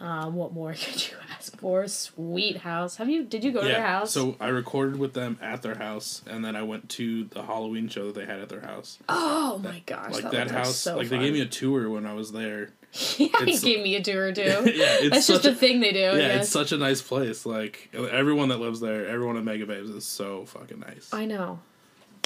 Um, 0.00 0.34
what 0.34 0.52
more 0.52 0.72
could 0.78 1.08
you 1.08 1.16
ask 1.32 1.56
for? 1.58 1.86
Sweet 1.86 2.58
house. 2.58 2.96
Have 2.96 3.08
you? 3.08 3.22
Did 3.22 3.44
you 3.44 3.52
go 3.52 3.60
to 3.60 3.68
their 3.68 3.86
house? 3.86 4.10
So 4.12 4.36
I 4.40 4.48
recorded 4.48 4.98
with 4.98 5.14
them 5.14 5.38
at 5.40 5.62
their 5.62 5.76
house, 5.76 6.22
and 6.26 6.44
then 6.44 6.56
I 6.56 6.62
went 6.62 6.88
to 6.90 7.24
the 7.24 7.42
Halloween 7.44 7.88
show 7.88 8.06
that 8.06 8.14
they 8.16 8.26
had 8.26 8.40
at 8.40 8.48
their 8.48 8.62
house. 8.62 8.98
oh 9.08 9.60
my 9.62 9.80
gosh, 9.86 10.12
like 10.12 10.22
that, 10.24 10.32
that, 10.32 10.50
house, 10.50 10.76
so 10.76 10.96
like 10.96 11.08
they 11.08 11.18
gave 11.18 11.32
me 11.32 11.40
a 11.40 11.46
tour 11.46 11.88
when 11.88 12.04
I 12.04 12.14
was 12.14 12.32
there. 12.32 12.70
yeah, 13.16 13.28
he 13.44 13.58
gave 13.58 13.82
me 13.82 13.96
a 13.96 14.02
tour 14.02 14.32
too. 14.34 14.42
yeah, 14.42 14.60
it's 14.64 15.10
That's 15.10 15.26
just 15.26 15.42
such 15.44 15.52
a 15.52 15.54
thing 15.54 15.80
they 15.80 15.92
do. 15.92 15.98
yeah, 15.98 16.38
it's 16.40 16.50
such 16.50 16.72
a 16.72 16.76
nice 16.76 17.00
place. 17.00 17.46
Like 17.46 17.88
everyone 17.94 18.48
that 18.50 18.58
lives 18.60 18.80
there, 18.80 19.06
everyone 19.08 19.36
at 19.36 19.44
Mega 19.44 19.64
Babes 19.66 19.90
is 19.90 20.04
so 20.04 20.44
fucking 20.46 20.80
nice. 20.80 21.08
I 21.12 21.24
know. 21.24 21.60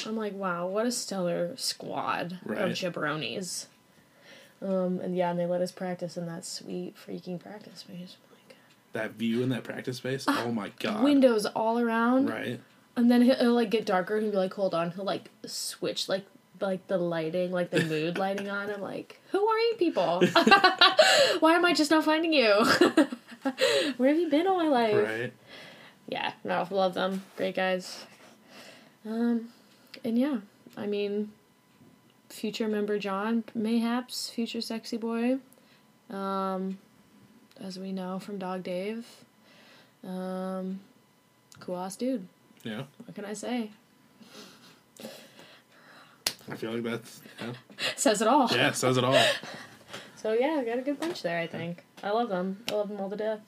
I'm 0.04 0.16
like, 0.16 0.34
wow, 0.34 0.66
what 0.66 0.86
a 0.86 0.92
stellar 0.92 1.54
squad 1.56 2.38
Right. 2.44 2.58
of 2.62 2.70
jabronis. 2.72 3.66
Um, 4.60 5.00
and 5.00 5.16
yeah, 5.16 5.30
and 5.30 5.38
they 5.38 5.46
let 5.46 5.60
us 5.60 5.70
practice 5.72 6.16
in 6.16 6.26
that 6.26 6.44
sweet 6.44 6.94
freaking 6.96 7.38
practice 7.38 7.80
space. 7.80 8.16
Like, 8.30 8.56
that 8.92 9.12
view 9.12 9.42
in 9.42 9.50
that 9.50 9.64
practice 9.64 9.98
space, 9.98 10.24
oh 10.28 10.50
my 10.50 10.70
god! 10.80 11.02
windows 11.04 11.44
all 11.46 11.78
around, 11.78 12.28
Right? 12.30 12.60
and 12.96 13.10
then 13.10 13.22
he'll, 13.22 13.34
it'll 13.34 13.54
like 13.54 13.70
get 13.70 13.84
darker. 13.86 14.14
and 14.16 14.24
He'll 14.24 14.32
be 14.32 14.38
like, 14.38 14.54
hold 14.54 14.74
on. 14.74 14.90
He'll 14.92 15.04
like 15.04 15.30
switch 15.44 16.08
like 16.08 16.24
like 16.60 16.86
the 16.86 16.98
lighting, 16.98 17.52
like 17.52 17.70
the 17.70 17.84
mood 17.84 18.18
lighting 18.24 18.50
on. 18.50 18.70
I'm 18.70 18.80
like, 18.80 19.20
who 19.30 19.46
are 19.46 19.58
you 19.58 19.74
people? 19.78 20.20
Why 21.40 21.54
am 21.54 21.64
I 21.64 21.72
just 21.74 21.90
not 21.90 22.04
finding 22.04 22.32
you? 22.32 22.64
Where 23.96 24.08
have 24.08 24.18
you 24.18 24.28
been 24.28 24.46
all 24.46 24.56
my 24.56 24.68
life? 24.68 25.08
Right? 25.08 25.32
yeah, 26.08 26.32
no, 26.44 26.66
love 26.70 26.94
them. 26.94 27.22
Great 27.36 27.54
guys. 27.54 28.04
Um, 29.04 29.48
and 30.04 30.18
yeah, 30.18 30.38
I 30.76 30.86
mean, 30.86 31.30
future 32.28 32.68
member 32.68 32.98
John, 32.98 33.44
mayhaps 33.54 34.30
future 34.30 34.60
sexy 34.60 34.96
boy. 34.96 35.38
Um, 36.10 36.78
as 37.60 37.78
we 37.78 37.92
know 37.92 38.18
from 38.18 38.38
Dog 38.38 38.62
Dave. 38.62 39.06
Um, 40.06 40.80
cool 41.60 41.76
ass 41.76 41.96
dude. 41.96 42.26
Yeah. 42.62 42.84
What 43.04 43.14
can 43.14 43.24
I 43.24 43.32
say? 43.32 43.70
I 46.50 46.54
feel 46.56 46.72
like 46.72 46.82
that's 46.82 47.20
yeah, 47.40 47.52
Says 47.96 48.22
it 48.22 48.28
all. 48.28 48.48
yeah 48.52 48.72
says 48.72 48.96
it 48.96 49.04
all. 49.04 49.20
So 50.16 50.32
yeah, 50.32 50.56
I 50.60 50.64
got 50.64 50.78
a 50.78 50.82
good 50.82 50.98
bunch 50.98 51.22
there. 51.22 51.38
I 51.38 51.46
think 51.46 51.84
I 52.02 52.10
love 52.10 52.30
them. 52.30 52.58
I 52.72 52.74
love 52.74 52.88
them 52.88 52.98
all 53.00 53.08
to 53.10 53.16
death. 53.16 53.40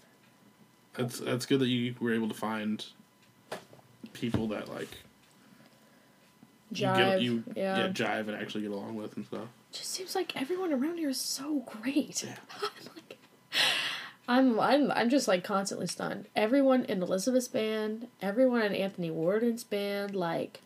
It's 0.97 1.19
that's 1.19 1.45
good 1.47 1.59
that 1.61 1.67
you 1.67 1.95
were 1.99 2.13
able 2.15 2.29
to 2.29 2.35
find 2.35 2.85
people 4.13 4.47
that 4.49 4.69
like 4.69 4.89
you 6.71 6.87
Jive. 6.87 6.97
get 6.97 7.23
you 7.23 7.43
yeah. 7.57 7.79
yeah 7.79 7.89
jive 7.89 8.29
and 8.29 8.33
actually 8.37 8.61
get 8.63 8.71
along 8.71 8.95
with 8.95 9.17
and 9.17 9.27
stuff. 9.27 9.49
just 9.73 9.91
seems 9.93 10.15
like 10.15 10.41
everyone 10.41 10.73
around 10.73 10.99
here 10.99 11.09
is 11.09 11.21
so 11.21 11.65
great. 11.67 12.23
Yeah. 12.23 12.37
I'm 14.29 14.57
like, 14.57 14.61
I'm 14.61 14.61
I'm 14.61 14.93
I'm 14.93 15.11
just 15.11 15.27
like 15.27 15.43
constantly 15.43 15.87
stunned. 15.89 16.29
Everyone 16.37 16.85
in 16.85 17.03
Elizabeth's 17.03 17.49
band, 17.49 18.07
everyone 18.23 18.63
in 18.63 18.75
Anthony 18.75 19.11
Worden's 19.11 19.65
band, 19.65 20.15
like 20.15 20.61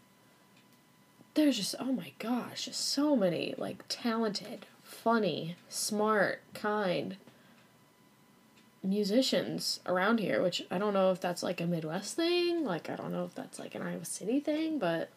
there's 1.35 1.57
just 1.57 1.75
oh 1.81 1.93
my 1.93 2.13
gosh, 2.19 2.67
just 2.67 2.89
so 2.89 3.17
many 3.17 3.55
like 3.59 3.85
talented, 3.89 4.67
funny, 4.83 5.57
smart, 5.69 6.41
kind 6.55 7.17
musicians 8.83 9.81
around 9.87 10.19
here, 10.19 10.43
which 10.43 10.63
I 10.71 10.79
don't 10.79 10.93
know 10.93 11.13
if 11.13 11.21
that's 11.21 11.43
like 11.43 11.61
a 11.61 11.67
Midwest 11.67 12.17
thing, 12.17 12.65
like 12.65 12.91
I 12.91 12.97
don't 12.97 13.13
know 13.13 13.25
if 13.25 13.35
that's 13.35 13.59
like 13.59 13.75
an 13.75 13.83
Iowa 13.83 14.05
City 14.05 14.41
thing, 14.41 14.79
but 14.79 15.09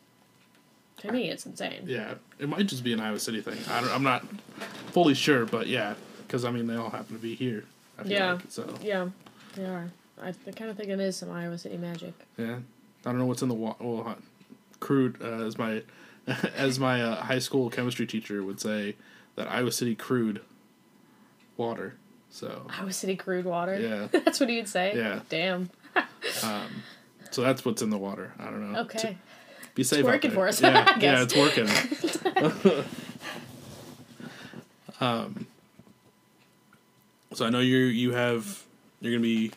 to 0.97 1.11
me 1.11 1.29
it's 1.29 1.45
insane. 1.45 1.83
Yeah, 1.85 2.15
it 2.39 2.47
might 2.47 2.67
just 2.67 2.83
be 2.83 2.93
an 2.93 2.99
Iowa 2.99 3.19
City 3.19 3.41
thing. 3.41 3.57
I 3.69 3.81
don't, 3.81 3.91
I'm 3.91 4.03
not 4.03 4.23
fully 4.91 5.13
sure, 5.15 5.45
but 5.45 5.67
yeah, 5.67 5.95
because 6.25 6.45
I 6.45 6.51
mean 6.51 6.67
they 6.67 6.75
all 6.75 6.89
happen 6.89 7.15
to 7.15 7.21
be 7.21 7.35
here. 7.35 7.65
I 7.97 8.03
feel 8.03 8.11
Yeah. 8.11 8.33
Like, 8.33 8.43
so 8.49 8.73
Yeah, 8.81 9.09
they 9.55 9.65
are. 9.65 9.89
I, 10.21 10.29
I 10.29 10.51
kind 10.51 10.71
of 10.71 10.77
think 10.77 10.89
it 10.89 10.99
is 10.99 11.17
some 11.17 11.31
Iowa 11.31 11.57
City 11.57 11.77
magic. 11.77 12.13
yeah, 12.37 12.57
I 13.05 13.09
don't 13.09 13.17
know 13.17 13.25
what's 13.25 13.41
in 13.41 13.49
the 13.49 13.55
water. 13.55 13.83
Well, 13.83 14.15
crude 14.79 15.17
uh, 15.21 15.45
as 15.45 15.57
my 15.57 15.81
as 16.55 16.79
my 16.79 17.01
uh, 17.01 17.15
high 17.23 17.39
school 17.39 17.69
chemistry 17.69 18.05
teacher 18.07 18.43
would 18.43 18.59
say 18.59 18.95
that 19.35 19.47
Iowa 19.49 19.71
City 19.71 19.95
crude 19.95 20.41
water. 21.57 21.95
So 22.29 22.67
Iowa 22.69 22.91
City 22.91 23.15
crude 23.15 23.45
water. 23.45 23.79
yeah, 23.79 24.07
That's 24.25 24.39
what 24.39 24.49
he 24.49 24.57
would 24.57 24.67
say. 24.67 24.93
Yeah. 24.95 25.19
Damn. 25.29 25.69
um, 26.43 26.83
so 27.31 27.41
that's 27.41 27.63
what's 27.65 27.81
in 27.81 27.89
the 27.89 27.97
water. 27.97 28.33
I 28.39 28.45
don't 28.45 28.71
know. 28.71 28.79
Okay. 28.81 28.97
T- 28.99 29.17
Be 29.75 29.83
safe. 29.83 30.05
out 30.05 30.11
working 30.11 30.31
for 30.31 30.47
us, 30.47 30.61
Yeah, 30.61 30.97
yeah, 30.99 31.23
it's 31.23 31.35
working. 31.35 31.67
um, 34.99 35.47
so 37.33 37.45
I 37.45 37.49
know 37.49 37.59
you 37.59 37.77
you 37.77 38.11
have 38.13 38.63
you're 39.01 39.13
gonna 39.13 39.21
be 39.21 39.51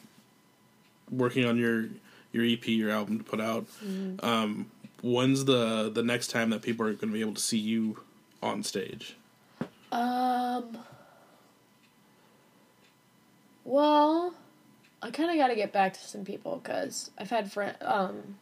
working 1.10 1.44
on 1.44 1.56
your 1.56 1.86
your 2.32 2.44
EP, 2.44 2.66
your 2.68 2.90
album 2.90 3.18
to 3.18 3.24
put 3.24 3.40
out. 3.40 3.66
Mm-hmm. 3.84 4.24
Um, 4.24 4.70
when's 5.02 5.44
the 5.44 5.90
the 5.90 6.02
next 6.02 6.28
time 6.28 6.50
that 6.50 6.62
people 6.62 6.86
are 6.86 6.92
gonna 6.92 7.12
be 7.12 7.20
able 7.20 7.34
to 7.34 7.40
see 7.40 7.58
you 7.58 8.00
on 8.42 8.62
stage? 8.62 9.16
Um. 9.92 10.78
Well, 13.64 14.34
I 15.02 15.10
kind 15.10 15.30
of 15.30 15.36
got 15.36 15.48
to 15.48 15.54
get 15.54 15.72
back 15.72 15.92
to 15.94 16.00
some 16.00 16.24
people 16.24 16.60
because 16.62 17.10
I've 17.18 17.30
had 17.30 17.52
friend 17.52 17.76
um 17.82 18.36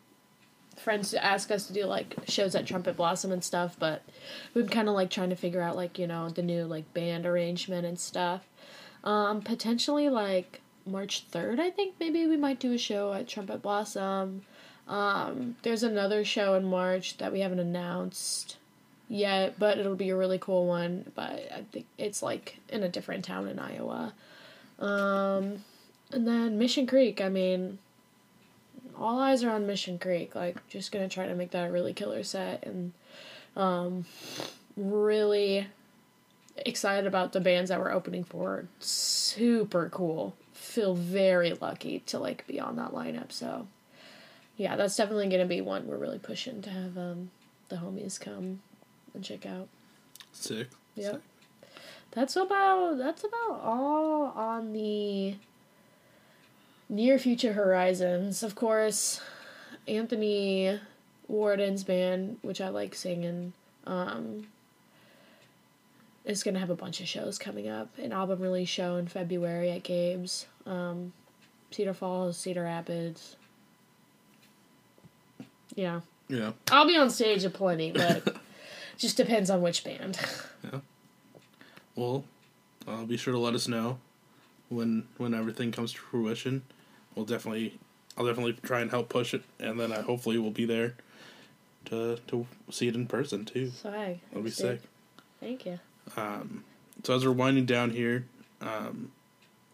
friends 0.77 1.11
to 1.11 1.25
ask 1.25 1.51
us 1.51 1.67
to 1.67 1.73
do 1.73 1.85
like 1.85 2.15
shows 2.29 2.55
at 2.55 2.67
Trumpet 2.67 2.97
Blossom 2.97 3.33
and 3.33 3.43
stuff, 3.43 3.77
but 3.79 4.03
we've 4.55 4.67
been 4.67 4.73
kind 4.73 4.89
of 4.89 4.95
like 4.95 5.11
trying 5.11 5.31
to 5.31 5.37
figure 5.37 5.63
out 5.63 5.77
like 5.77 5.99
you 5.99 6.07
know 6.07 6.29
the 6.29 6.43
new 6.43 6.65
like 6.65 6.93
band 6.95 7.27
arrangement 7.27 7.87
and 7.87 7.99
stuff. 7.99 8.47
Um, 9.05 9.41
potentially 9.41 10.09
like 10.09 10.61
March 10.85 11.25
third, 11.31 11.61
I 11.61 11.71
think 11.71 11.95
maybe 11.99 12.27
we 12.27 12.37
might 12.37 12.61
do 12.61 12.73
a 12.73 12.79
show 12.79 13.13
at 13.13 13.29
Trumpet 13.29 13.63
Blossom. 13.63 14.43
Um, 14.89 15.57
there's 15.63 15.83
another 15.83 16.25
show 16.25 16.55
in 16.55 16.65
March 16.65 17.19
that 17.19 17.33
we 17.33 17.41
haven't 17.41 17.59
announced 17.59 18.57
yet, 19.09 19.59
but 19.59 19.79
it'll 19.79 19.97
be 19.97 20.11
a 20.11 20.17
really 20.17 20.39
cool 20.39 20.67
one. 20.67 21.11
But 21.15 21.49
I 21.55 21.65
think 21.73 21.87
it's 21.99 22.23
like 22.23 22.59
in 22.69 22.83
a 22.83 22.89
different 22.89 23.25
town 23.25 23.49
in 23.49 23.59
Iowa. 23.59 24.13
Um, 24.79 25.65
and 26.13 26.27
then 26.27 26.59
Mission 26.59 26.87
Creek. 26.87 27.21
I 27.21 27.29
mean, 27.29 27.79
all 28.99 29.19
eyes 29.19 29.43
are 29.43 29.51
on 29.51 29.67
Mission 29.67 29.99
Creek. 29.99 30.35
Like, 30.35 30.67
just 30.69 30.93
gonna 30.93 31.09
try 31.09 31.27
to 31.27 31.35
make 31.35 31.51
that 31.51 31.69
a 31.69 31.73
really 31.73 31.93
killer 31.93 32.23
set, 32.23 32.65
and 32.65 32.93
um, 33.57 34.05
really 34.77 35.67
excited 36.59 37.07
about 37.07 37.33
the 37.33 37.41
bands 37.41 37.71
that 37.71 37.81
we're 37.81 37.93
opening 37.93 38.25
for. 38.25 38.67
Super 38.81 39.89
cool. 39.89 40.35
Feel 40.53 40.95
very 40.95 41.55
lucky 41.55 42.01
to 42.07 42.19
like 42.19 42.47
be 42.47 42.61
on 42.61 42.77
that 42.77 42.93
lineup. 42.93 43.33
So, 43.33 43.67
yeah, 44.57 44.77
that's 44.77 44.97
definitely 44.97 45.29
gonna 45.29 45.47
be 45.47 45.61
one 45.61 45.87
we're 45.87 45.99
really 45.99 46.19
pushing 46.19 46.63
to 46.63 46.71
have 46.71 46.97
um, 46.97 47.31
the 47.69 47.77
homies 47.77 48.19
come 48.19 48.61
and 49.15 49.23
check 49.23 49.45
out. 49.47 49.69
Sick. 50.33 50.69
Yep. 50.95 51.23
That's 52.13 52.37
about 52.37 52.97
that's 52.99 53.25
about 53.25 53.61
all 53.63 54.33
on 54.35 54.73
the 54.73 55.35
near 56.89 57.19
future 57.19 57.53
horizons. 57.53 58.43
Of 58.43 58.55
course, 58.55 59.21
Anthony 59.87 60.81
Worden's 61.29 61.85
band, 61.85 62.39
which 62.43 62.61
I 62.61 62.69
like 62.69 62.95
singing, 62.95 63.53
um, 63.87 64.47
is 66.25 66.43
gonna 66.43 66.61
have 66.61 66.71
a 66.71 66.77
bunch 66.77 67.01
of 67.01 67.09
shows 67.09 67.39
coming 67.39 67.69
up. 67.69 67.91
An 67.99 68.13
album 68.13 68.41
release 68.41 68.71
show 68.71 68.97
in 68.97 69.07
February 69.07 69.71
at 69.71 69.83
Gabe's, 69.83 70.47
um, 70.65 71.13
Cedar 71.71 71.93
Falls, 71.95 72.39
Cedar 72.39 72.65
Rapids. 72.65 73.37
Yeah, 75.77 76.01
Yeah. 76.29 76.53
I'll 76.73 76.87
be 76.89 76.97
on 76.97 77.11
stage 77.11 77.45
a 77.45 77.51
plenty, 77.51 77.93
but 77.93 78.37
just 78.99 79.17
depends 79.17 79.51
on 79.51 79.63
which 79.63 79.85
band. 79.85 80.19
Yeah. 80.65 80.81
Well, 81.95 82.25
uh, 82.89 83.05
be 83.05 83.17
sure 83.17 83.33
to 83.33 83.39
let 83.39 83.55
us 83.55 83.69
know 83.69 83.99
when 84.69 85.07
when 85.19 85.33
everything 85.35 85.71
comes 85.73 85.93
to 85.93 85.99
fruition. 86.01 86.63
We'll 87.15 87.25
definitely, 87.27 87.79
I'll 88.19 88.27
definitely 88.27 88.55
try 88.63 88.81
and 88.81 88.91
help 88.91 89.09
push 89.09 89.33
it, 89.35 89.43
and 89.61 89.79
then 89.79 89.93
I 89.93 90.01
hopefully 90.03 90.39
will 90.39 90.51
be 90.51 90.65
there 90.67 90.95
to 91.87 92.19
to 92.29 92.47
see 92.71 92.89
it 92.89 92.95
in 92.95 93.07
person 93.07 93.45
too. 93.45 93.71
Swag. 93.71 94.19
That'll 94.31 94.43
be 94.43 94.51
Sick. 94.51 94.81
sick. 94.81 94.91
Thank 95.41 95.67
you. 95.67 95.79
Um, 96.17 96.65
So 97.05 97.15
as 97.15 97.25
we're 97.25 97.33
winding 97.33 97.67
down 97.67 97.91
here, 97.91 98.25
um, 98.61 99.13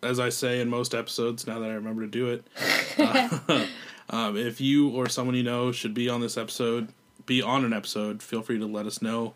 as 0.03 0.19
I 0.21 0.29
say 0.29 0.61
in 0.61 0.69
most 0.69 0.95
episodes, 0.95 1.47
now 1.47 1.59
that 1.61 1.71
I 1.71 1.75
remember 1.75 2.03
to 2.03 2.09
do 2.09 2.29
it, 2.29 2.45
uh, 2.99 3.67
um, 4.13 4.37
if 4.37 4.61
you 4.61 4.91
or 4.91 5.09
someone 5.09 5.35
you 5.35 5.43
know 5.43 5.73
should 5.73 5.95
be 5.95 6.09
on 6.09 6.21
this 6.21 6.37
episode, 6.37 6.89
be 7.25 7.41
on 7.41 7.65
an 7.65 7.73
episode, 7.73 8.23
feel 8.23 8.43
free 8.43 8.59
to 8.59 8.67
let 8.67 8.87
us 8.87 9.01
know. 9.01 9.33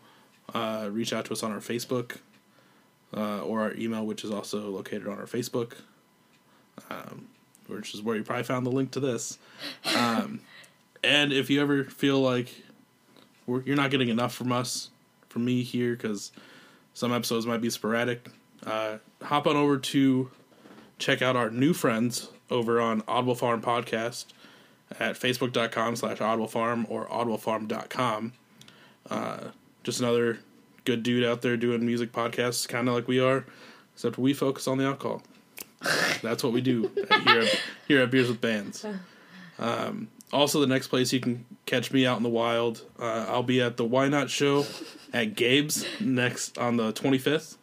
Uh, 0.53 0.87
reach 0.91 1.11
out 1.11 1.25
to 1.25 1.33
us 1.33 1.43
on 1.43 1.51
our 1.51 1.59
Facebook 1.59 2.17
uh, 3.15 3.41
or 3.41 3.61
our 3.61 3.73
email, 3.73 4.05
which 4.05 4.23
is 4.23 4.31
also 4.31 4.69
located 4.69 5.07
on 5.07 5.17
our 5.17 5.25
Facebook, 5.25 5.73
um, 6.89 7.27
which 7.65 7.93
is 7.95 8.01
where 8.03 8.15
you 8.15 8.23
probably 8.23 8.43
found 8.43 8.65
the 8.65 8.71
link 8.71 8.91
to 8.91 8.99
this. 8.99 9.39
Um, 9.95 10.41
and 11.03 11.33
if 11.33 11.49
you 11.49 11.59
ever 11.59 11.83
feel 11.83 12.21
like 12.21 12.53
you're 13.47 13.75
not 13.75 13.89
getting 13.91 14.09
enough 14.09 14.33
from 14.33 14.51
us, 14.51 14.91
from 15.27 15.43
me 15.43 15.63
here, 15.63 15.95
because 15.95 16.31
some 16.93 17.11
episodes 17.11 17.45
might 17.45 17.61
be 17.61 17.69
sporadic, 17.69 18.29
uh, 18.65 18.97
hop 19.23 19.47
on 19.47 19.55
over 19.55 19.77
to 19.77 20.29
check 20.99 21.21
out 21.21 21.35
our 21.35 21.49
new 21.49 21.73
friends 21.73 22.29
over 22.49 22.79
on 22.79 23.03
Audible 23.07 23.35
Farm 23.35 23.61
Podcast 23.61 24.25
at 24.99 25.15
facebook.com 25.15 25.95
slash 25.95 26.21
Audible 26.21 26.47
Farm 26.47 26.85
or 26.89 27.05
audiblefarm.com. 27.07 28.33
Uh, 29.09 29.39
just 29.83 29.99
another 29.99 30.39
good 30.85 31.03
dude 31.03 31.23
out 31.23 31.41
there 31.41 31.57
doing 31.57 31.85
music 31.85 32.11
podcasts, 32.11 32.67
kind 32.67 32.87
of 32.87 32.95
like 32.95 33.07
we 33.07 33.19
are, 33.19 33.45
except 33.93 34.17
we 34.17 34.33
focus 34.33 34.67
on 34.67 34.77
the 34.77 34.85
alcohol. 34.85 35.21
That's 36.21 36.43
what 36.43 36.53
we 36.53 36.61
do 36.61 36.91
here 37.25 37.39
at, 37.39 37.61
here 37.87 38.01
at 38.01 38.11
Beers 38.11 38.29
with 38.29 38.41
Bands. 38.41 38.85
Um, 39.59 40.09
also, 40.31 40.59
the 40.59 40.67
next 40.67 40.89
place 40.89 41.11
you 41.11 41.19
can 41.19 41.43
catch 41.65 41.91
me 41.91 42.05
out 42.05 42.17
in 42.17 42.21
the 42.23 42.29
wild, 42.29 42.83
uh, 42.99 43.25
I'll 43.27 43.41
be 43.41 43.59
at 43.59 43.77
the 43.77 43.85
Why 43.85 44.07
Not 44.07 44.29
Show 44.29 44.67
at 45.13 45.35
Gabe's 45.35 45.83
next 45.99 46.57
on 46.57 46.77
the 46.77 46.93
25th 46.93 47.57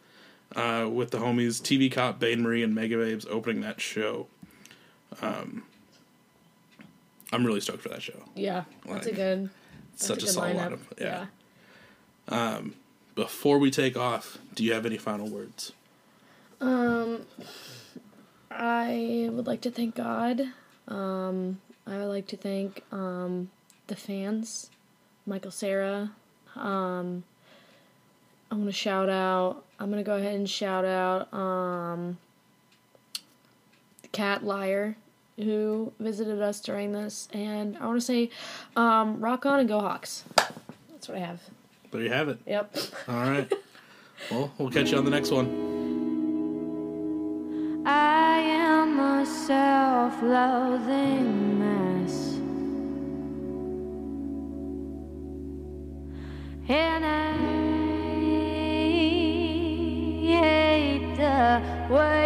uh, 0.55 0.89
with 0.89 1.11
the 1.11 1.19
homies 1.19 1.61
TV 1.61 1.91
Cop, 1.91 2.19
Bane 2.19 2.41
Marie, 2.41 2.63
and 2.63 2.75
Mega 2.75 2.97
Babes 2.97 3.25
opening 3.29 3.61
that 3.61 3.79
show. 3.79 4.27
Um, 5.21 5.63
I'm 7.31 7.45
really 7.45 7.61
stoked 7.61 7.81
for 7.81 7.89
that 7.89 8.01
show. 8.01 8.23
Yeah, 8.35 8.63
that's 8.87 9.07
a 9.07 9.11
good. 9.11 9.49
That's 9.91 10.05
such 10.07 10.23
a, 10.23 10.25
good 10.25 10.33
solid 10.33 10.57
lineup. 10.57 10.79
lineup. 10.99 11.27
Yeah. 12.29 12.61
Before 13.15 13.57
we 13.59 13.71
take 13.71 13.95
off, 13.95 14.39
do 14.55 14.63
you 14.63 14.73
have 14.73 14.85
any 14.85 14.97
final 14.97 15.29
words? 15.29 15.71
Um, 16.59 17.25
I 18.51 19.29
would 19.31 19.47
like 19.47 19.61
to 19.61 19.71
thank 19.71 19.95
God. 19.95 20.41
Um, 20.89 21.61
I 21.87 21.97
would 21.97 22.07
like 22.07 22.27
to 22.27 22.37
thank 22.37 22.83
um, 22.91 23.49
the 23.87 23.95
fans, 23.95 24.69
Michael 25.25 25.51
Sarah. 25.51 26.11
Um, 26.57 27.23
I'm 28.51 28.59
gonna 28.59 28.73
shout 28.73 29.09
out. 29.09 29.63
I'm 29.79 29.89
gonna 29.89 30.03
go 30.03 30.17
ahead 30.17 30.35
and 30.35 30.49
shout 30.49 30.83
out 30.83 31.33
um, 31.33 32.17
Cat 34.11 34.43
Liar, 34.43 34.97
who 35.37 35.91
visited 35.99 36.41
us 36.41 36.59
during 36.61 36.91
this, 36.93 37.27
and 37.33 37.77
I 37.77 37.85
want 37.87 37.99
to 37.99 38.05
say, 38.05 38.29
um, 38.75 39.19
rock 39.19 39.45
on 39.45 39.59
and 39.59 39.67
go 39.67 39.79
Hawks. 39.79 40.23
That's 40.91 41.09
what 41.09 41.17
I 41.17 41.21
have. 41.21 41.41
There 41.91 42.01
you 42.01 42.09
have 42.09 42.29
it. 42.29 42.39
Yep. 42.45 42.77
All 43.07 43.15
right. 43.15 43.51
well, 44.31 44.51
we'll 44.57 44.69
catch 44.69 44.91
you 44.91 44.97
on 44.97 45.05
the 45.05 45.11
next 45.11 45.31
one. 45.31 45.75
I 47.85 48.39
am 48.39 48.99
a 48.99 49.25
self 49.25 50.21
loathing 50.21 51.59
mess. 51.59 52.33
And 56.67 57.05
I 57.05 57.31
hate 60.25 61.15
the 61.15 61.61
way 61.93 62.24